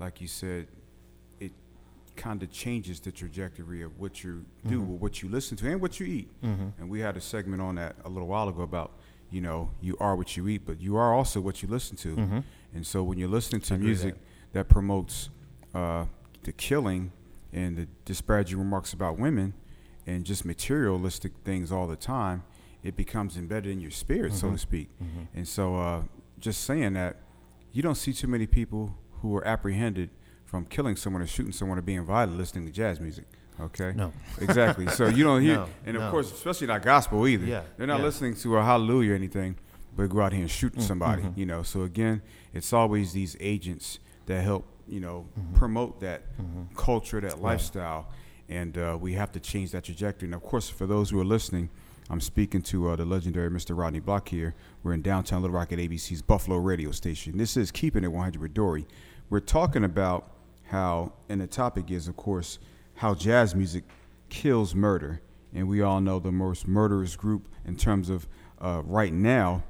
like 0.00 0.20
you 0.20 0.26
said, 0.26 0.66
it 1.38 1.52
kind 2.16 2.42
of 2.42 2.50
changes 2.50 2.98
the 2.98 3.12
trajectory 3.12 3.82
of 3.82 4.00
what 4.00 4.24
you 4.24 4.44
do, 4.66 4.80
or 4.80 4.98
what 4.98 5.22
you 5.22 5.28
listen 5.28 5.56
to, 5.58 5.70
and 5.70 5.80
what 5.80 6.00
you 6.00 6.06
eat. 6.06 6.28
And 6.80 6.90
we 6.90 6.98
had 6.98 7.16
a 7.16 7.20
segment 7.20 7.62
on 7.62 7.76
that 7.76 7.94
a 8.04 8.08
little 8.08 8.26
while 8.26 8.48
ago 8.48 8.62
about, 8.62 8.98
you 9.30 9.40
know, 9.40 9.70
you 9.80 9.96
are 10.00 10.16
what 10.16 10.36
you 10.36 10.48
eat, 10.48 10.62
but 10.66 10.80
you 10.80 10.96
are 10.96 11.14
also 11.14 11.40
what 11.40 11.62
you 11.62 11.68
listen 11.68 11.96
to. 11.98 12.16
And 12.74 12.84
so 12.84 13.04
when 13.04 13.16
you're 13.16 13.28
listening 13.28 13.60
to 13.60 13.74
music 13.78 14.14
that 14.54 14.68
promotes 14.68 15.28
uh, 15.72 16.06
the 16.42 16.50
killing 16.50 17.12
and 17.56 17.76
the 17.76 17.88
disparaging 18.04 18.58
remarks 18.58 18.92
about 18.92 19.18
women 19.18 19.54
and 20.06 20.24
just 20.24 20.44
materialistic 20.44 21.32
things 21.44 21.72
all 21.72 21.88
the 21.88 21.96
time, 21.96 22.44
it 22.84 22.94
becomes 22.96 23.36
embedded 23.36 23.72
in 23.72 23.80
your 23.80 23.90
spirit, 23.90 24.32
so 24.34 24.50
to 24.52 24.58
speak. 24.58 24.88
And 25.34 25.48
so, 25.48 25.76
uh, 25.76 26.02
just 26.38 26.62
saying 26.64 26.92
that, 26.92 27.16
you 27.72 27.82
don't 27.82 27.96
see 27.96 28.12
too 28.12 28.28
many 28.28 28.46
people 28.46 28.94
who 29.22 29.34
are 29.36 29.44
apprehended 29.46 30.10
from 30.44 30.64
killing 30.66 30.94
someone 30.96 31.20
or 31.22 31.26
shooting 31.26 31.50
someone 31.52 31.78
or 31.78 31.82
being 31.82 32.04
violent 32.04 32.38
listening 32.38 32.66
to 32.66 32.72
jazz 32.72 33.00
music. 33.00 33.24
Okay. 33.60 33.92
No. 33.96 34.12
Exactly. 34.40 34.86
So 34.88 35.06
you 35.08 35.24
don't 35.24 35.42
hear, 35.48 35.56
No, 35.56 35.68
and 35.86 35.96
of 35.96 36.02
no. 36.04 36.10
course, 36.10 36.30
especially 36.30 36.66
not 36.68 36.82
gospel 36.82 37.26
either. 37.26 37.46
Yeah, 37.46 37.62
They're 37.76 37.86
not 37.86 37.98
yeah. 38.00 38.04
listening 38.04 38.34
to 38.36 38.56
a 38.58 38.62
hallelujah 38.62 39.12
or 39.12 39.14
anything, 39.16 39.56
but 39.96 40.08
go 40.10 40.20
out 40.20 40.32
here 40.32 40.42
and 40.42 40.50
shoot 40.50 40.74
Mm, 40.76 40.82
somebody. 40.82 41.22
mm-hmm. 41.22 41.40
You 41.40 41.46
know. 41.46 41.62
So 41.62 41.82
again, 41.82 42.20
it's 42.52 42.72
always 42.72 43.12
these 43.14 43.34
agents 43.40 43.98
that 44.26 44.42
help 44.42 44.66
you 44.88 45.00
know 45.00 45.26
Mm-hmm. 45.38 45.54
promote 45.54 46.00
that 46.00 46.22
culture, 46.76 47.20
that 47.20 47.40
lifestyle, 47.40 48.08
and 48.48 48.76
uh, 48.78 48.96
we 49.00 49.12
have 49.14 49.32
to 49.32 49.40
change 49.40 49.70
that 49.72 49.84
trajectory. 49.84 50.26
And 50.26 50.34
of 50.34 50.42
course, 50.42 50.68
for 50.68 50.86
those 50.86 51.10
who 51.10 51.20
are 51.20 51.24
listening, 51.24 51.68
I'm 52.08 52.20
speaking 52.20 52.62
to 52.62 52.90
uh, 52.90 52.96
the 52.96 53.04
legendary 53.04 53.50
Mr. 53.50 53.76
Rodney 53.76 54.00
Block 54.00 54.28
here. 54.28 54.54
We're 54.82 54.92
in 54.92 55.02
downtown 55.02 55.42
Little 55.42 55.56
Rock 55.56 55.72
at 55.72 55.78
ABC's 55.78 56.22
Buffalo 56.22 56.56
radio 56.58 56.90
station. 56.92 57.36
This 57.36 57.56
is 57.56 57.70
Keeping 57.72 58.04
It 58.04 58.12
100 58.12 58.40
with 58.40 58.54
DORI. 58.54 58.86
We're 59.28 59.40
talking 59.40 59.82
about 59.84 60.30
how, 60.64 61.12
and 61.28 61.40
the 61.40 61.46
topic 61.48 61.90
is, 61.90 62.06
of 62.06 62.16
course, 62.16 62.58
how 62.94 63.14
jazz 63.14 63.54
music 63.54 63.84
kills 64.28 64.74
murder. 64.74 65.20
And 65.52 65.68
we 65.68 65.82
all 65.82 66.00
know 66.00 66.18
the 66.20 66.30
most 66.32 66.68
murderous 66.68 67.16
group 67.16 67.48
in 67.64 67.76
terms 67.76 68.08
of 68.08 68.28
uh, 68.60 68.82
right 68.84 69.12
now 69.12 69.64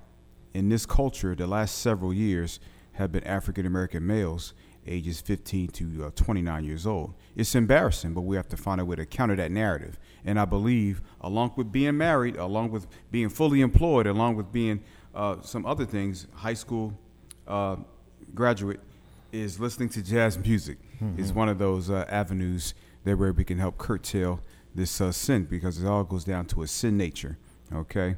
in 0.52 0.68
this 0.68 0.84
culture, 0.86 1.34
the 1.34 1.46
last 1.46 1.78
several 1.78 2.12
years 2.14 2.60
have 2.92 3.12
been 3.12 3.24
African 3.24 3.66
American 3.66 4.06
males, 4.06 4.52
ages 4.86 5.20
15 5.20 5.68
to 5.68 6.06
uh, 6.06 6.10
29 6.14 6.64
years 6.64 6.86
old. 6.86 7.14
It's 7.34 7.54
embarrassing, 7.54 8.14
but 8.14 8.22
we 8.22 8.36
have 8.36 8.48
to 8.48 8.56
find 8.56 8.80
a 8.80 8.84
way 8.84 8.96
to 8.96 9.06
counter 9.06 9.36
that 9.36 9.50
narrative. 9.50 9.98
And 10.24 10.38
I 10.38 10.44
believe, 10.44 11.00
along 11.20 11.52
with 11.56 11.70
being 11.72 11.96
married, 11.96 12.36
along 12.36 12.70
with 12.70 12.86
being 13.10 13.28
fully 13.28 13.60
employed, 13.60 14.06
along 14.06 14.36
with 14.36 14.52
being 14.52 14.82
uh, 15.14 15.40
some 15.42 15.66
other 15.66 15.84
things, 15.84 16.26
high 16.34 16.54
school 16.54 16.98
uh, 17.46 17.76
graduate, 18.34 18.80
is 19.32 19.60
listening 19.60 19.88
to 19.90 20.02
jazz 20.02 20.38
music 20.38 20.78
is 21.18 21.32
one 21.32 21.48
of 21.48 21.58
those 21.58 21.90
uh, 21.90 22.04
avenues 22.08 22.74
that 23.04 23.18
where 23.18 23.32
we 23.32 23.44
can 23.44 23.58
help 23.58 23.76
curtail 23.76 24.40
this 24.74 25.00
uh, 25.00 25.12
sin 25.12 25.44
because 25.44 25.82
it 25.82 25.86
all 25.86 26.04
goes 26.04 26.24
down 26.24 26.46
to 26.46 26.62
a 26.62 26.66
sin 26.66 26.96
nature. 26.96 27.38
Okay. 27.72 28.16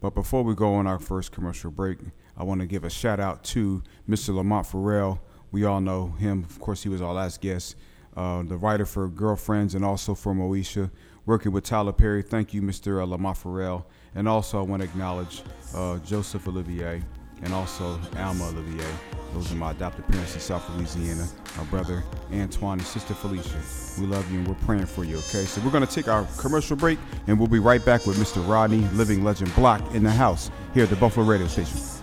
But 0.00 0.14
before 0.14 0.42
we 0.42 0.54
go 0.54 0.74
on 0.74 0.86
our 0.86 0.98
first 0.98 1.32
commercial 1.32 1.70
break, 1.70 1.98
I 2.36 2.44
want 2.44 2.60
to 2.60 2.66
give 2.66 2.84
a 2.84 2.90
shout 2.90 3.20
out 3.20 3.44
to 3.44 3.82
Mr. 4.08 4.34
Lamont 4.34 4.66
Farrell. 4.66 5.20
We 5.52 5.64
all 5.64 5.80
know 5.80 6.08
him. 6.18 6.44
Of 6.48 6.60
course, 6.60 6.82
he 6.82 6.88
was 6.88 7.02
our 7.02 7.12
last 7.12 7.40
guest, 7.40 7.76
uh, 8.16 8.42
the 8.42 8.56
writer 8.56 8.86
for 8.86 9.08
Girlfriends 9.08 9.74
and 9.74 9.84
also 9.84 10.14
for 10.14 10.34
Moesha, 10.34 10.90
working 11.26 11.52
with 11.52 11.64
Tyler 11.64 11.92
Perry. 11.92 12.22
Thank 12.22 12.54
you, 12.54 12.62
Mr. 12.62 13.06
Lamont 13.06 13.36
Farrell. 13.36 13.86
And 14.14 14.28
also, 14.28 14.58
I 14.58 14.62
want 14.62 14.82
to 14.82 14.88
acknowledge 14.88 15.42
uh, 15.74 15.98
Joseph 15.98 16.46
Olivier 16.48 17.02
and 17.42 17.52
also 17.54 17.98
Alma 18.16 18.48
Olivier. 18.48 18.90
Those 19.32 19.52
are 19.52 19.56
my 19.56 19.70
adopted 19.70 20.06
parents 20.08 20.34
in 20.34 20.40
South 20.40 20.68
Louisiana. 20.76 21.26
My 21.56 21.64
brother 21.64 22.02
Antoine 22.32 22.78
and 22.78 22.86
sister 22.86 23.14
Felicia. 23.14 23.60
We 24.00 24.06
love 24.06 24.30
you 24.30 24.38
and 24.38 24.48
we're 24.48 24.54
praying 24.54 24.86
for 24.86 25.04
you, 25.04 25.18
okay? 25.18 25.44
So 25.44 25.60
we're 25.62 25.70
going 25.70 25.86
to 25.86 25.92
take 25.92 26.08
our 26.08 26.26
commercial 26.36 26.76
break 26.76 26.98
and 27.26 27.38
we'll 27.38 27.48
be 27.48 27.58
right 27.60 27.84
back 27.84 28.06
with 28.06 28.16
Mr. 28.18 28.46
Rodney, 28.48 28.80
Living 28.92 29.22
Legend 29.24 29.54
Block 29.54 29.94
in 29.94 30.02
the 30.02 30.10
house 30.10 30.50
here 30.74 30.84
at 30.84 30.90
the 30.90 30.96
Buffalo 30.96 31.24
Radio 31.24 31.46
Station. 31.46 31.99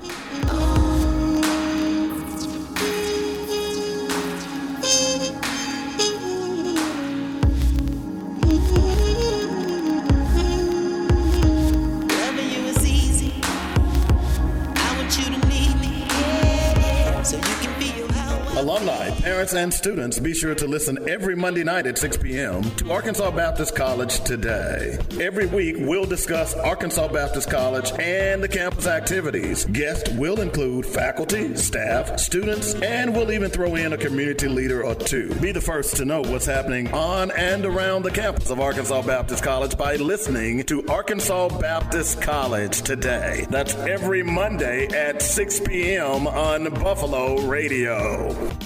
Parents, 19.48 19.54
and 19.54 19.74
students, 19.74 20.20
be 20.20 20.34
sure 20.34 20.56
to 20.56 20.68
listen 20.68 20.98
every 21.08 21.36
Monday 21.36 21.64
night 21.64 21.86
at 21.88 21.98
6 21.98 22.18
p.m. 22.18 22.64
to 22.76 22.92
Arkansas 22.92 23.32
Baptist 23.32 23.76
College 23.76 24.20
Today. 24.24 24.98
Every 25.22 25.46
week, 25.46 25.76
we'll 25.80 26.06
discuss 26.06 26.54
Arkansas 26.56 27.08
Baptist 27.10 27.50
College 27.50 27.92
and 28.00 28.44
the 28.44 28.48
campus 28.48 28.88
activities. 28.88 29.66
Guests 29.66 30.10
will 30.14 30.42
include 30.42 30.86
faculty, 30.86 31.56
staff, 31.56 32.20
students, 32.20 32.74
and 32.76 33.16
we'll 33.16 33.32
even 33.32 33.50
throw 33.50 33.76
in 33.76 33.94
a 33.94 33.98
community 33.98 34.48
leader 34.48 34.84
or 34.84 34.96
two. 34.96 35.34
Be 35.36 35.52
the 35.52 35.62
first 35.62 35.96
to 35.98 36.06
know 36.06 36.22
what's 36.22 36.46
happening 36.46 36.92
on 36.94 37.32
and 37.32 37.66
around 37.66 38.04
the 38.04 38.12
campus 38.12 38.50
of 38.50 38.60
Arkansas 38.60 39.02
Baptist 39.04 39.44
College 39.44 39.78
by 39.78 39.96
listening 39.96 40.64
to 40.64 40.86
Arkansas 40.88 41.50
Baptist 41.60 42.22
College 42.22 42.82
Today. 42.82 43.46
That's 43.50 43.76
every 43.76 44.24
Monday 44.24 44.88
at 44.88 45.22
6 45.22 45.62
p.m. 45.62 46.28
on 46.28 46.74
Buffalo 46.74 47.42
Radio. 47.48 48.58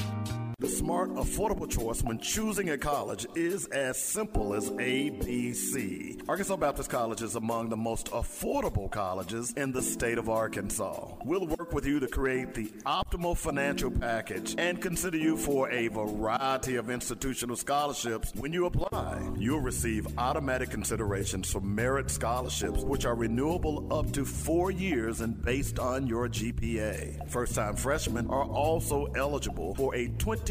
The 0.62 0.70
smart, 0.70 1.10
affordable 1.16 1.68
choice 1.68 2.04
when 2.04 2.20
choosing 2.20 2.70
a 2.70 2.78
college 2.78 3.26
is 3.34 3.66
as 3.70 3.98
simple 3.98 4.54
as 4.54 4.70
ABC. 4.70 6.22
Arkansas 6.30 6.56
Baptist 6.56 6.88
College 6.88 7.24
is 7.24 7.34
among 7.34 7.70
the 7.70 7.78
most 7.78 8.12
affordable 8.12 8.90
colleges 8.92 9.54
in 9.54 9.72
the 9.72 9.82
state 9.82 10.20
of 10.20 10.30
Arkansas. 10.30 11.16
We'll 11.26 11.48
work 11.48 11.74
with 11.74 11.88
you 11.88 12.00
to 12.00 12.08
create 12.08 12.54
the 12.54 12.68
optimal 12.86 13.36
financial 13.36 13.90
package 13.90 14.54
and 14.60 14.80
consider 14.80 15.18
you 15.18 15.36
for 15.36 15.68
a 15.72 15.88
variety 15.88 16.76
of 16.76 16.92
institutional 16.92 17.56
scholarships 17.56 18.32
when 18.36 18.54
you 18.54 18.68
apply. 18.68 19.32
You'll 19.40 19.62
receive 19.62 20.16
automatic 20.20 20.70
considerations 20.70 21.52
for 21.52 21.62
merit 21.62 22.12
scholarships, 22.12 22.84
which 22.84 23.06
are 23.08 23.16
renewable 23.16 23.92
up 23.92 24.12
to 24.12 24.26
four 24.26 24.70
years 24.70 25.22
and 25.22 25.44
based 25.44 25.80
on 25.80 26.06
your 26.06 26.30
GPA. 26.30 27.28
First 27.32 27.56
time 27.56 27.76
freshmen 27.76 28.30
are 28.30 28.46
also 28.46 29.08
eligible 29.16 29.74
for 29.74 29.96
a 29.96 30.08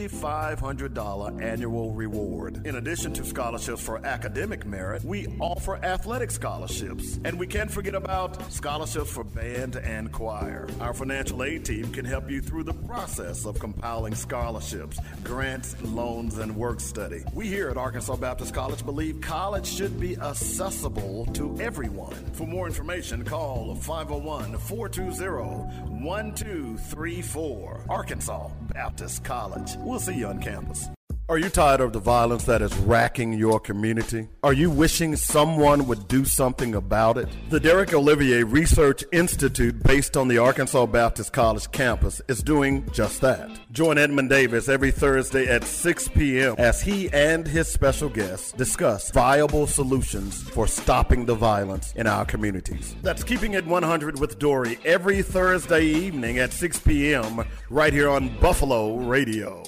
$2,500 0.09 1.43
annual 1.43 1.93
reward. 1.93 2.67
In 2.67 2.77
addition 2.77 3.13
to 3.15 3.25
scholarships 3.25 3.83
for 3.83 4.05
academic 4.07 4.65
merit, 4.67 5.05
we 5.05 5.27
offer 5.41 5.77
athletic 5.85 6.31
scholarships. 6.31 7.19
And 7.25 7.39
we 7.39 7.47
can't 7.47 7.71
forget 7.71 7.95
about 7.95 8.51
scholarships 8.51 9.11
for 9.11 9.25
band 9.25 9.77
and 9.77 10.11
choir. 10.13 10.69
Our 10.81 10.95
financial 10.95 11.43
aid 11.43 11.65
team 11.65 11.93
can 11.93 12.05
help 12.05 12.31
you 12.31 12.41
through 12.41 12.65
the 12.65 12.75
process 12.75 13.45
of 13.45 13.59
compiling 13.59 14.15
scholarships, 14.15 14.99
grants, 15.25 15.77
loans, 15.83 16.39
and 16.39 16.57
work 16.57 16.81
study. 16.81 17.23
We 17.35 17.49
here 17.49 17.69
at 17.69 17.77
Arkansas 17.77 18.17
Baptist 18.17 18.55
College 18.55 18.85
believe 18.85 19.21
college 19.21 19.67
should 19.67 20.01
be 20.01 20.17
accessible 20.17 21.27
to 21.35 21.61
everyone. 21.61 22.15
For 22.33 22.47
more 22.47 22.67
information, 22.67 23.25
call 23.25 23.75
501 23.75 24.57
420 24.59 25.91
1234. 26.01 27.87
Arkansas 27.89 28.49
Baptist 28.73 29.25
College. 29.25 29.77
We'll 29.79 30.01
see 30.01 30.15
you 30.15 30.27
on 30.27 30.41
campus. 30.41 30.91
Are 31.31 31.39
you 31.39 31.49
tired 31.49 31.81
of 31.81 31.93
the 31.93 32.01
violence 32.01 32.43
that 32.47 32.61
is 32.61 32.77
racking 32.79 33.35
your 33.35 33.61
community? 33.61 34.27
Are 34.43 34.53
you 34.53 34.69
wishing 34.69 35.15
someone 35.15 35.87
would 35.87 36.09
do 36.09 36.25
something 36.25 36.75
about 36.75 37.19
it? 37.19 37.29
The 37.51 37.61
Derek 37.61 37.95
Olivier 37.95 38.43
Research 38.43 39.05
Institute, 39.13 39.81
based 39.85 40.17
on 40.17 40.27
the 40.27 40.39
Arkansas 40.39 40.87
Baptist 40.87 41.33
College 41.33 41.71
campus, 41.71 42.21
is 42.27 42.43
doing 42.43 42.85
just 42.91 43.21
that. 43.21 43.49
Join 43.71 43.97
Edmund 43.97 44.29
Davis 44.29 44.69
every 44.69 44.91
Thursday 44.91 45.47
at 45.47 45.63
6 45.63 46.09
p.m. 46.09 46.57
as 46.59 46.83
he 46.83 47.09
and 47.11 47.47
his 47.47 47.69
special 47.69 48.09
guests 48.09 48.51
discuss 48.51 49.13
viable 49.13 49.69
solutions 49.69 50.43
for 50.51 50.67
stopping 50.67 51.27
the 51.27 51.37
violence 51.37 51.93
in 51.95 52.09
our 52.09 52.25
communities. 52.25 52.97
That's 53.03 53.23
Keeping 53.23 53.55
It 53.55 53.65
100 53.65 54.19
with 54.19 54.41
DORI 54.41 54.81
every 54.85 55.23
Thursday 55.23 55.85
evening 55.85 56.41
at 56.41 56.53
6 56.53 56.81
p.m. 56.81 57.45
right 57.69 57.93
here 57.93 58.09
on 58.09 58.37
Buffalo 58.41 58.97
Radio. 58.97 59.63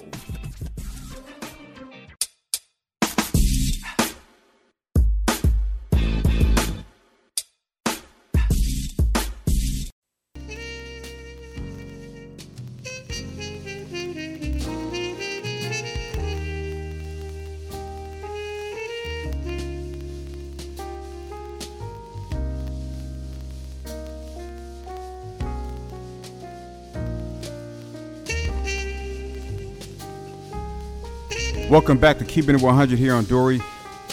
Welcome 31.73 31.97
back 31.97 32.19
to 32.19 32.27
Keeping 32.27 32.55
It 32.55 32.61
100 32.61 32.99
here 32.99 33.15
on 33.15 33.25
DORI. 33.25 33.59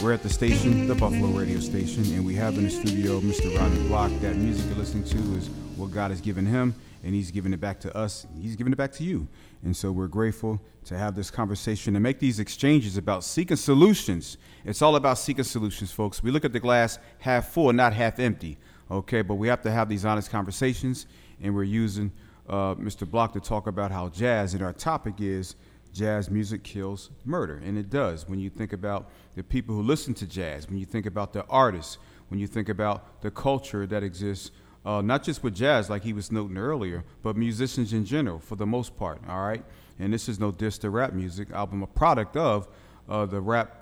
We're 0.01 0.13
at 0.13 0.23
the 0.23 0.29
station, 0.29 0.87
the 0.87 0.95
Buffalo 0.95 1.27
radio 1.27 1.59
station, 1.59 2.05
and 2.13 2.25
we 2.25 2.33
have 2.35 2.57
in 2.57 2.63
the 2.63 2.69
studio 2.69 3.19
Mr. 3.19 3.53
Rodney 3.59 3.85
Block. 3.89 4.11
That 4.21 4.37
music 4.37 4.65
you're 4.67 4.77
listening 4.77 5.03
to 5.03 5.17
is 5.37 5.49
what 5.75 5.91
God 5.91 6.11
has 6.11 6.21
given 6.21 6.45
him, 6.45 6.73
and 7.03 7.13
he's 7.13 7.31
giving 7.31 7.51
it 7.51 7.59
back 7.59 7.81
to 7.81 7.93
us. 7.93 8.25
He's 8.39 8.55
giving 8.55 8.71
it 8.71 8.77
back 8.77 8.93
to 8.93 9.03
you. 9.03 9.27
And 9.65 9.75
so 9.75 9.91
we're 9.91 10.07
grateful 10.07 10.61
to 10.85 10.97
have 10.97 11.15
this 11.15 11.29
conversation 11.29 11.97
and 11.97 12.01
make 12.01 12.19
these 12.19 12.39
exchanges 12.39 12.95
about 12.95 13.25
seeking 13.25 13.57
solutions. 13.57 14.37
It's 14.63 14.81
all 14.81 14.95
about 14.95 15.17
seeking 15.17 15.43
solutions, 15.43 15.91
folks. 15.91 16.23
We 16.23 16.31
look 16.31 16.45
at 16.45 16.53
the 16.53 16.61
glass 16.61 16.97
half 17.17 17.49
full, 17.49 17.73
not 17.73 17.91
half 17.91 18.19
empty. 18.19 18.57
Okay, 18.89 19.21
but 19.21 19.35
we 19.35 19.49
have 19.49 19.61
to 19.63 19.71
have 19.71 19.89
these 19.89 20.05
honest 20.05 20.31
conversations, 20.31 21.07
and 21.43 21.53
we're 21.53 21.63
using 21.63 22.13
uh, 22.47 22.75
Mr. 22.75 23.05
Block 23.05 23.33
to 23.33 23.41
talk 23.41 23.67
about 23.67 23.91
how 23.91 24.07
jazz, 24.07 24.53
and 24.53 24.63
our 24.63 24.71
topic 24.71 25.15
is 25.19 25.57
jazz 25.93 26.29
music 26.29 26.63
kills 26.63 27.09
murder. 27.25 27.61
And 27.63 27.77
it 27.77 27.89
does 27.89 28.27
when 28.27 28.39
you 28.39 28.49
think 28.49 28.73
about 28.73 29.09
the 29.35 29.43
people 29.43 29.75
who 29.75 29.81
listen 29.81 30.13
to 30.15 30.25
jazz, 30.25 30.67
when 30.67 30.77
you 30.77 30.85
think 30.85 31.05
about 31.05 31.33
the 31.33 31.45
artists, 31.45 31.97
when 32.29 32.39
you 32.39 32.47
think 32.47 32.69
about 32.69 33.21
the 33.21 33.31
culture 33.31 33.85
that 33.87 34.03
exists, 34.03 34.51
uh, 34.85 35.01
not 35.01 35.23
just 35.23 35.43
with 35.43 35.55
jazz, 35.55 35.89
like 35.89 36.03
he 36.03 36.13
was 36.13 36.31
noting 36.31 36.57
earlier, 36.57 37.03
but 37.21 37.35
musicians 37.35 37.91
in 37.93 38.05
general, 38.05 38.39
for 38.39 38.55
the 38.55 38.65
most 38.65 38.95
part, 38.95 39.21
all 39.27 39.41
right? 39.41 39.63
And 39.99 40.13
this 40.13 40.29
is 40.29 40.39
no 40.39 40.51
diss 40.51 40.77
to 40.79 40.89
rap 40.89 41.13
music 41.13 41.51
album, 41.51 41.83
a 41.83 41.87
product 41.87 42.37
of 42.37 42.67
uh, 43.09 43.25
the 43.25 43.41
rap 43.41 43.75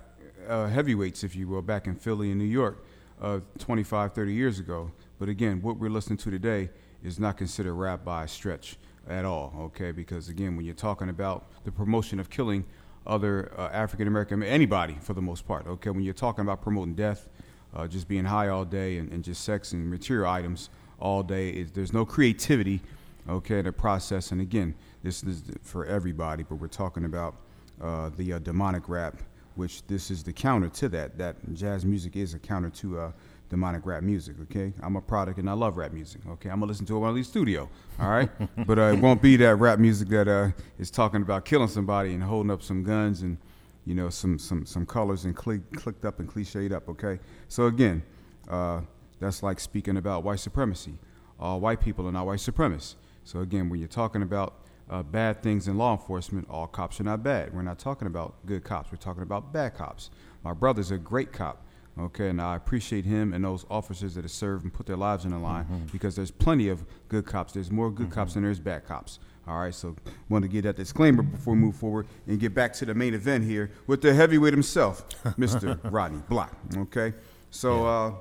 uh, 0.48 0.66
heavyweights, 0.66 1.22
if 1.22 1.36
you 1.36 1.46
will, 1.46 1.62
back 1.62 1.86
in 1.86 1.94
Philly 1.94 2.30
and 2.30 2.38
New 2.38 2.46
York 2.46 2.84
uh, 3.20 3.40
25, 3.58 4.12
30 4.12 4.32
years 4.32 4.58
ago. 4.58 4.90
But 5.18 5.28
again, 5.28 5.62
what 5.62 5.78
we're 5.78 5.90
listening 5.90 6.18
to 6.18 6.30
today 6.30 6.70
is 7.02 7.18
not 7.18 7.36
considered 7.36 7.74
rap 7.74 8.04
by 8.04 8.24
a 8.24 8.28
stretch 8.28 8.76
at 9.08 9.24
all, 9.24 9.54
okay? 9.58 9.90
Because 9.90 10.28
again, 10.28 10.56
when 10.56 10.64
you're 10.64 10.74
talking 10.74 11.08
about 11.08 11.46
the 11.64 11.72
promotion 11.72 12.20
of 12.20 12.30
killing 12.30 12.64
other 13.06 13.52
uh, 13.56 13.68
African 13.72 14.06
American, 14.06 14.42
anybody 14.42 14.96
for 15.00 15.14
the 15.14 15.22
most 15.22 15.46
part, 15.46 15.66
okay? 15.66 15.90
When 15.90 16.02
you're 16.02 16.14
talking 16.14 16.42
about 16.42 16.60
promoting 16.60 16.94
death, 16.94 17.28
uh, 17.74 17.86
just 17.86 18.08
being 18.08 18.24
high 18.24 18.48
all 18.48 18.64
day 18.64 18.98
and, 18.98 19.12
and, 19.12 19.22
just 19.22 19.44
sex 19.44 19.72
and 19.72 19.90
material 19.90 20.30
items 20.30 20.70
all 21.00 21.22
day, 21.22 21.50
is, 21.50 21.70
there's 21.72 21.92
no 21.92 22.04
creativity, 22.04 22.80
okay, 23.28 23.58
in 23.58 23.64
the 23.64 23.72
process. 23.72 24.32
And 24.32 24.40
again, 24.40 24.74
this 25.02 25.22
is 25.22 25.42
for 25.62 25.86
everybody, 25.86 26.42
but 26.42 26.56
we're 26.56 26.68
talking 26.68 27.04
about 27.04 27.36
uh, 27.80 28.10
the 28.16 28.34
uh, 28.34 28.38
demonic 28.38 28.88
rap, 28.88 29.22
which 29.54 29.86
this 29.86 30.10
is 30.10 30.22
the 30.22 30.32
counter 30.32 30.68
to 30.68 30.88
that. 30.90 31.18
That 31.18 31.36
jazz 31.54 31.84
music 31.84 32.16
is 32.16 32.34
a 32.34 32.38
counter 32.38 32.70
to 32.70 33.00
uh, 33.00 33.12
demonic 33.48 33.86
rap 33.86 34.02
music. 34.02 34.36
Okay, 34.42 34.72
I'm 34.82 34.96
a 34.96 35.00
product 35.00 35.38
and 35.38 35.48
I 35.48 35.54
love 35.54 35.76
rap 35.76 35.92
music. 35.92 36.20
Okay, 36.28 36.48
I'm 36.50 36.60
gonna 36.60 36.68
listen 36.70 36.86
to 36.86 36.96
it 36.96 36.98
while 36.98 37.16
I 37.16 37.22
studio. 37.22 37.68
All 38.00 38.08
right, 38.08 38.30
but 38.66 38.78
uh, 38.78 38.92
it 38.92 39.00
won't 39.00 39.22
be 39.22 39.36
that 39.36 39.56
rap 39.56 39.78
music 39.78 40.08
that 40.08 40.28
uh, 40.28 40.50
is 40.78 40.90
talking 40.90 41.22
about 41.22 41.44
killing 41.44 41.68
somebody 41.68 42.14
and 42.14 42.22
holding 42.22 42.50
up 42.50 42.62
some 42.62 42.82
guns 42.82 43.22
and 43.22 43.38
you 43.84 43.94
know 43.94 44.10
some 44.10 44.38
some 44.38 44.66
some 44.66 44.84
colors 44.84 45.24
and 45.24 45.38
cl- 45.38 45.60
clicked 45.74 46.04
up 46.04 46.20
and 46.20 46.28
cliched 46.28 46.72
up. 46.72 46.88
Okay, 46.88 47.18
so 47.48 47.66
again, 47.66 48.02
uh, 48.48 48.80
that's 49.20 49.42
like 49.42 49.60
speaking 49.60 49.96
about 49.96 50.24
white 50.24 50.40
supremacy. 50.40 50.98
All 51.40 51.60
white 51.60 51.80
people 51.80 52.06
are 52.08 52.12
not 52.12 52.26
white 52.26 52.40
supremacists. 52.40 52.96
So 53.24 53.40
again, 53.40 53.68
when 53.68 53.78
you're 53.78 53.88
talking 53.88 54.22
about 54.22 54.54
uh, 54.90 55.02
bad 55.02 55.42
things 55.42 55.68
in 55.68 55.76
law 55.76 55.92
enforcement, 55.92 56.48
all 56.50 56.66
cops 56.66 56.98
are 57.00 57.04
not 57.04 57.22
bad. 57.22 57.54
We're 57.54 57.62
not 57.62 57.78
talking 57.78 58.06
about 58.06 58.34
good 58.46 58.64
cops. 58.64 58.90
We're 58.90 58.98
talking 58.98 59.22
about 59.22 59.52
bad 59.52 59.74
cops. 59.74 60.10
My 60.42 60.52
brother's 60.52 60.90
a 60.90 60.98
great 60.98 61.32
cop. 61.32 61.64
Okay, 61.98 62.28
and 62.28 62.40
I 62.40 62.54
appreciate 62.54 63.04
him 63.04 63.32
and 63.32 63.44
those 63.44 63.66
officers 63.68 64.14
that 64.14 64.22
have 64.22 64.30
served 64.30 64.62
and 64.64 64.72
put 64.72 64.86
their 64.86 64.96
lives 64.96 65.24
on 65.24 65.32
the 65.32 65.38
line 65.38 65.64
mm-hmm. 65.64 65.86
because 65.86 66.14
there's 66.14 66.30
plenty 66.30 66.68
of 66.68 66.84
good 67.08 67.26
cops. 67.26 67.52
There's 67.52 67.70
more 67.70 67.90
good 67.90 68.06
mm-hmm. 68.06 68.14
cops 68.14 68.34
than 68.34 68.44
there's 68.44 68.60
bad 68.60 68.86
cops. 68.86 69.18
All 69.48 69.60
right, 69.60 69.74
so 69.74 69.96
want 70.28 70.42
to 70.42 70.48
get 70.48 70.62
that 70.62 70.76
disclaimer 70.76 71.22
before 71.22 71.54
we 71.54 71.60
move 71.60 71.74
forward 71.74 72.06
and 72.26 72.38
get 72.38 72.54
back 72.54 72.74
to 72.74 72.84
the 72.84 72.94
main 72.94 73.14
event 73.14 73.44
here 73.44 73.70
with 73.86 74.02
the 74.02 74.12
heavyweight 74.12 74.52
himself, 74.52 75.08
Mr. 75.38 75.80
Rodney 75.90 76.22
Block. 76.28 76.54
Okay, 76.76 77.14
so 77.50 77.82
yeah. 77.82 77.88
uh, 77.88 78.14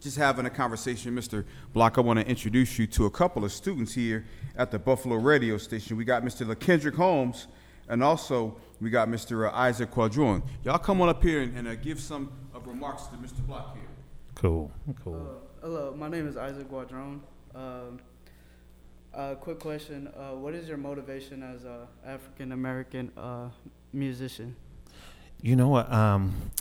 just 0.00 0.16
having 0.16 0.46
a 0.46 0.50
conversation, 0.50 1.14
Mr. 1.14 1.44
Block. 1.72 1.98
I 1.98 2.00
want 2.00 2.18
to 2.18 2.26
introduce 2.26 2.78
you 2.78 2.88
to 2.88 3.06
a 3.06 3.10
couple 3.10 3.44
of 3.44 3.52
students 3.52 3.94
here 3.94 4.26
at 4.56 4.72
the 4.72 4.78
Buffalo 4.78 5.16
radio 5.16 5.56
station. 5.56 5.96
We 5.96 6.04
got 6.04 6.24
Mr. 6.24 6.52
LaKendrick 6.52 6.96
Holmes, 6.96 7.46
and 7.88 8.02
also 8.02 8.56
we 8.80 8.90
got 8.90 9.08
Mr. 9.08 9.48
Uh, 9.48 9.54
Isaac 9.54 9.92
Guadron. 9.92 10.42
Y'all 10.64 10.78
come 10.78 11.00
on 11.00 11.08
up 11.08 11.22
here 11.22 11.42
and, 11.42 11.56
and 11.56 11.68
uh, 11.68 11.76
give 11.76 12.00
some 12.00 12.32
remarks 12.66 13.04
to 13.06 13.16
Mr. 13.16 13.46
Block 13.46 13.74
here. 13.74 13.88
Cool, 14.34 14.70
cool. 15.04 15.14
Uh, 15.14 15.66
hello, 15.66 15.94
my 15.96 16.08
name 16.08 16.26
is 16.26 16.36
Isaac 16.36 16.70
Guadron. 16.70 17.20
Um, 17.54 18.00
uh, 19.12 19.34
quick 19.34 19.58
question: 19.58 20.08
uh, 20.08 20.34
What 20.36 20.54
is 20.54 20.68
your 20.68 20.78
motivation 20.78 21.42
as 21.42 21.64
a 21.64 21.88
African 22.06 22.52
American 22.52 23.10
uh, 23.16 23.48
musician? 23.92 24.56
You 25.42 25.56
know 25.56 25.68
what? 25.68 25.90
Um, 25.92 26.52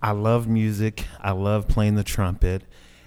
I 0.00 0.12
love 0.12 0.48
music. 0.48 1.06
I 1.20 1.30
love 1.30 1.68
playing 1.68 1.94
the 1.94 2.04
trumpet, 2.04 2.64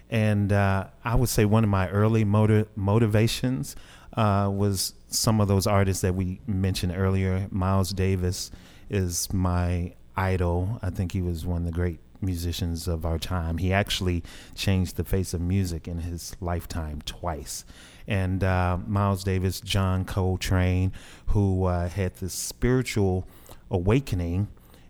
and 0.10 0.54
uh, 0.54 0.88
I 1.04 1.16
would 1.16 1.30
say 1.30 1.46
one 1.46 1.64
of 1.64 1.70
my 1.70 1.90
early 1.90 2.24
motiv- 2.24 2.70
motivations 2.76 3.76
uh, 4.14 4.50
was 4.52 4.94
some 5.08 5.42
of 5.42 5.48
those 5.48 5.68
artists 5.68 6.02
that 6.02 6.16
we 6.16 6.40
mentioned 6.48 6.94
earlier. 6.96 7.48
Miles 7.52 7.92
Davis 7.92 8.50
is 8.90 9.32
my 9.34 9.94
idol. 10.18 10.80
I 10.82 10.90
think 10.90 11.12
he 11.12 11.22
was 11.22 11.46
one 11.46 11.62
of 11.62 11.66
the 11.66 11.72
great 11.72 12.00
musicians 12.22 12.88
of 12.88 13.06
our 13.06 13.18
time. 13.18 13.58
He 13.58 13.72
actually 13.72 14.24
changed 14.56 14.96
the 14.96 15.04
face 15.04 15.34
of 15.34 15.42
music 15.42 15.88
in 15.88 16.00
his 16.00 16.36
lifetime 16.42 17.02
twice. 17.06 17.66
And 18.08 18.44
uh, 18.44 18.78
Miles 18.86 19.24
Davis, 19.24 19.62
John 19.62 20.06
Coltrane, 20.06 20.92
who 21.28 21.66
uh, 21.66 21.90
had 21.90 22.16
this 22.16 22.34
spiritual 22.34 23.28
awakening, 23.70 24.48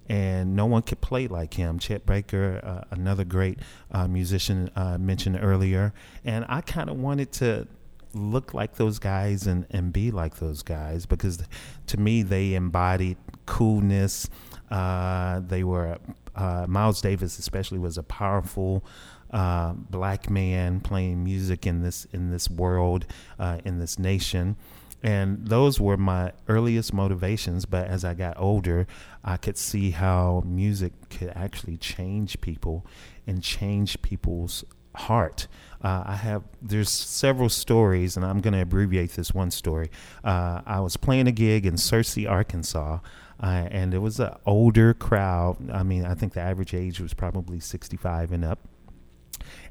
and 0.08 0.56
no 0.56 0.66
one 0.66 0.84
could 0.84 1.02
play 1.02 1.28
like 1.28 1.56
him. 1.56 1.80
Chet 1.80 2.06
Baker, 2.06 2.62
uh, 2.64 2.84
another 2.92 3.24
great 3.24 3.60
uh, 3.92 4.08
musician 4.08 4.70
uh, 4.76 4.98
mentioned 4.98 5.40
earlier. 5.42 5.94
And 6.24 6.46
I 6.48 6.62
kind 6.62 6.90
of 6.90 6.98
wanted 6.98 7.32
to 7.34 7.68
look 8.14 8.54
like 8.54 8.76
those 8.76 9.00
guys 9.00 9.46
and, 9.48 9.66
and 9.72 9.92
be 9.92 10.10
like 10.10 10.38
those 10.38 10.64
guys 10.64 11.06
because 11.06 11.44
to 11.86 12.00
me 12.00 12.24
they 12.24 12.54
embodied 12.54 13.18
coolness 13.46 14.30
uh, 14.72 15.42
they 15.42 15.64
were 15.64 15.98
uh, 16.36 16.66
Miles 16.68 17.02
Davis, 17.02 17.40
especially, 17.40 17.80
was 17.80 17.98
a 17.98 18.04
powerful 18.04 18.84
uh, 19.32 19.74
black 19.74 20.30
man 20.30 20.80
playing 20.80 21.24
music 21.24 21.66
in 21.66 21.82
this 21.82 22.06
in 22.12 22.32
this 22.32 22.50
world, 22.50 23.06
uh, 23.40 23.60
in 23.66 23.80
this 23.80 23.98
nation. 24.00 24.56
And 25.04 25.48
those 25.48 25.80
were 25.80 25.98
my 25.98 26.32
earliest 26.48 26.92
motivations. 26.92 27.66
But 27.66 27.88
as 27.88 28.04
I 28.04 28.16
got 28.16 28.40
older, 28.40 28.88
I 29.24 29.38
could 29.38 29.58
see 29.58 29.92
how 29.92 30.42
music 30.46 30.94
could 31.10 31.32
actually 31.36 31.78
change 31.78 32.42
people 32.42 32.86
and 33.28 33.44
change 33.44 34.02
people's 34.02 34.64
heart. 34.96 35.48
Uh, 35.84 36.04
I 36.08 36.16
have 36.16 36.44
there's 36.62 36.90
several 36.90 37.50
stories, 37.50 38.18
and 38.18 38.26
I'm 38.26 38.42
going 38.42 38.54
to 38.54 38.62
abbreviate 38.62 39.12
this 39.12 39.34
one 39.34 39.52
story. 39.52 39.92
Uh, 40.24 40.62
I 40.66 40.80
was 40.80 40.98
playing 40.98 41.28
a 41.28 41.32
gig 41.32 41.66
in 41.66 41.76
Searcy, 41.76 42.30
Arkansas, 42.30 43.00
uh, 43.42 43.68
and 43.70 43.94
it 43.94 44.00
was 44.00 44.20
an 44.20 44.34
older 44.46 44.94
crowd. 44.94 45.70
I 45.72 45.84
mean, 45.84 46.06
I 46.06 46.14
think 46.14 46.34
the 46.34 46.42
average 46.42 46.74
age 46.74 47.00
was 47.00 47.14
probably 47.14 47.60
65 47.60 48.32
and 48.32 48.46
up. 48.46 48.60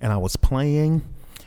And 0.01 0.12
I 0.12 0.19
was 0.19 0.37
playing, 0.37 1.03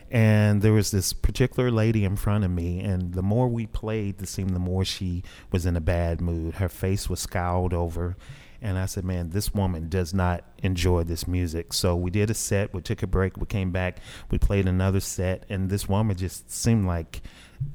And 0.10 0.62
there 0.62 0.74
was 0.74 0.92
this 0.92 1.14
particular 1.14 1.70
lady 1.70 2.06
in 2.06 2.16
front 2.16 2.46
of 2.46 2.52
me, 2.52 2.80
and 2.80 3.14
the 3.14 3.22
more 3.22 3.48
we 3.50 3.68
played, 3.68 4.22
it 4.22 4.28
seemed 4.28 4.52
the 4.52 4.60
more 4.60 4.86
she 4.86 5.24
was 5.52 5.66
in 5.66 5.76
a 5.76 5.82
bad 5.82 6.22
mood. 6.22 6.56
Her 6.56 6.70
face 6.70 7.10
was 7.10 7.20
scowled 7.20 7.74
over. 7.74 8.16
And 8.62 8.78
I 8.80 8.86
said, 8.88 9.04
man, 9.04 9.30
this 9.30 9.54
woman 9.54 9.88
does 9.88 10.14
not 10.14 10.44
enjoy 10.64 11.04
this 11.04 11.28
music. 11.28 11.74
So 11.74 11.96
we 11.96 12.10
did 12.10 12.32
a 12.32 12.34
set, 12.34 12.74
we 12.74 12.82
took 12.82 13.04
a 13.04 13.08
break, 13.08 13.38
we 13.38 13.46
came 13.46 13.72
back, 13.72 14.00
we 14.32 14.40
played 14.40 14.68
another 14.68 15.00
set, 15.00 15.46
and 15.48 15.70
this 15.70 15.88
woman 15.88 16.18
just 16.18 16.50
seemed 16.50 16.88
like 16.88 17.22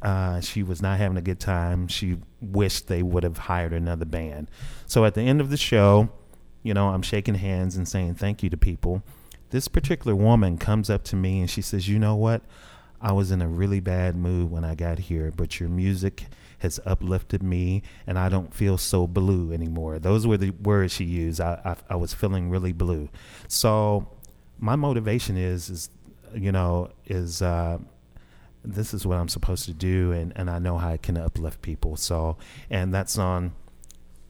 uh, 0.02 0.40
she 0.40 0.62
was 0.62 0.82
not 0.82 0.98
having 0.98 1.16
a 1.16 1.22
good 1.22 1.40
time. 1.40 1.88
She 1.88 2.18
wished 2.40 2.88
they 2.88 3.02
would 3.02 3.22
have 3.22 3.38
hired 3.38 3.72
another 3.72 4.04
band. 4.04 4.50
So 4.86 5.04
at 5.04 5.14
the 5.14 5.22
end 5.22 5.40
of 5.40 5.50
the 5.50 5.56
show, 5.56 6.10
you 6.62 6.74
know, 6.74 6.88
I'm 6.88 7.02
shaking 7.02 7.34
hands 7.34 7.76
and 7.76 7.88
saying 7.88 8.16
thank 8.16 8.42
you 8.42 8.50
to 8.50 8.56
people. 8.56 9.02
This 9.50 9.68
particular 9.68 10.16
woman 10.16 10.58
comes 10.58 10.88
up 10.88 11.04
to 11.04 11.16
me 11.16 11.40
and 11.40 11.50
she 11.50 11.62
says, 11.62 11.88
You 11.88 11.98
know 11.98 12.14
what? 12.14 12.42
I 13.00 13.12
was 13.12 13.32
in 13.32 13.42
a 13.42 13.48
really 13.48 13.80
bad 13.80 14.16
mood 14.16 14.50
when 14.50 14.64
I 14.64 14.74
got 14.74 14.98
here, 14.98 15.32
but 15.34 15.58
your 15.58 15.68
music 15.68 16.26
has 16.58 16.78
uplifted 16.86 17.42
me 17.42 17.82
and 18.06 18.16
I 18.16 18.28
don't 18.28 18.54
feel 18.54 18.78
so 18.78 19.08
blue 19.08 19.52
anymore. 19.52 19.98
Those 19.98 20.26
were 20.26 20.36
the 20.36 20.50
words 20.50 20.94
she 20.94 21.04
used. 21.04 21.40
I, 21.40 21.60
I, 21.64 21.94
I 21.94 21.96
was 21.96 22.14
feeling 22.14 22.48
really 22.48 22.72
blue. 22.72 23.08
So 23.48 24.08
my 24.60 24.76
motivation 24.76 25.36
is, 25.36 25.68
is 25.68 25.90
you 26.32 26.52
know, 26.52 26.90
is 27.06 27.42
uh, 27.42 27.78
this 28.64 28.94
is 28.94 29.06
what 29.06 29.18
I'm 29.18 29.28
supposed 29.28 29.64
to 29.66 29.72
do, 29.72 30.12
and, 30.12 30.32
and 30.36 30.48
I 30.48 30.58
know 30.58 30.78
how 30.78 30.90
I 30.90 30.96
can 30.96 31.16
uplift 31.16 31.62
people. 31.62 31.96
So, 31.96 32.36
and 32.70 32.94
that 32.94 33.10
song, 33.10 33.52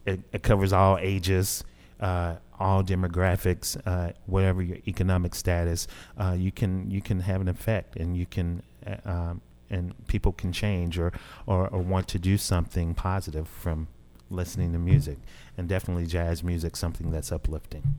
it, 0.07 0.21
it 0.33 0.43
covers 0.43 0.73
all 0.73 0.99
ages, 0.99 1.65
uh, 2.01 2.37
all 2.59 2.83
demographics, 2.83 3.81
uh, 3.87 4.13
whatever 4.27 4.63
your 4.63 4.79
economic 4.87 5.35
status. 5.35 5.87
Uh, 6.17 6.35
you 6.39 6.53
can 6.53 6.91
you 6.91 7.01
can 7.01 7.21
have 7.21 7.41
an 7.41 7.49
effect, 7.49 7.97
and 7.97 8.17
you 8.17 8.27
can 8.27 8.63
uh, 8.87 8.97
um, 9.05 9.41
and 9.71 9.95
people 10.07 10.33
can 10.33 10.53
change 10.53 10.99
or, 10.99 11.13
or 11.47 11.69
or 11.69 11.81
want 11.81 12.09
to 12.09 12.19
do 12.19 12.39
something 12.39 12.95
positive 12.95 13.49
from 13.49 13.89
listening 14.31 14.73
to 14.73 14.79
music, 14.79 15.19
and 15.59 15.69
definitely 15.69 16.07
jazz 16.07 16.43
music, 16.43 16.77
something 16.77 17.11
that's 17.11 17.31
uplifting. 17.31 17.95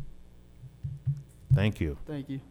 Thank 1.54 1.80
you. 1.80 1.98
Thank 2.08 2.30
you. 2.30 2.42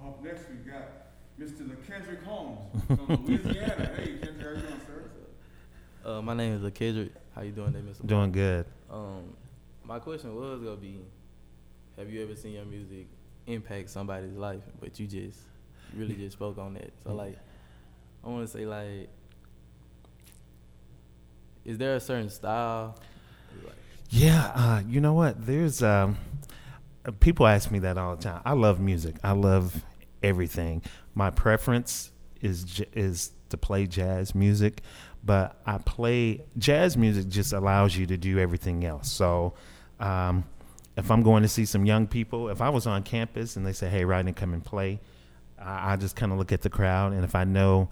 Up 0.00 0.22
next, 0.22 0.48
we 0.48 0.70
got 0.70 0.95
Mr. 1.40 1.68
LaKendrick 1.68 2.22
Holmes 2.24 2.82
from 2.86 3.24
Louisiana. 3.26 3.90
hey, 3.96 4.16
Kendrick, 4.22 4.40
how 4.40 4.50
you 4.50 4.56
doing, 4.60 4.80
sir? 4.86 5.10
Uh, 6.04 6.22
my 6.22 6.34
name 6.34 6.54
is 6.54 6.62
LaKendrick. 6.62 7.10
How 7.34 7.42
you 7.42 7.52
doing, 7.52 7.72
today, 7.72 7.86
Mr. 7.86 8.06
Doing 8.06 8.32
good. 8.32 8.64
Um, 8.90 9.36
my 9.84 9.98
question 9.98 10.34
was 10.34 10.60
gonna 10.62 10.76
be, 10.76 11.00
have 11.98 12.08
you 12.10 12.22
ever 12.22 12.34
seen 12.34 12.52
your 12.52 12.64
music 12.64 13.06
impact 13.46 13.90
somebody's 13.90 14.34
life? 14.34 14.62
But 14.80 14.98
you 14.98 15.06
just 15.06 15.40
really 15.94 16.14
just 16.14 16.32
spoke 16.36 16.56
on 16.58 16.74
that. 16.74 16.90
So 17.04 17.14
like, 17.14 17.38
I 18.24 18.28
want 18.28 18.46
to 18.46 18.52
say 18.52 18.64
like, 18.64 19.10
is 21.66 21.76
there 21.76 21.96
a 21.96 22.00
certain 22.00 22.30
style? 22.30 22.98
Like, 23.62 23.74
Yeah, 24.08 24.52
uh, 24.54 24.82
you 24.88 25.00
know 25.02 25.12
what? 25.12 25.44
There's 25.44 25.82
um, 25.82 26.16
uh, 27.04 27.10
people 27.20 27.46
ask 27.46 27.70
me 27.70 27.80
that 27.80 27.98
all 27.98 28.16
the 28.16 28.22
time. 28.22 28.40
I 28.46 28.52
love 28.54 28.80
music. 28.80 29.16
I 29.22 29.32
love 29.32 29.84
everything. 30.22 30.82
My 31.16 31.30
preference 31.30 32.12
is 32.42 32.82
is 32.92 33.32
to 33.48 33.56
play 33.56 33.86
jazz 33.86 34.34
music, 34.34 34.82
but 35.24 35.58
I 35.66 35.78
play 35.78 36.44
jazz 36.58 36.96
music 36.96 37.28
just 37.28 37.52
allows 37.52 37.96
you 37.96 38.06
to 38.06 38.18
do 38.18 38.38
everything 38.38 38.84
else. 38.84 39.10
So, 39.10 39.54
um, 39.98 40.44
if 40.96 41.10
I'm 41.10 41.22
going 41.22 41.42
to 41.42 41.48
see 41.48 41.64
some 41.64 41.86
young 41.86 42.06
people, 42.06 42.50
if 42.50 42.60
I 42.60 42.68
was 42.68 42.86
on 42.86 43.02
campus 43.02 43.56
and 43.56 43.66
they 43.66 43.72
say, 43.72 43.88
"Hey, 43.88 44.04
Rodney, 44.04 44.34
come 44.34 44.52
and 44.52 44.62
play," 44.62 45.00
I, 45.58 45.94
I 45.94 45.96
just 45.96 46.16
kind 46.16 46.32
of 46.32 46.38
look 46.38 46.52
at 46.52 46.60
the 46.60 46.70
crowd, 46.70 47.14
and 47.14 47.24
if 47.24 47.34
I 47.34 47.44
know 47.44 47.88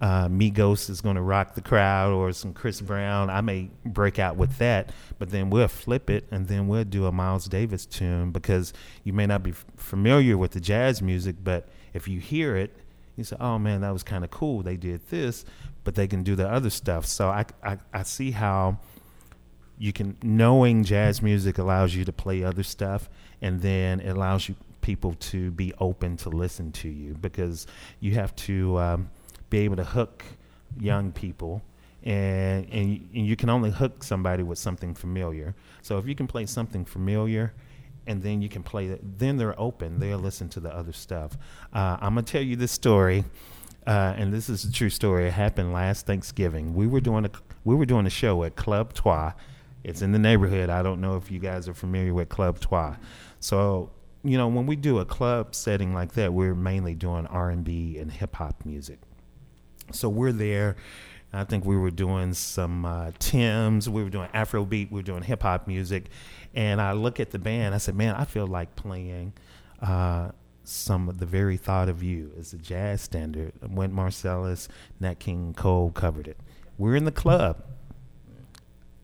uh, 0.00 0.26
Migos 0.26 0.90
is 0.90 1.00
going 1.00 1.14
to 1.14 1.22
rock 1.22 1.54
the 1.54 1.62
crowd 1.62 2.12
or 2.12 2.32
some 2.32 2.52
Chris 2.52 2.80
Brown, 2.80 3.30
I 3.30 3.40
may 3.40 3.70
break 3.86 4.18
out 4.18 4.36
with 4.36 4.58
that, 4.58 4.90
but 5.20 5.30
then 5.30 5.50
we'll 5.50 5.68
flip 5.68 6.10
it 6.10 6.26
and 6.32 6.48
then 6.48 6.66
we'll 6.66 6.84
do 6.84 7.06
a 7.06 7.12
Miles 7.12 7.46
Davis 7.46 7.86
tune 7.86 8.32
because 8.32 8.72
you 9.04 9.12
may 9.12 9.26
not 9.26 9.44
be 9.44 9.52
f- 9.52 9.64
familiar 9.76 10.36
with 10.36 10.50
the 10.50 10.60
jazz 10.60 11.00
music, 11.00 11.36
but 11.44 11.68
if 11.94 12.06
you 12.06 12.20
hear 12.20 12.56
it, 12.56 12.76
you 13.16 13.24
say, 13.24 13.36
oh 13.40 13.58
man, 13.58 13.80
that 13.80 13.92
was 13.92 14.02
kind 14.02 14.24
of 14.24 14.30
cool. 14.30 14.62
They 14.62 14.76
did 14.76 15.08
this, 15.08 15.44
but 15.84 15.94
they 15.94 16.06
can 16.06 16.22
do 16.22 16.34
the 16.34 16.50
other 16.50 16.70
stuff. 16.70 17.06
So 17.06 17.28
I, 17.28 17.46
I, 17.62 17.78
I 17.92 18.02
see 18.02 18.32
how 18.32 18.78
you 19.78 19.92
can, 19.92 20.16
knowing 20.22 20.84
jazz 20.84 21.22
music 21.22 21.58
allows 21.58 21.94
you 21.94 22.04
to 22.04 22.12
play 22.12 22.44
other 22.44 22.62
stuff 22.62 23.08
and 23.40 23.62
then 23.62 24.00
it 24.00 24.10
allows 24.10 24.48
you 24.48 24.56
people 24.82 25.14
to 25.14 25.50
be 25.52 25.72
open 25.78 26.16
to 26.18 26.28
listen 26.28 26.70
to 26.72 26.88
you 26.88 27.14
because 27.14 27.66
you 28.00 28.14
have 28.14 28.34
to, 28.36 28.78
um, 28.78 29.10
be 29.54 29.58
able 29.60 29.76
to 29.76 29.84
hook 29.84 30.24
young 30.80 31.12
people 31.12 31.62
and, 32.02 32.66
and 32.70 33.08
and 33.14 33.26
you 33.26 33.36
can 33.36 33.48
only 33.48 33.70
hook 33.70 34.02
somebody 34.02 34.42
with 34.42 34.58
something 34.58 34.94
familiar 34.94 35.54
so 35.80 35.96
if 35.98 36.08
you 36.08 36.14
can 36.16 36.26
play 36.26 36.44
something 36.44 36.84
familiar 36.84 37.52
and 38.06 38.22
then 38.22 38.42
you 38.42 38.48
can 38.48 38.62
play 38.62 38.86
it. 38.86 39.18
Then 39.18 39.36
they're 39.36 39.58
open. 39.58 39.98
They'll 39.98 40.18
listen 40.18 40.48
to 40.50 40.60
the 40.60 40.74
other 40.74 40.92
stuff. 40.92 41.36
Uh, 41.72 41.96
i'm 42.00 42.16
to 42.16 42.22
tell 42.22 42.42
you 42.42 42.56
this 42.56 42.72
story 42.72 43.24
uh, 43.86 44.14
and 44.16 44.32
this 44.32 44.48
is 44.48 44.64
a 44.64 44.72
true 44.72 44.90
story. 44.90 45.26
It 45.26 45.32
happened 45.32 45.72
last 45.72 46.06
thanksgiving. 46.06 46.74
We 46.74 46.86
were 46.86 47.00
doing 47.00 47.26
a 47.26 47.30
we 47.64 47.74
were 47.74 47.86
doing 47.86 48.06
a 48.06 48.10
show 48.10 48.42
at 48.44 48.56
club 48.56 48.94
trois. 48.94 49.32
It's 49.82 50.00
in 50.00 50.12
the 50.12 50.18
neighborhood. 50.18 50.70
I 50.70 50.82
don't 50.82 51.00
know 51.00 51.16
if 51.16 51.30
you 51.30 51.38
guys 51.38 51.68
are 51.68 51.74
familiar 51.74 52.14
with 52.14 52.28
club 52.30 52.60
trois. 52.60 52.96
So 53.40 53.90
you 54.22 54.38
know 54.38 54.48
when 54.48 54.66
we 54.66 54.76
do 54.76 55.00
a 55.00 55.04
club 55.04 55.54
setting 55.54 55.92
like 55.92 56.14
that 56.14 56.32
we're 56.32 56.54
mainly 56.54 56.94
doing 56.94 57.26
r&b 57.26 57.98
and 57.98 58.10
hip-hop 58.10 58.64
music. 58.64 59.00
So 59.92 60.08
we're 60.08 60.32
there. 60.32 60.76
I 61.34 61.44
think 61.44 61.64
we 61.64 61.76
were 61.76 61.90
doing 61.90 62.32
some 62.32 62.84
uh, 62.84 63.10
Tim's, 63.18 63.88
we 63.88 64.04
were 64.04 64.08
doing 64.08 64.28
Afrobeat, 64.32 64.90
we 64.90 65.00
were 65.00 65.02
doing 65.02 65.22
hip 65.22 65.42
hop 65.42 65.66
music. 65.66 66.06
And 66.54 66.80
I 66.80 66.92
look 66.92 67.18
at 67.18 67.30
the 67.30 67.38
band, 67.38 67.74
I 67.74 67.78
said, 67.78 67.96
man, 67.96 68.14
I 68.14 68.24
feel 68.24 68.46
like 68.46 68.76
playing 68.76 69.32
uh, 69.82 70.30
some 70.62 71.08
of 71.08 71.18
the 71.18 71.26
very 71.26 71.56
thought 71.56 71.88
of 71.88 72.02
you 72.02 72.32
as 72.38 72.52
a 72.52 72.58
jazz 72.58 73.02
standard. 73.02 73.52
Wynton 73.60 73.98
Marsalis, 73.98 74.68
Nat 75.00 75.18
King 75.18 75.52
Cole 75.54 75.90
covered 75.90 76.28
it. 76.28 76.38
We're 76.78 76.96
in 76.96 77.04
the 77.04 77.12
club, 77.12 77.64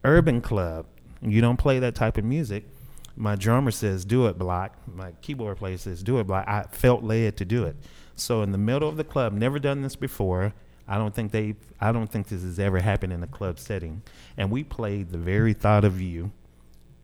urban 0.04 0.40
club. 0.40 0.86
You 1.20 1.40
don't 1.40 1.56
play 1.56 1.78
that 1.80 1.94
type 1.94 2.16
of 2.18 2.24
music. 2.24 2.64
My 3.16 3.34
drummer 3.34 3.72
says, 3.72 4.04
do 4.04 4.26
it, 4.26 4.38
Block. 4.38 4.76
My 4.86 5.12
keyboard 5.20 5.58
player 5.58 5.76
says, 5.76 6.02
do 6.02 6.18
it, 6.20 6.26
Block. 6.26 6.46
I 6.48 6.62
felt 6.70 7.02
led 7.02 7.36
to 7.38 7.44
do 7.44 7.64
it. 7.64 7.76
So 8.14 8.42
in 8.42 8.52
the 8.52 8.58
middle 8.58 8.88
of 8.88 8.96
the 8.96 9.04
club, 9.04 9.32
never 9.32 9.58
done 9.58 9.82
this 9.82 9.96
before. 9.96 10.54
I 10.86 10.98
don't 10.98 11.14
think 11.14 11.30
they. 11.30 11.54
I 11.80 11.92
don't 11.92 12.10
think 12.10 12.28
this 12.28 12.42
has 12.42 12.58
ever 12.58 12.80
happened 12.80 13.12
in 13.12 13.22
a 13.22 13.26
club 13.28 13.60
setting. 13.60 14.02
And 14.36 14.50
we 14.50 14.64
played 14.64 15.10
the 15.10 15.18
very 15.18 15.52
thought 15.52 15.84
of 15.84 16.00
you 16.00 16.32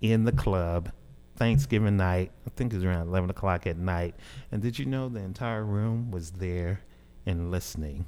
in 0.01 0.25
the 0.25 0.33
club, 0.33 0.91
Thanksgiving 1.37 1.97
night. 1.97 2.33
I 2.47 2.51
think 2.51 2.73
it 2.73 2.77
was 2.77 2.85
around 2.85 3.09
eleven 3.09 3.31
o'clock 3.31 3.67
at 3.67 3.77
night. 3.77 4.15
And 4.53 4.63
did 4.63 4.79
you 4.79 4.87
know 4.87 5.09
the 5.09 5.21
entire 5.21 5.65
room 5.65 6.11
was 6.11 6.33
there 6.33 6.81
and 7.25 7.51
listening? 7.51 8.07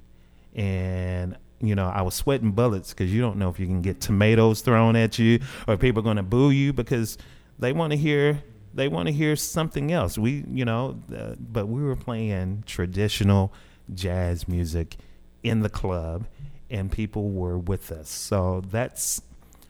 And 0.54 1.36
you 1.60 1.74
know, 1.74 1.88
I 1.88 2.02
was 2.02 2.14
sweating 2.14 2.52
bullets 2.52 2.90
because 2.90 3.12
you 3.12 3.20
don't 3.20 3.36
know 3.36 3.48
if 3.48 3.58
you 3.58 3.66
can 3.66 3.82
get 3.82 4.00
tomatoes 4.00 4.60
thrown 4.60 4.96
at 4.96 5.18
you 5.18 5.40
or 5.66 5.76
people 5.76 6.00
are 6.00 6.04
going 6.04 6.16
to 6.16 6.22
boo 6.22 6.50
you 6.50 6.72
because 6.72 7.18
they 7.58 7.72
want 7.72 7.90
to 7.92 7.96
hear 7.96 8.42
they 8.74 8.88
want 8.88 9.06
to 9.06 9.12
hear 9.12 9.34
something 9.34 9.92
else. 9.92 10.16
We, 10.16 10.44
you 10.48 10.64
know, 10.64 11.00
uh, 11.14 11.34
but 11.38 11.66
we 11.66 11.82
were 11.82 11.96
playing 11.96 12.64
traditional 12.66 13.52
jazz 13.92 14.46
music 14.46 14.96
in 15.42 15.60
the 15.60 15.68
club, 15.68 16.26
and 16.70 16.90
people 16.90 17.30
were 17.30 17.58
with 17.58 17.90
us. 17.90 18.08
So 18.08 18.62
that's 18.70 19.22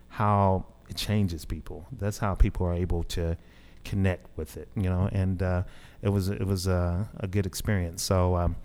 how 0.09 0.67
it 0.89 0.97
changes 0.97 1.45
people. 1.45 1.87
That's 1.93 2.19
how 2.19 2.35
people 2.35 2.67
are 2.67 2.75
able 2.75 3.05
to 3.05 3.37
connect 3.85 4.27
with 4.37 4.57
it, 4.57 4.69
you 4.77 4.89
know. 4.91 5.09
And 5.13 5.43
uh, 5.43 5.63
it 6.03 6.11
was 6.11 6.29
it 6.29 6.47
was 6.47 6.67
a, 6.67 7.09
a 7.19 7.27
good 7.27 7.47
experience. 7.47 8.03
So. 8.03 8.37
Um, 8.37 8.57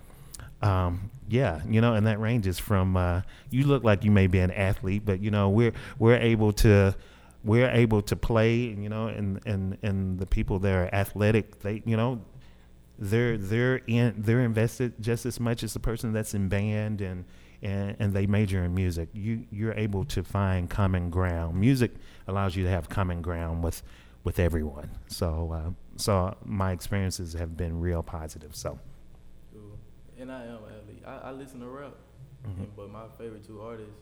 um, 0.62 1.10
yeah, 1.28 1.60
you 1.68 1.82
know, 1.82 1.94
and 1.94 2.06
that 2.06 2.18
ranges 2.20 2.58
from 2.58 2.96
uh, 2.96 3.20
you 3.50 3.66
look 3.66 3.84
like 3.84 4.02
you 4.02 4.10
may 4.10 4.26
be 4.26 4.38
an 4.38 4.50
athlete, 4.50 5.02
but 5.04 5.20
you 5.20 5.30
know 5.30 5.50
we're 5.50 5.72
we're 5.98 6.16
able 6.16 6.52
to 6.54 6.94
we're 7.44 7.68
able 7.68 8.00
to 8.02 8.16
play, 8.16 8.54
you 8.56 8.88
know, 8.88 9.08
and 9.08 9.40
and 9.46 9.76
and 9.82 10.18
the 10.18 10.26
people 10.26 10.58
that 10.60 10.72
are 10.72 10.94
athletic, 10.94 11.60
they 11.60 11.82
you 11.84 11.96
know, 11.96 12.22
they're 12.98 13.36
they're 13.36 13.76
in 13.86 14.14
they're 14.18 14.40
invested 14.40 14.94
just 15.00 15.26
as 15.26 15.38
much 15.38 15.62
as 15.62 15.74
the 15.74 15.80
person 15.80 16.12
that's 16.12 16.34
in 16.34 16.48
band 16.48 17.00
and 17.00 17.24
and, 17.64 17.96
and 17.98 18.12
they 18.12 18.26
major 18.26 18.62
in 18.64 18.74
music. 18.74 19.08
You 19.12 19.44
you're 19.50 19.74
able 19.74 20.04
to 20.06 20.22
find 20.22 20.70
common 20.70 21.10
ground. 21.10 21.58
Music 21.58 21.90
allows 22.28 22.54
you 22.54 22.62
to 22.64 22.70
have 22.70 22.88
common 22.88 23.22
ground 23.22 23.64
with 23.64 23.82
with 24.22 24.38
everyone. 24.38 24.90
So 25.08 25.52
uh, 25.52 25.70
so 25.96 26.36
my 26.44 26.72
experiences 26.72 27.32
have 27.32 27.56
been 27.56 27.80
real 27.80 28.02
positive. 28.02 28.54
So. 28.54 28.78
cool. 29.52 29.78
And 30.20 30.30
I 30.30 30.44
am 30.44 30.58
athlete. 30.78 31.02
I, 31.06 31.28
I 31.28 31.30
listen 31.32 31.60
to 31.60 31.66
rap, 31.66 31.94
Mhm. 32.46 32.58
and, 32.58 32.76
but 32.76 32.90
my 32.90 33.04
favorite 33.18 33.44
two 33.46 33.60
artists, 33.60 33.94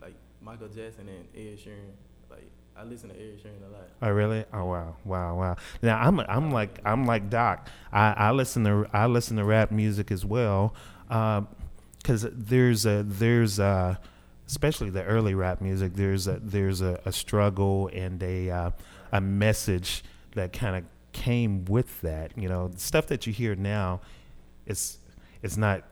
like 0.00 0.14
Michael 0.42 0.68
Jackson 0.68 1.08
and 1.08 1.26
Ed 1.34 1.58
Sheeran, 1.58 1.92
like 2.30 2.50
I 2.76 2.84
listen 2.84 3.08
to 3.10 3.16
Ed 3.16 3.38
Sheeran 3.42 3.66
a 3.68 3.72
lot. 3.72 3.88
Oh 4.02 4.10
really? 4.10 4.44
Oh 4.52 4.64
wow, 4.66 4.96
wow, 5.04 5.36
wow. 5.36 5.56
Now 5.82 5.98
I'm 6.00 6.20
I'm 6.20 6.50
like 6.50 6.80
I'm 6.84 7.06
like 7.06 7.28
Doc. 7.30 7.68
I, 7.92 8.12
I 8.12 8.30
listen 8.32 8.64
to 8.64 8.86
I 8.92 9.06
listen 9.06 9.36
to 9.38 9.44
rap 9.44 9.70
music 9.70 10.10
as 10.12 10.24
well, 10.24 10.74
because 11.98 12.26
there's 12.32 12.86
a 12.86 13.02
there's 13.06 13.58
a, 13.58 13.98
especially 14.46 14.90
the 14.90 15.04
early 15.04 15.34
rap 15.34 15.60
music. 15.60 15.94
There's 15.94 16.26
a 16.26 16.38
there's 16.40 16.80
a, 16.80 17.00
a 17.04 17.12
struggle 17.12 17.90
and 17.92 18.22
a 18.22 18.50
uh, 18.50 18.70
a 19.12 19.20
message 19.20 20.02
that 20.34 20.52
kind 20.52 20.76
of 20.76 20.84
came 21.12 21.64
with 21.64 22.00
that. 22.02 22.36
You 22.36 22.48
know, 22.48 22.70
stuff 22.76 23.06
that 23.08 23.26
you 23.26 23.32
hear 23.32 23.54
now, 23.54 24.00
it's 24.66 24.98
it's 25.42 25.56
not 25.56 25.82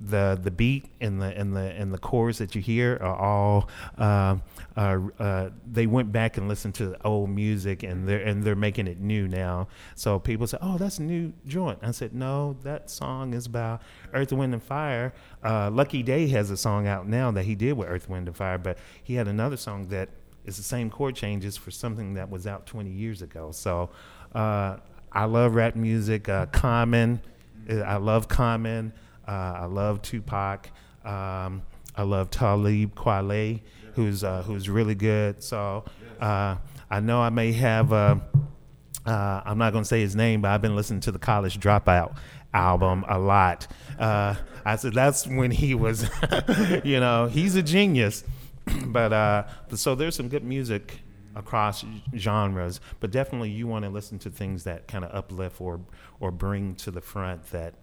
the 0.00 0.38
the 0.40 0.50
beat 0.50 0.86
and 1.00 1.20
the 1.20 1.26
and 1.38 1.56
the 1.56 1.60
and 1.60 1.92
the 1.92 1.98
chords 1.98 2.38
that 2.38 2.54
you 2.54 2.62
hear 2.62 2.98
are 3.00 3.16
all 3.16 3.68
uh, 3.98 4.36
uh, 4.76 4.98
uh, 5.18 5.50
they 5.70 5.86
went 5.86 6.12
back 6.12 6.36
and 6.36 6.48
listened 6.48 6.74
to 6.76 6.96
old 7.04 7.30
music 7.30 7.82
and 7.82 8.08
they're 8.08 8.22
and 8.22 8.44
they're 8.44 8.54
making 8.56 8.86
it 8.86 9.00
new 9.00 9.26
now. 9.26 9.68
So 9.94 10.18
people 10.18 10.46
say, 10.46 10.58
"Oh, 10.60 10.78
that's 10.78 10.98
a 10.98 11.02
new 11.02 11.32
joint." 11.46 11.80
I 11.82 11.90
said, 11.90 12.14
"No, 12.14 12.56
that 12.62 12.90
song 12.90 13.34
is 13.34 13.46
about 13.46 13.82
Earth, 14.12 14.32
Wind, 14.32 14.54
and 14.54 14.62
Fire." 14.62 15.12
Uh, 15.42 15.70
Lucky 15.70 16.02
Daye 16.02 16.28
has 16.28 16.50
a 16.50 16.56
song 16.56 16.86
out 16.86 17.08
now 17.08 17.30
that 17.32 17.44
he 17.44 17.54
did 17.54 17.72
with 17.74 17.88
Earth, 17.88 18.08
Wind, 18.08 18.28
and 18.28 18.36
Fire, 18.36 18.58
but 18.58 18.78
he 19.02 19.14
had 19.14 19.26
another 19.26 19.56
song 19.56 19.88
that 19.88 20.08
is 20.44 20.56
the 20.56 20.62
same 20.62 20.90
chord 20.90 21.14
changes 21.14 21.56
for 21.56 21.70
something 21.70 22.14
that 22.14 22.30
was 22.30 22.46
out 22.46 22.66
20 22.66 22.90
years 22.90 23.20
ago. 23.20 23.50
So 23.52 23.90
uh, 24.34 24.78
I 25.12 25.24
love 25.24 25.54
rap 25.54 25.76
music. 25.76 26.28
Uh, 26.28 26.46
Common, 26.46 27.20
I 27.68 27.96
love 27.96 28.28
Common. 28.28 28.92
Uh, 29.28 29.60
I 29.60 29.64
love 29.66 30.00
Tupac. 30.02 30.70
Um, 31.04 31.62
I 31.94 32.02
love 32.02 32.30
Talib 32.30 32.94
Kweli, 32.94 33.60
who's 33.94 34.24
uh, 34.24 34.42
who's 34.42 34.68
really 34.68 34.94
good. 34.94 35.42
So 35.42 35.84
uh, 36.20 36.56
I 36.90 37.00
know 37.00 37.20
I 37.20 37.30
may 37.30 37.52
have. 37.52 37.92
I'm 37.92 39.58
not 39.58 39.72
going 39.72 39.84
to 39.84 39.88
say 39.88 40.00
his 40.00 40.16
name, 40.16 40.40
but 40.42 40.50
I've 40.50 40.62
been 40.62 40.76
listening 40.76 41.00
to 41.00 41.12
the 41.12 41.18
College 41.18 41.60
Dropout 41.60 42.16
album 42.54 43.04
a 43.08 43.18
lot. 43.18 43.66
Uh, 43.98 44.34
I 44.64 44.76
said 44.76 44.94
that's 44.94 45.26
when 45.26 45.50
he 45.50 45.74
was, 45.74 46.08
you 46.84 47.00
know, 47.00 47.26
he's 47.26 47.56
a 47.56 47.62
genius. 47.62 48.24
but 48.86 49.12
uh, 49.12 49.44
so 49.74 49.94
there's 49.94 50.14
some 50.16 50.28
good 50.28 50.44
music 50.44 51.00
across 51.34 51.84
genres, 52.16 52.80
but 53.00 53.10
definitely 53.10 53.50
you 53.50 53.66
want 53.66 53.84
to 53.84 53.90
listen 53.90 54.18
to 54.20 54.30
things 54.30 54.64
that 54.64 54.88
kind 54.88 55.04
of 55.04 55.14
uplift 55.14 55.60
or 55.60 55.80
or 56.20 56.30
bring 56.30 56.74
to 56.74 56.90
the 56.90 57.00
front 57.00 57.50
that 57.50 57.74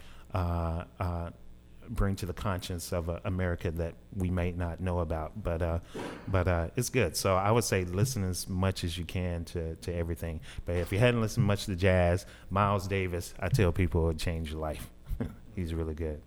bring 1.89 2.15
to 2.15 2.26
the 2.26 2.34
conscience 2.34 2.91
of 2.91 3.09
uh, 3.09 3.19
America 3.26 3.71
that 3.71 3.93
we 4.15 4.30
may 4.30 4.51
not 4.51 4.80
know 4.80 4.99
about. 4.99 5.41
But 5.41 5.61
uh, 5.61 5.80
but 6.28 6.47
uh, 6.47 6.67
it's 6.76 6.89
good. 6.89 7.15
So 7.15 7.36
I 7.36 7.51
would 7.51 7.63
say 7.63 7.86
listen 7.86 8.23
as 8.23 8.47
much 8.47 8.84
as 8.84 8.97
you 8.97 9.05
can 9.05 9.45
to, 9.45 9.76
to 9.76 9.93
everything. 9.93 10.41
But 10.65 10.78
if 10.78 10.91
you 10.91 10.99
hadn't 10.99 11.21
listened 11.21 11.45
much 11.45 11.65
to 11.65 11.76
jazz, 11.76 12.26
Miles 12.49 12.88
Davis, 12.88 13.34
I 13.39 13.49
tell 13.49 13.71
people 13.71 14.03
it 14.03 14.07
would 14.07 14.19
change 14.19 14.51
your 14.51 14.59
life. 14.59 14.89
He's 15.55 15.73
really 15.73 15.95
good. 15.95 16.21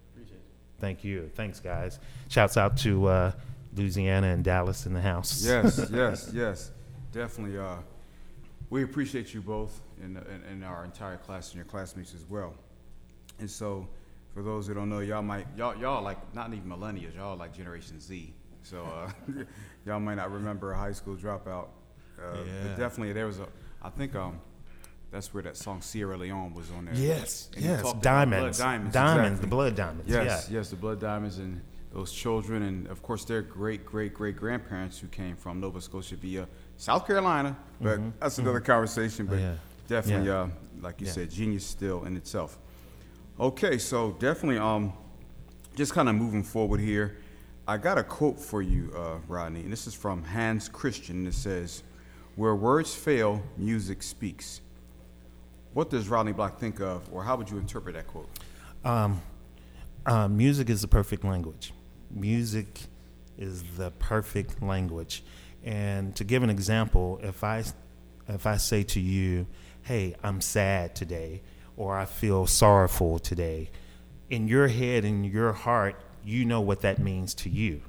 Thank 0.80 1.02
you. 1.02 1.30
Thanks, 1.34 1.58
guys. 1.58 1.98
Shouts 2.28 2.56
out 2.56 2.76
to 2.78 3.06
uh, 3.06 3.32
Louisiana 3.74 4.28
and 4.28 4.44
Dallas 4.44 4.86
in 4.86 4.92
the 4.92 5.00
house. 5.00 5.44
Yes, 5.44 5.88
yes, 5.92 6.30
yes. 6.32 6.70
Definitely. 7.10 7.58
Uh, 7.58 7.76
we 8.70 8.84
appreciate 8.84 9.34
you 9.34 9.40
both 9.40 9.80
and, 10.00 10.18
and, 10.18 10.44
and 10.44 10.64
our 10.64 10.84
entire 10.84 11.16
class 11.16 11.48
and 11.48 11.56
your 11.56 11.64
classmates 11.64 12.14
as 12.14 12.24
well. 12.28 12.54
And 13.38 13.50
so, 13.50 13.88
for 14.34 14.42
those 14.42 14.66
who 14.66 14.74
don't 14.74 14.88
know, 14.88 15.00
y'all 15.00 15.22
might 15.22 15.46
y'all 15.56 15.76
y'all 15.76 16.02
like 16.02 16.18
not 16.34 16.52
even 16.52 16.68
millennials, 16.68 17.14
y'all 17.16 17.36
like 17.36 17.54
Generation 17.54 18.00
Z. 18.00 18.32
So 18.62 18.84
uh, 18.84 19.10
y'all 19.86 20.00
might 20.00 20.16
not 20.16 20.30
remember 20.32 20.72
a 20.72 20.78
high 20.78 20.92
school 20.92 21.16
dropout. 21.16 21.68
Uh, 22.18 22.34
Yeah. 22.34 22.52
But 22.64 22.76
definitely, 22.78 23.12
there 23.12 23.26
was 23.26 23.38
a. 23.40 23.46
I 23.82 23.90
think 23.90 24.14
um, 24.16 24.40
that's 25.12 25.32
where 25.32 25.42
that 25.44 25.56
song 25.56 25.80
Sierra 25.80 26.16
Leone 26.18 26.52
was 26.52 26.70
on 26.72 26.86
there. 26.86 26.94
Yes, 26.94 27.48
And 27.54 27.64
yes. 27.64 27.92
Diamonds. 28.00 28.58
Blood 28.58 28.66
diamonds. 28.66 28.92
Diamonds, 28.94 29.28
exactly. 29.28 29.40
the 29.40 29.46
blood 29.46 29.74
diamonds. 29.76 30.04
Yes, 30.12 30.48
Yeah. 30.50 30.58
yes, 30.58 30.70
the 30.70 30.76
blood 30.76 31.00
diamonds 31.00 31.38
and 31.38 31.60
those 31.92 32.12
children, 32.12 32.62
and 32.64 32.86
of 32.88 33.02
course 33.02 33.24
their 33.24 33.40
great 33.40 33.86
great 33.86 34.12
great 34.12 34.36
grandparents 34.36 34.98
who 34.98 35.06
came 35.06 35.36
from 35.36 35.60
Nova 35.60 35.80
Scotia 35.80 36.16
via 36.16 36.46
South 36.76 37.06
Carolina. 37.06 37.56
But 37.80 38.00
that's 38.20 38.38
another 38.38 38.60
conversation. 38.60 39.26
But 39.26 39.36
Mm-hmm. 39.36 39.44
yeah. 39.44 39.54
definitely, 39.88 40.26
Yeah. 40.26 40.40
uh, 40.42 40.48
like 40.82 41.00
you 41.00 41.06
said, 41.06 41.30
genius 41.30 41.64
still 41.64 42.04
in 42.04 42.16
itself. 42.16 42.58
Okay, 43.40 43.78
so 43.78 44.16
definitely, 44.18 44.58
um, 44.58 44.92
just 45.76 45.92
kind 45.92 46.08
of 46.08 46.16
moving 46.16 46.42
forward 46.42 46.80
here. 46.80 47.18
I 47.68 47.76
got 47.76 47.96
a 47.96 48.02
quote 48.02 48.40
for 48.40 48.62
you, 48.62 48.92
uh, 48.96 49.18
Rodney, 49.28 49.60
and 49.60 49.72
this 49.72 49.86
is 49.86 49.94
from 49.94 50.24
Hans 50.24 50.68
Christian. 50.68 51.24
It 51.24 51.34
says, 51.34 51.84
"Where 52.34 52.56
words 52.56 52.96
fail, 52.96 53.40
music 53.56 54.02
speaks." 54.02 54.60
What 55.72 55.88
does 55.88 56.08
Rodney 56.08 56.32
Block 56.32 56.58
think 56.58 56.80
of, 56.80 57.08
or 57.12 57.22
how 57.22 57.36
would 57.36 57.48
you 57.48 57.58
interpret 57.58 57.94
that 57.94 58.08
quote? 58.08 58.28
Um, 58.84 59.22
uh, 60.04 60.26
music 60.26 60.68
is 60.68 60.82
the 60.82 60.88
perfect 60.88 61.22
language. 61.22 61.72
Music 62.10 62.86
is 63.36 63.62
the 63.76 63.92
perfect 63.92 64.60
language. 64.60 65.22
And 65.62 66.16
to 66.16 66.24
give 66.24 66.42
an 66.42 66.50
example, 66.50 67.20
if 67.22 67.44
I 67.44 67.62
if 68.26 68.46
I 68.46 68.56
say 68.56 68.82
to 68.82 69.00
you, 69.00 69.46
"Hey, 69.82 70.16
I'm 70.24 70.40
sad 70.40 70.96
today," 70.96 71.42
or 71.78 71.96
"I 71.96 72.04
feel 72.04 72.46
sorrowful 72.46 73.18
today," 73.18 73.70
in 74.28 74.48
your 74.48 74.68
head, 74.68 75.06
in 75.06 75.24
your 75.24 75.54
heart, 75.54 75.96
you 76.24 76.44
know 76.44 76.60
what 76.60 76.82
that 76.82 76.98
means 76.98 77.32
to 77.36 77.48
you. 77.48 77.80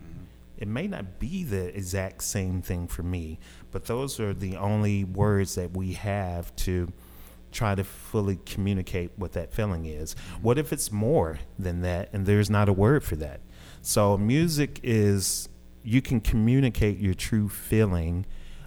It 0.58 0.68
may 0.68 0.88
not 0.88 1.20
be 1.20 1.44
the 1.44 1.76
exact 1.76 2.24
same 2.24 2.62
thing 2.62 2.88
for 2.88 3.04
me, 3.04 3.40
but 3.72 3.86
those 3.86 4.20
are 4.20 4.34
the 4.34 4.58
only 4.58 5.04
words 5.04 5.56
that 5.56 5.76
we 5.76 5.94
have 5.94 6.56
to 6.58 6.92
try 7.52 7.76
to 7.76 7.84
fully 7.84 8.40
communicate 8.46 9.12
what 9.16 9.32
that 9.34 9.54
feeling 9.54 9.86
is. 9.86 10.16
What 10.42 10.58
if 10.58 10.72
it's 10.72 10.92
more 10.92 11.40
than 11.58 11.82
that 11.82 12.10
and 12.14 12.26
there's 12.26 12.50
not 12.50 12.70
a 12.70 12.74
word 12.74 13.04
for 13.04 13.16
that? 13.18 13.40
So, 13.82 14.18
music 14.18 14.80
is, 14.84 15.48
you 15.84 16.02
can 16.02 16.20
communicate 16.20 17.00
your 17.00 17.14
true 17.14 17.48
feeling 17.48 18.26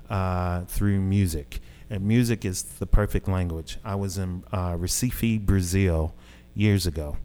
uh, 0.08 0.62
through 0.64 1.00
music. 1.00 1.60
And 1.92 2.06
music 2.06 2.46
is 2.46 2.62
the 2.62 2.86
perfect 2.86 3.28
language. 3.28 3.76
I 3.84 3.96
was 3.96 4.16
in 4.16 4.44
uh, 4.50 4.76
Recife, 4.78 5.44
Brazil 5.44 6.14
years 6.54 6.86
ago, 6.86 7.18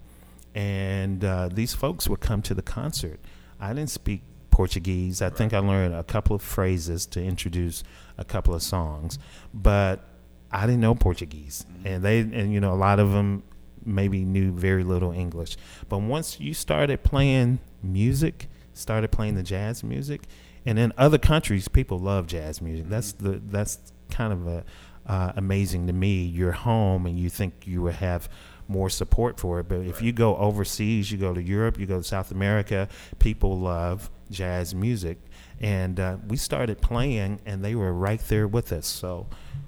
and 0.53 1.23
uh, 1.23 1.47
these 1.47 1.73
folks 1.73 2.09
would 2.09 2.19
come 2.19 2.41
to 2.41 2.53
the 2.53 2.61
concert. 2.61 3.21
I 3.61 3.69
didn't 3.69 3.91
speak 3.91 4.23
Portuguese. 4.51 5.21
I 5.21 5.29
think 5.29 5.53
I 5.53 5.59
learned 5.59 5.95
a 5.95 6.03
couple 6.03 6.35
of 6.35 6.41
phrases 6.41 7.05
to 7.05 7.23
introduce 7.23 7.81
a 8.17 8.25
couple 8.25 8.53
of 8.53 8.61
songs, 8.61 9.17
but 9.53 10.03
I 10.51 10.65
didn't 10.65 10.81
know 10.81 10.95
Portuguese, 10.95 11.65
and 11.85 12.03
they 12.03 12.19
and 12.19 12.51
you 12.51 12.59
know 12.59 12.73
a 12.73 12.75
lot 12.75 12.99
of 12.99 13.13
them 13.13 13.43
maybe 13.85 14.25
knew 14.25 14.51
very 14.51 14.83
little 14.83 15.13
English. 15.13 15.55
But 15.87 15.99
once 15.99 16.41
you 16.41 16.53
started 16.53 17.03
playing 17.03 17.59
music, 17.81 18.47
started 18.73 19.13
playing 19.13 19.35
the 19.35 19.43
jazz 19.43 19.81
music, 19.81 20.23
and 20.65 20.77
in 20.77 20.91
other 20.97 21.17
countries, 21.17 21.69
people 21.69 21.99
love 21.99 22.27
jazz 22.27 22.61
music. 22.61 22.89
That's 22.89 23.13
the 23.13 23.41
that's 23.49 23.93
kind 24.09 24.33
of 24.33 24.47
a 24.47 24.63
uh, 25.05 25.31
amazing 25.35 25.87
to 25.87 25.93
me. 25.93 26.23
You're 26.23 26.51
home 26.51 27.05
and 27.05 27.17
you 27.17 27.29
think 27.29 27.65
you 27.65 27.81
would 27.83 27.95
have 27.95 28.29
more 28.67 28.89
support 28.89 29.39
for 29.39 29.61
it, 29.61 29.69
but 29.69 29.79
if 29.79 30.01
you 30.01 30.11
go 30.11 30.35
overseas, 30.35 31.09
you 31.11 31.17
go 31.17 31.33
to 31.33 31.41
Europe, 31.41 31.79
you 31.79 31.85
go 31.85 31.97
to 31.97 32.03
South 32.03 32.31
America, 32.31 32.89
people 33.17 33.57
love 33.57 34.09
jazz 34.29 34.75
music, 34.75 35.17
and 35.61 35.99
uh, 35.99 36.17
we 36.27 36.35
started 36.35 36.81
playing, 36.81 37.39
and 37.45 37.63
they 37.63 37.75
were 37.75 37.93
right 37.93 38.19
there 38.27 38.45
with 38.45 38.73
us. 38.73 38.85
So 38.85 39.27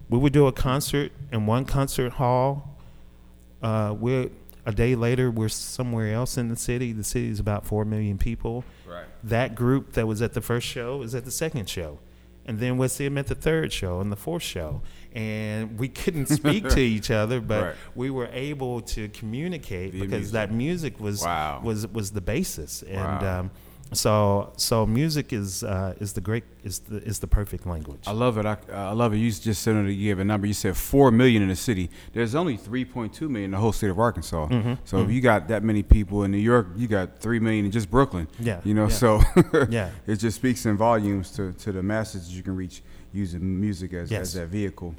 we 0.09 0.17
would 0.17 0.33
do 0.33 0.47
a 0.47 0.51
concert 0.51 1.13
in 1.31 1.45
one 1.45 1.63
concert 1.63 2.13
hall. 2.13 2.77
Uh, 3.61 3.95
we're 3.97 4.29
a 4.65 4.71
day 4.71 4.95
later, 4.95 5.31
we're 5.31 5.49
somewhere 5.49 6.13
else 6.13 6.37
in 6.37 6.49
the 6.49 6.55
city. 6.55 6.91
The 6.91 7.03
city 7.03 7.29
is 7.29 7.39
about 7.39 7.65
four 7.65 7.85
million 7.85 8.17
people. 8.17 8.63
Right. 8.87 9.05
That 9.23 9.55
group 9.55 9.93
that 9.93 10.07
was 10.07 10.21
at 10.21 10.33
the 10.33 10.41
first 10.41 10.67
show 10.67 11.01
is 11.01 11.15
at 11.15 11.25
the 11.25 11.31
second 11.31 11.69
show, 11.69 11.99
and 12.49 12.59
then 12.59 12.77
we'll 12.79 12.89
see 12.89 13.03
them 13.05 13.17
at 13.19 13.27
the 13.27 13.35
third 13.35 13.71
show 13.71 13.99
and 14.01 14.11
the 14.11 14.15
fourth 14.15 14.41
show. 14.41 14.81
And 15.13 15.77
we 15.77 15.87
couldn't 15.87 16.25
speak 16.39 16.67
to 16.69 16.79
each 16.81 17.11
other, 17.11 17.39
but 17.39 17.63
Right. 17.63 17.75
we 17.93 18.09
were 18.09 18.27
able 18.33 18.81
to 18.95 19.07
communicate 19.09 19.91
because 19.93 20.09
music. 20.11 20.33
that 20.33 20.51
music 20.51 20.99
was 20.99 21.21
Wow. 21.23 21.61
was 21.63 21.85
was 21.87 22.11
the 22.11 22.21
basis. 22.21 22.81
And 22.83 23.21
Wow. 23.21 23.39
um, 23.41 23.51
so 23.91 24.53
so 24.57 24.85
music 24.85 25.33
is 25.33 25.63
uh, 25.63 25.95
is 25.99 26.13
the 26.13 26.21
great 26.21 26.43
is 26.63 26.79
the 26.79 26.97
is 26.97 27.19
the 27.19 27.27
perfect 27.27 27.65
language. 27.65 28.01
I 28.05 28.11
love 28.11 28.37
it. 28.37 28.45
I, 28.45 28.57
I 28.71 28.91
love 28.91 29.13
it. 29.13 29.17
You 29.17 29.31
just 29.31 29.61
said 29.63 29.75
you 29.87 30.07
gave 30.07 30.19
a 30.19 30.23
number. 30.25 30.45
You 30.47 30.53
said 30.53 30.77
four 30.77 31.09
million 31.11 31.41
in 31.41 31.49
the 31.49 31.55
city. 31.55 31.89
There's 32.13 32.35
only 32.35 32.57
3.2 32.57 33.21
million 33.21 33.45
in 33.45 33.51
the 33.51 33.57
whole 33.57 33.71
state 33.71 33.89
of 33.89 33.99
Arkansas. 33.99 34.47
Mm-hmm. 34.47 34.73
So 34.85 34.99
if 34.99 35.09
you 35.09 35.21
got 35.21 35.47
that 35.47 35.63
many 35.63 35.81
people 35.83 36.23
in 36.23 36.31
New 36.31 36.37
York, 36.37 36.67
you 36.75 36.87
got 36.87 37.19
three 37.19 37.39
million 37.39 37.65
in 37.65 37.71
just 37.71 37.89
Brooklyn. 37.89 38.27
Yeah, 38.39 38.61
You 38.63 38.73
know, 38.73 38.87
yeah. 38.89 38.93
so 38.93 39.21
Yeah. 39.69 39.89
it 40.05 40.17
just 40.17 40.35
speaks 40.37 40.65
in 40.65 40.77
volumes 40.77 41.31
to, 41.31 41.53
to 41.53 41.71
the 41.71 41.81
masses 41.81 42.35
you 42.35 42.43
can 42.43 42.55
reach 42.55 42.81
using 43.11 43.59
music 43.59 43.93
as, 43.93 44.11
Yes. 44.11 44.21
as 44.21 44.33
that 44.35 44.47
vehicle. 44.49 44.93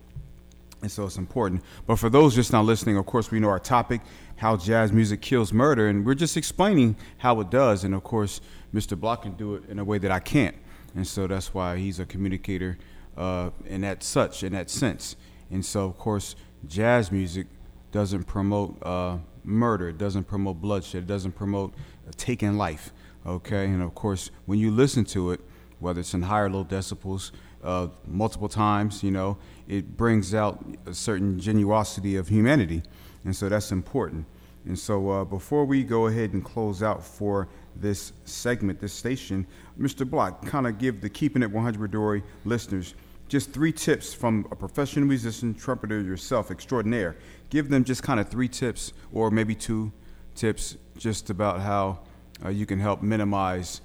And 0.83 0.91
so 0.91 1.05
it's 1.05 1.19
important. 1.19 1.63
But 1.87 1.97
for 1.97 2.09
those 2.09 2.35
just 2.35 2.53
now 2.53 2.63
listening, 2.63 2.97
of 2.97 3.05
course, 3.07 3.31
we 3.31 3.39
know 3.39 3.49
our 3.49 3.59
topic, 3.59 4.01
how 4.37 4.57
jazz 4.57 4.93
music 4.93 5.21
kills 5.21 5.53
murder, 5.53 5.89
and 5.89 6.07
we're 6.07 6.15
just 6.15 6.37
explaining 6.37 6.97
how 7.19 7.41
it 7.41 7.51
does. 7.51 7.85
And 7.85 7.95
of 7.95 8.03
course, 8.03 8.41
Mr. 8.75 8.99
Block 8.99 9.23
can 9.23 9.33
do 9.33 9.57
it 9.57 9.65
in 9.69 9.79
a 9.79 9.85
way 9.85 9.99
that 9.99 10.11
I 10.11 10.21
can't. 10.21 10.57
And 10.95 11.07
so 11.07 11.27
that's 11.27 11.53
why 11.53 11.77
he's 11.77 12.01
a 12.01 12.07
communicator 12.07 12.79
uh, 13.17 13.51
in 13.67 13.83
that 13.83 14.03
such, 14.03 14.43
in 14.43 14.53
that 14.55 14.71
sense. 14.71 15.17
And 15.51 15.65
so, 15.65 15.85
of 15.85 15.99
course, 15.99 16.35
jazz 16.67 17.13
music 17.13 17.47
doesn't 17.93 18.25
promote 18.25 18.79
uh, 18.83 19.19
murder, 19.45 19.89
it 19.89 19.99
doesn't 19.99 20.25
promote 20.25 20.61
bloodshed, 20.61 21.03
it 21.03 21.07
doesn't 21.07 21.33
promote 21.33 21.75
taking 22.17 22.57
life. 22.57 22.93
Okay, 23.27 23.67
and 23.67 23.83
of 23.83 23.95
course, 23.95 24.31
when 24.47 24.59
you 24.59 24.71
listen 24.71 25.05
to 25.07 25.33
it, 25.33 25.41
whether 25.79 26.01
it's 26.01 26.15
in 26.15 26.23
higher 26.23 26.47
or 26.47 26.51
low 26.51 26.65
decibels, 26.65 27.33
uh, 27.63 27.89
multiple 28.07 28.49
times, 28.49 29.03
you 29.03 29.11
know, 29.11 29.37
it 29.69 29.97
brings 29.97 30.35
out 30.35 30.65
a 30.87 30.95
certain 30.95 31.39
genuosity 31.39 32.19
of 32.19 32.29
humanity, 32.29 32.83
and 33.25 33.35
so 33.35 33.49
that's 33.49 33.73
important. 33.73 34.27
And 34.67 34.79
so, 34.79 35.11
uh, 35.11 35.25
before 35.25 35.65
we 35.65 35.83
go 35.83 36.07
ahead 36.07 36.33
and 36.33 36.45
close 36.45 36.83
out 36.83 37.05
for 37.05 37.49
this 37.77 38.13
segment, 38.25 38.81
this 38.81 38.93
station, 38.93 39.47
Mr. 39.81 40.09
Block, 40.09 40.45
kind 40.45 40.67
of 40.67 40.79
give 40.79 41.01
the 41.01 41.09
Keeping 41.09 41.43
It 41.43 41.51
100 41.51 41.91
DORI 41.91 42.23
listeners 42.45 42.95
just 43.31 43.53
three 43.53 43.73
tips 43.73 44.13
from 44.13 44.47
a 44.51 44.57
professional 44.57 45.07
musician, 45.07 45.55
trumpeter 45.55 46.01
yourself, 46.01 46.51
extraordinaire. 46.51 47.17
Give 47.49 47.69
them 47.69 47.85
just 47.85 48.03
kind 48.03 48.19
of 48.19 48.29
three 48.29 48.49
tips, 48.49 48.93
or 49.13 49.31
maybe 49.31 49.55
two 49.55 49.93
tips, 50.35 50.77
just 50.99 51.31
about 51.31 51.61
how 51.61 52.01
uh, 52.45 52.49
you 52.49 52.67
can 52.67 52.81
help 52.81 53.03
minimize 53.03 53.83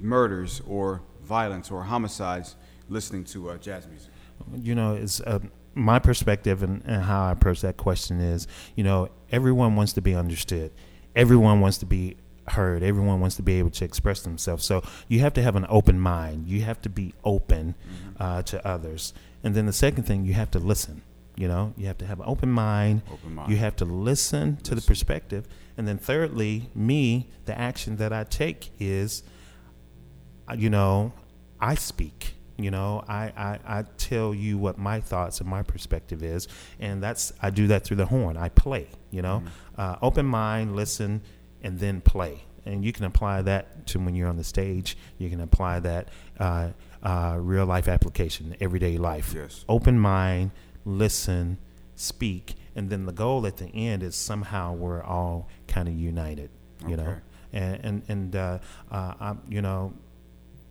murders 0.00 0.62
or 0.66 1.02
violence 1.22 1.70
or 1.70 1.82
homicides 1.82 2.56
listening 2.90 3.24
to 3.24 3.50
uh, 3.50 3.56
jazz 3.56 3.86
music. 3.86 4.10
You 4.54 4.74
know, 4.74 4.94
it's 4.94 5.20
uh, 5.20 5.38
my 5.74 5.98
perspective 5.98 6.62
and, 6.62 6.82
and 6.84 7.02
how 7.02 7.24
I 7.24 7.32
approach 7.32 7.60
that 7.62 7.76
question 7.76 8.20
is, 8.20 8.46
you 8.74 8.84
know, 8.84 9.08
everyone 9.30 9.76
wants 9.76 9.92
to 9.94 10.02
be 10.02 10.14
understood. 10.14 10.72
Everyone 11.14 11.60
wants 11.60 11.78
to 11.78 11.86
be 11.86 12.16
heard. 12.48 12.82
Everyone 12.82 13.20
wants 13.20 13.36
to 13.36 13.42
be 13.42 13.58
able 13.58 13.70
to 13.70 13.84
express 13.84 14.22
themselves. 14.22 14.64
So 14.64 14.82
you 15.08 15.20
have 15.20 15.32
to 15.34 15.42
have 15.42 15.56
an 15.56 15.66
open 15.68 16.00
mind. 16.00 16.48
You 16.48 16.62
have 16.62 16.80
to 16.82 16.88
be 16.88 17.14
open 17.24 17.74
mm-hmm. 17.74 18.22
uh, 18.22 18.42
to 18.42 18.66
others. 18.66 19.14
And 19.42 19.54
then 19.54 19.66
the 19.66 19.72
second 19.72 20.04
thing, 20.04 20.24
you 20.24 20.34
have 20.34 20.50
to 20.52 20.58
listen. 20.58 21.02
You 21.36 21.48
know, 21.48 21.72
you 21.76 21.86
have 21.86 21.96
to 21.98 22.06
have 22.06 22.18
an 22.20 22.26
open 22.28 22.50
mind. 22.50 23.02
Open 23.10 23.34
mind. 23.34 23.50
You 23.50 23.56
have 23.58 23.76
to 23.76 23.84
listen, 23.84 24.50
listen 24.50 24.64
to 24.64 24.74
the 24.74 24.82
perspective. 24.82 25.48
And 25.76 25.86
then 25.88 25.96
thirdly, 25.96 26.70
me, 26.74 27.30
the 27.46 27.58
action 27.58 27.96
that 27.96 28.12
I 28.12 28.24
take 28.24 28.70
is, 28.78 29.22
uh, 30.50 30.54
you 30.54 30.68
know, 30.68 31.12
I 31.60 31.76
speak. 31.76 32.34
You 32.62 32.70
know, 32.70 33.04
I, 33.08 33.32
I, 33.36 33.58
I 33.78 33.84
tell 33.96 34.34
you 34.34 34.58
what 34.58 34.78
my 34.78 35.00
thoughts 35.00 35.40
and 35.40 35.48
my 35.48 35.62
perspective 35.62 36.22
is, 36.22 36.48
and 36.78 37.02
that's 37.02 37.32
I 37.40 37.50
do 37.50 37.66
that 37.68 37.84
through 37.84 37.98
the 37.98 38.06
horn. 38.06 38.36
I 38.36 38.48
play. 38.48 38.88
You 39.10 39.22
know, 39.22 39.42
mm-hmm. 39.44 39.80
uh, 39.80 39.96
open 40.02 40.26
mind, 40.26 40.76
listen, 40.76 41.22
and 41.62 41.78
then 41.78 42.00
play. 42.00 42.44
And 42.66 42.84
you 42.84 42.92
can 42.92 43.04
apply 43.04 43.42
that 43.42 43.86
to 43.88 43.98
when 43.98 44.14
you're 44.14 44.28
on 44.28 44.36
the 44.36 44.44
stage. 44.44 44.96
You 45.18 45.30
can 45.30 45.40
apply 45.40 45.80
that 45.80 46.08
uh, 46.38 46.70
uh, 47.02 47.36
real 47.40 47.66
life 47.66 47.88
application, 47.88 48.54
everyday 48.60 48.98
life. 48.98 49.32
Yes. 49.34 49.64
Open 49.68 49.98
mind, 49.98 50.50
listen, 50.84 51.58
speak, 51.96 52.54
and 52.76 52.90
then 52.90 53.06
the 53.06 53.12
goal 53.12 53.46
at 53.46 53.56
the 53.56 53.66
end 53.66 54.02
is 54.02 54.14
somehow 54.14 54.74
we're 54.74 55.02
all 55.02 55.48
kind 55.66 55.88
of 55.88 55.94
united. 55.94 56.50
You 56.86 56.94
okay. 56.94 57.02
know, 57.02 57.16
and 57.52 57.80
and 57.84 58.02
and 58.08 58.36
uh, 58.36 58.58
uh, 58.90 59.34
you 59.48 59.62
know, 59.62 59.94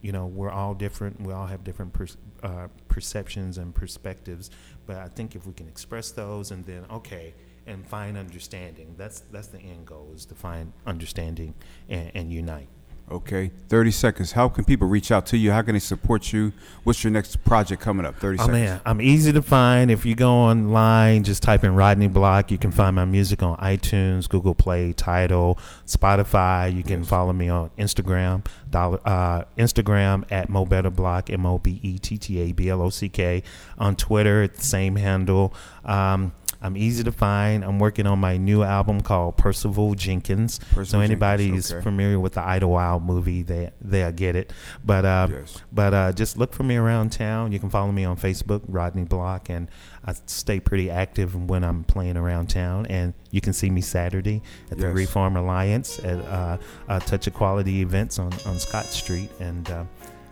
you 0.01 0.11
know, 0.11 0.25
we're 0.25 0.51
all 0.51 0.73
different. 0.73 1.21
We 1.21 1.33
all 1.33 1.47
have 1.47 1.63
different 1.63 1.93
per- 1.93 2.07
uh, 2.43 2.67
perceptions 2.87 3.57
and 3.57 3.73
perspectives. 3.73 4.49
But 4.85 4.97
I 4.97 5.07
think 5.07 5.35
if 5.35 5.45
we 5.45 5.53
can 5.53 5.67
express 5.67 6.11
those, 6.11 6.51
and 6.51 6.65
then 6.65 6.85
okay 6.89 7.33
and 7.69 7.85
find 7.87 8.17
understanding. 8.17 8.95
That's 8.97 9.21
that's 9.31 9.47
the 9.47 9.59
end 9.59 9.85
goal 9.85 10.11
is 10.15 10.25
to 10.25 10.35
find 10.35 10.73
understanding 10.85 11.53
and, 11.87 12.11
and 12.15 12.33
unite. 12.33 12.67
Okay, 13.11 13.49
30 13.69 13.89
seconds. 13.89 14.31
How 14.33 14.49
can 14.49 14.63
people 14.63 14.87
reach 14.87 15.11
out 15.11 15.25
to 15.27 15.37
you? 15.37 15.51
How 15.51 15.63
can 15.63 15.73
they 15.73 15.79
support 15.79 16.31
you? 16.31 16.53
What's 16.83 17.03
your 17.03 17.09
next 17.09 17.43
project 17.43 17.81
coming 17.81 18.05
up? 18.05 18.17
30 18.19 18.37
oh, 18.37 18.45
seconds. 18.45 18.53
man, 18.53 18.81
I'm 18.85 19.01
easy 19.01 19.31
to 19.31 19.41
find. 19.41 19.89
If 19.89 20.05
you 20.05 20.13
go 20.13 20.31
online, 20.31 21.23
just 21.23 21.41
type 21.41 21.63
in 21.63 21.73
Rodney 21.73 22.07
Block. 22.07 22.51
You 22.51 22.59
can 22.59 22.71
find 22.71 22.95
my 22.95 23.05
music 23.05 23.41
on 23.41 23.57
iTunes, 23.57 24.29
Google 24.29 24.53
Play, 24.53 24.93
Tidal, 24.93 25.57
Spotify. 25.87 26.71
You 26.75 26.83
can 26.83 26.99
yes. 26.99 27.09
follow 27.09 27.33
me 27.33 27.49
on 27.49 27.71
Instagram, 27.79 28.45
dollar, 28.69 28.99
uh, 29.03 29.45
Instagram 29.57 30.31
at 30.31 30.49
Block, 30.95 31.31
M 31.31 31.47
O 31.47 31.57
B 31.57 31.79
E 31.81 31.97
T 31.97 32.19
T 32.19 32.39
A 32.41 32.51
B 32.51 32.69
L 32.69 32.83
O 32.83 32.89
C 32.91 33.09
K. 33.09 33.41
On 33.79 33.95
Twitter, 33.95 34.47
the 34.47 34.61
same 34.61 34.97
handle. 34.97 35.51
Um, 35.83 36.33
I'm 36.61 36.75
easy 36.75 37.03
to 37.03 37.11
find. 37.11 37.63
I'm 37.63 37.79
working 37.79 38.05
on 38.05 38.19
my 38.19 38.37
new 38.37 38.63
album 38.63 39.01
called 39.01 39.37
Percival 39.37 39.95
Jenkins. 39.95 40.59
Percival 40.59 40.85
so 40.85 40.99
anybody 40.99 41.45
Jenkins, 41.45 41.71
okay. 41.71 41.81
familiar 41.81 42.19
with 42.19 42.33
the 42.33 42.41
Idlewild 42.41 43.03
movie, 43.03 43.43
they 43.43 43.71
they'll 43.81 44.11
get 44.11 44.35
it. 44.35 44.51
But 44.83 45.05
uh, 45.05 45.27
yes. 45.31 45.61
but 45.71 45.93
uh, 45.93 46.11
just 46.11 46.37
look 46.37 46.53
for 46.53 46.63
me 46.63 46.75
around 46.75 47.11
town. 47.11 47.51
You 47.51 47.59
can 47.59 47.69
follow 47.69 47.91
me 47.91 48.03
on 48.03 48.17
Facebook, 48.17 48.61
Rodney 48.67 49.05
Block, 49.05 49.49
and 49.49 49.69
I 50.05 50.13
stay 50.25 50.59
pretty 50.59 50.89
active 50.89 51.49
when 51.49 51.63
I'm 51.63 51.83
playing 51.83 52.17
around 52.17 52.49
town. 52.49 52.85
And 52.87 53.13
you 53.31 53.41
can 53.41 53.53
see 53.53 53.69
me 53.69 53.81
Saturday 53.81 54.41
at 54.71 54.77
the 54.77 54.87
yes. 54.87 54.95
Reform 54.95 55.37
Alliance 55.37 55.99
at 55.99 56.19
uh, 56.25 56.57
uh, 56.87 56.99
Touch 56.99 57.27
Equality 57.27 57.81
events 57.81 58.19
on 58.19 58.33
on 58.45 58.59
Scott 58.59 58.85
Street, 58.85 59.29
and 59.39 59.69
uh, 59.69 59.85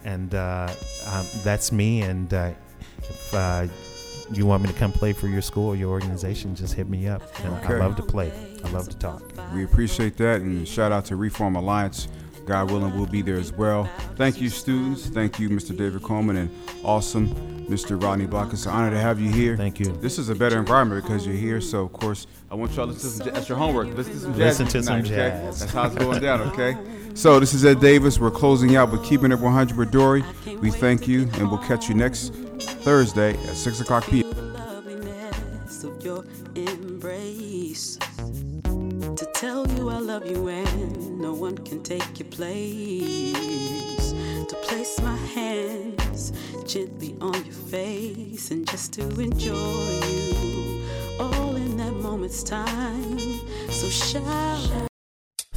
and 0.03 0.35
uh, 0.35 0.69
um, 1.07 1.25
that's 1.43 1.71
me. 1.71 2.01
And 2.01 2.33
uh, 2.33 2.51
if 2.99 3.33
uh, 3.33 3.67
you 4.31 4.45
want 4.45 4.63
me 4.63 4.69
to 4.69 4.77
come 4.77 4.91
play 4.91 5.13
for 5.13 5.27
your 5.27 5.41
school 5.41 5.69
or 5.69 5.75
your 5.75 5.89
organization, 5.89 6.55
just 6.55 6.73
hit 6.73 6.89
me 6.89 7.07
up. 7.07 7.21
Okay. 7.45 7.75
I 7.75 7.77
love 7.77 7.95
to 7.97 8.03
play. 8.03 8.31
I 8.63 8.69
love 8.71 8.89
to 8.89 8.97
talk. 8.97 9.23
We 9.53 9.63
appreciate 9.63 10.17
that, 10.17 10.41
and 10.41 10.67
shout 10.67 10.91
out 10.91 11.05
to 11.05 11.15
Reform 11.15 11.55
Alliance. 11.55 12.07
God 12.45 12.71
willing, 12.71 12.95
we'll 12.95 13.05
be 13.05 13.21
there 13.21 13.35
as 13.35 13.51
well. 13.51 13.89
Thank 14.15 14.39
you, 14.39 14.49
students. 14.49 15.07
Thank 15.07 15.37
you, 15.37 15.49
Mr. 15.49 15.75
David 15.75 16.01
Coleman, 16.01 16.37
and 16.37 16.49
awesome 16.83 17.27
Mr. 17.67 18.01
Rodney 18.01 18.25
Block. 18.25 18.53
It's 18.53 18.65
an 18.65 18.71
honor 18.71 18.91
to 18.91 18.97
have 18.97 19.19
you 19.19 19.29
here. 19.29 19.57
Thank 19.57 19.81
you. 19.81 19.91
This 19.97 20.17
is 20.17 20.29
a 20.29 20.35
better 20.35 20.57
environment 20.57 21.03
because 21.03 21.25
you're 21.25 21.35
here. 21.35 21.59
So, 21.59 21.83
of 21.83 21.91
course, 21.91 22.25
I 22.49 22.55
want 22.55 22.71
y'all 22.73 22.87
to 22.87 22.93
listen 22.93 23.25
to 23.25 23.31
That's 23.31 23.49
your 23.49 23.57
homework. 23.57 23.87
Listen 23.89 24.13
to 24.13 24.19
some 24.19 24.33
jazz. 24.33 24.59
Listen 24.59 24.67
to 24.67 24.83
some 24.83 25.03
jazz. 25.03 25.11
Okay? 25.11 25.45
That's 25.45 25.73
how 25.73 25.87
it's 25.87 25.95
going 25.95 26.21
down, 26.21 26.41
okay? 26.53 26.77
So, 27.15 27.39
this 27.41 27.53
is 27.53 27.65
Ed 27.65 27.81
Davis. 27.81 28.17
We're 28.17 28.31
closing 28.31 28.77
out 28.77 28.91
with 28.91 29.03
Keeping 29.03 29.33
It 29.33 29.39
100 29.39 29.77
with 29.77 29.91
DORI. 29.91 30.23
We 30.61 30.71
thank 30.71 31.05
you, 31.05 31.23
and 31.33 31.49
we'll 31.49 31.57
catch 31.57 31.89
you 31.89 31.95
next 31.95 32.33
Thursday 32.59 33.31
at 33.31 33.55
6 33.55 33.81
o'clock 33.81 34.05
p.m. 34.05 34.37
tell 39.39 39.67
you 39.77 39.87
I 39.89 39.99
love 39.99 40.25
you 40.25 40.47
and 40.47 41.19
no 41.21 41.31
one 41.31 41.59
can 41.59 41.83
take 41.83 42.19
your 42.19 42.27
place. 42.29 44.13
To 44.49 44.55
place 44.63 44.99
my 44.99 45.15
hands 45.15 46.33
gently 46.65 47.15
on 47.21 47.35
your 47.45 47.53
face 47.53 48.49
and 48.49 48.67
just 48.67 48.93
to 48.93 49.03
enjoy 49.19 49.99
you 50.07 50.83
all 51.19 51.55
in 51.55 51.77
that 51.77 51.93
moment's 51.93 52.41
time. 52.41 53.19
So 53.69 53.89
shout. 53.89 54.86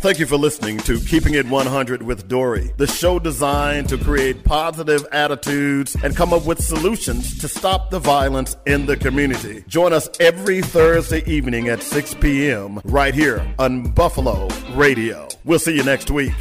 Thank 0.00 0.18
you 0.18 0.24
for 0.24 0.38
listening 0.38 0.78
to 0.78 0.98
Keeping 0.98 1.34
It 1.34 1.46
100 1.46 2.02
with 2.02 2.26
DORI, 2.26 2.72
the 2.78 2.86
show 2.86 3.18
designed 3.18 3.90
to 3.90 3.98
create 3.98 4.44
positive 4.44 5.06
attitudes 5.12 5.94
and 6.02 6.16
come 6.16 6.32
up 6.32 6.46
with 6.46 6.64
solutions 6.64 7.36
to 7.36 7.48
stop 7.48 7.90
the 7.90 7.98
violence 7.98 8.56
in 8.64 8.86
the 8.86 8.96
community. 8.96 9.62
Join 9.68 9.92
us 9.92 10.08
every 10.18 10.62
Thursday 10.62 11.22
evening 11.30 11.68
at 11.68 11.82
6 11.82 12.14
p.m. 12.14 12.80
right 12.84 13.12
here 13.14 13.46
on 13.58 13.90
Buffalo 13.92 14.48
Radio. 14.72 15.28
We'll 15.44 15.58
see 15.58 15.76
you 15.76 15.84
next 15.84 16.10
week. 16.10 16.32